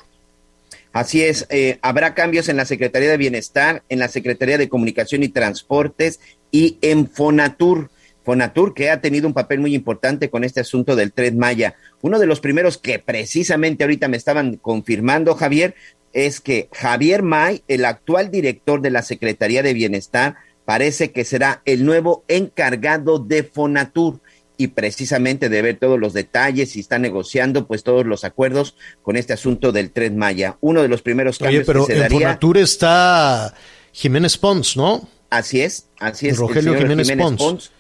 Así 0.93 1.23
es, 1.23 1.47
eh, 1.51 1.79
habrá 1.83 2.15
cambios 2.15 2.49
en 2.49 2.57
la 2.57 2.65
Secretaría 2.65 3.11
de 3.11 3.17
Bienestar, 3.17 3.83
en 3.89 3.99
la 3.99 4.07
Secretaría 4.07 4.59
de 4.59 4.69
Comunicación 4.69 5.25
y 5.25 5.29
Transportes 5.29 6.21
y 6.55 6.79
en 6.83 7.11
Fonatur. 7.11 7.91
Fonatur, 8.23 8.75
que 8.75 8.89
ha 8.89 9.01
tenido 9.01 9.27
un 9.27 9.35
papel 9.35 9.59
muy 9.59 9.75
importante 9.75 10.31
con 10.31 10.45
este 10.45 10.61
asunto 10.61 10.95
del 10.95 11.13
Tren 11.13 11.37
Maya. 11.37 11.75
Uno 12.01 12.21
de 12.21 12.27
los 12.27 12.39
primeros 12.39 12.79
que 12.79 13.01
precisamente 13.01 13.83
ahorita 13.83 14.07
me 14.07 14.17
estaban 14.17 14.57
confirmando, 14.59 15.35
Javier, 15.35 15.75
es 16.13 16.41
que 16.41 16.69
Javier 16.73 17.25
May, 17.25 17.65
el 17.67 17.85
actual 17.85 18.31
director 18.31 18.81
de 18.81 18.93
la 18.93 19.03
Secretaría 19.03 19.65
de 19.65 19.75
Bienestar, 19.75 20.37
parece 20.65 21.11
que 21.11 21.25
será 21.25 21.61
el 21.65 21.85
nuevo 21.85 22.25
encargado 22.29 23.19
de 23.19 23.43
Fonatur 23.43 24.21
y 24.57 24.69
precisamente 24.69 25.49
de 25.49 25.61
ver 25.61 25.79
todos 25.81 25.99
los 25.99 26.13
detalles 26.13 26.77
y 26.77 26.81
está 26.81 27.01
negociando 27.01 27.67
pues 27.67 27.83
todos 27.83 28.07
los 28.07 28.23
acuerdos 28.23 28.77
con 29.03 29.17
este 29.17 29.33
asunto 29.33 29.73
del 29.73 29.91
Tren 29.91 30.17
Maya. 30.17 30.57
Uno 30.61 30.83
de 30.83 30.89
los 30.89 31.03
primeros 31.03 31.41
cambios 31.41 31.67
pero 31.67 31.85
que 31.85 31.95
se 31.95 32.05
en 32.05 32.11
Fonatur 32.13 32.59
está 32.59 33.53
Jiménez 33.91 34.39
Pons, 34.39 34.77
¿no? 34.77 35.09
Así 35.35 35.61
es, 35.63 35.87
así 35.99 36.29
es. 36.29 36.39
Rogelio 36.39 36.79
Jiménez, 36.79 37.11
Pons. 37.17 37.73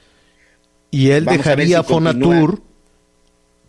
Y 0.90 1.10
él 1.10 1.24
dejaría 1.24 1.84
Fonatur 1.84 2.60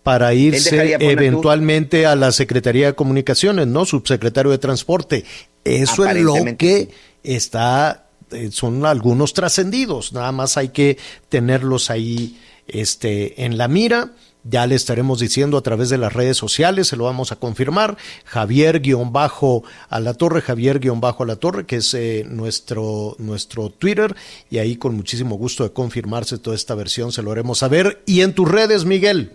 para 0.01 0.33
irse 0.33 0.95
eventualmente 0.99 2.07
a 2.07 2.15
la 2.15 2.31
Secretaría 2.31 2.87
de 2.87 2.95
Comunicaciones, 2.95 3.67
¿no? 3.67 3.85
Subsecretario 3.85 4.49
de 4.49 4.57
Transporte. 4.57 5.23
Eso 5.63 6.07
es 6.07 6.17
lo 6.17 6.33
que 6.57 6.89
está, 7.23 8.07
eh, 8.31 8.49
son 8.51 8.85
algunos 8.87 9.33
trascendidos, 9.33 10.13
nada 10.13 10.31
más 10.31 10.57
hay 10.57 10.69
que 10.69 10.97
tenerlos 11.29 11.91
ahí 11.91 12.39
este, 12.67 13.45
en 13.45 13.57
la 13.57 13.67
mira. 13.67 14.13
Ya 14.47 14.67
le 14.67 14.75
estaremos 14.75 15.19
diciendo 15.19 15.57
a 15.57 15.63
través 15.63 15.89
de 15.89 15.97
las 15.97 16.13
redes 16.13 16.37
sociales, 16.37 16.87
se 16.87 16.95
lo 16.95 17.05
vamos 17.05 17.31
a 17.31 17.37
confirmar. 17.37 17.97
Javier 18.25 18.79
guion 18.79 19.11
bajo 19.11 19.63
a 19.89 19.99
la 19.99 20.13
torre, 20.13 20.41
Javier 20.41 20.79
guion 20.79 21.01
bajo 21.01 21.23
a 21.23 21.25
la 21.25 21.35
torre, 21.35 21.65
que 21.65 21.77
es 21.77 21.91
eh, 21.95 22.23
nuestro, 22.29 23.15
nuestro 23.17 23.71
Twitter. 23.71 24.15
Y 24.51 24.59
ahí 24.59 24.75
con 24.75 24.95
muchísimo 24.95 25.35
gusto 25.35 25.63
de 25.63 25.73
confirmarse 25.73 26.37
toda 26.37 26.55
esta 26.55 26.75
versión, 26.75 27.11
se 27.11 27.23
lo 27.23 27.31
haremos 27.31 27.57
saber. 27.57 28.03
Y 28.05 28.21
en 28.21 28.33
tus 28.33 28.49
redes, 28.49 28.85
Miguel. 28.85 29.31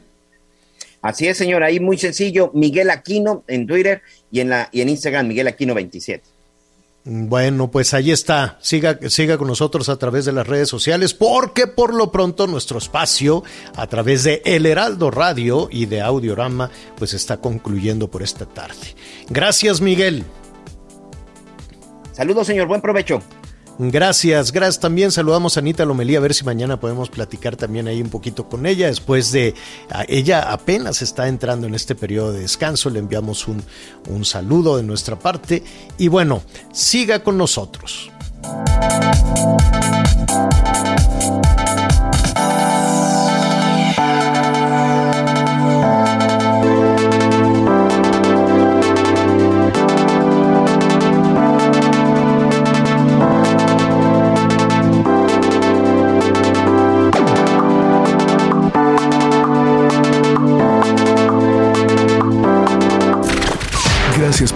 Así 1.03 1.27
es, 1.27 1.37
señor, 1.37 1.65
ahí 1.65 1.81
muy 1.81 1.99
sencillo, 1.99 2.53
Miguel 2.55 2.91
Aquino 2.91 3.43
en 3.49 3.67
Twitter 3.67 4.03
y 4.31 4.41
en, 4.41 4.51
la, 4.51 4.69
y 4.71 4.81
en 4.81 4.91
Instagram, 4.91 5.27
Miguel 5.27 5.49
Aquino 5.49 5.75
27. 5.75 6.23
Bueno, 7.05 7.71
pues 7.71 7.95
ahí 7.95 8.11
está. 8.11 8.59
Siga, 8.61 8.99
siga 9.09 9.39
con 9.39 9.49
nosotros 9.49 9.89
a 9.89 9.97
través 9.97 10.27
de 10.27 10.33
las 10.33 10.47
redes 10.47 10.69
sociales, 10.69 11.15
porque 11.15 11.67
por 11.67 11.95
lo 11.95 12.13
pronto 12.13 12.47
nuestro 12.47 12.79
espacio 12.79 13.43
a 13.75 13.87
través 13.87 14.25
de 14.25 14.43
El 14.45 14.67
Heraldo 14.67 15.11
Radio 15.11 15.69
y 15.71 15.87
de 15.87 16.03
Audiorama, 16.03 16.71
pues 16.97 17.15
está 17.15 17.39
concluyendo 17.39 18.11
por 18.11 18.23
esta 18.23 18.45
tarde. 18.45 18.95
Gracias, 19.31 19.81
Miguel. 19.81 20.25
Saludos, 22.13 22.47
señor. 22.47 22.69
Buen 22.69 22.83
provecho. 22.83 23.23
Gracias, 23.83 24.53
gracias 24.53 24.79
también. 24.79 25.11
Saludamos 25.11 25.57
a 25.57 25.61
Anita 25.61 25.87
Lomelí, 25.87 26.15
a 26.15 26.21
ver 26.21 26.35
si 26.35 26.45
mañana 26.45 26.79
podemos 26.79 27.09
platicar 27.09 27.57
también 27.57 27.89
ahí 27.89 28.03
un 28.03 28.11
poquito 28.11 28.47
con 28.47 28.67
ella. 28.67 28.89
Después 28.89 29.33
de, 29.33 29.55
ella 30.07 30.53
apenas 30.53 31.01
está 31.01 31.29
entrando 31.29 31.67
en 31.67 31.75
este 31.75 31.95
periodo 31.95 32.33
de 32.33 32.41
descanso, 32.41 32.91
le 32.91 32.99
enviamos 32.99 33.49
un, 33.49 33.63
un 34.11 34.27
saludo 34.27 34.77
de 34.77 34.83
nuestra 34.83 35.19
parte. 35.19 35.65
Y 35.97 36.09
bueno, 36.09 36.43
siga 36.73 37.25
con 37.25 37.39
nosotros. 37.39 38.11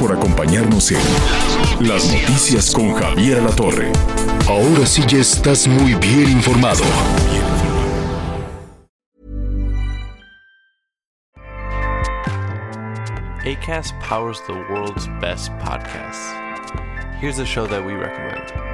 Por 0.05 0.15
acompañarnos 0.15 0.93
en 0.93 0.99
Las 1.89 2.13
Noticias 2.13 2.71
con 2.73 2.93
Javier 2.93 3.43
La 3.43 3.49
Torre. 3.49 3.91
Ahora 4.47 4.85
sí 4.85 5.03
ya 5.09 5.17
estás 5.17 5.67
muy 5.67 5.95
bien 5.95 6.31
informado. 6.31 6.85
ACAST 13.47 13.95
powers 14.03 14.43
the 14.47 14.53
world's 14.71 15.09
best 15.23 15.51
podcasts. 15.53 16.35
Here's 17.19 17.39
a 17.39 17.47
show 17.47 17.67
that 17.67 17.83
we 17.83 17.95
recommend. 17.95 18.74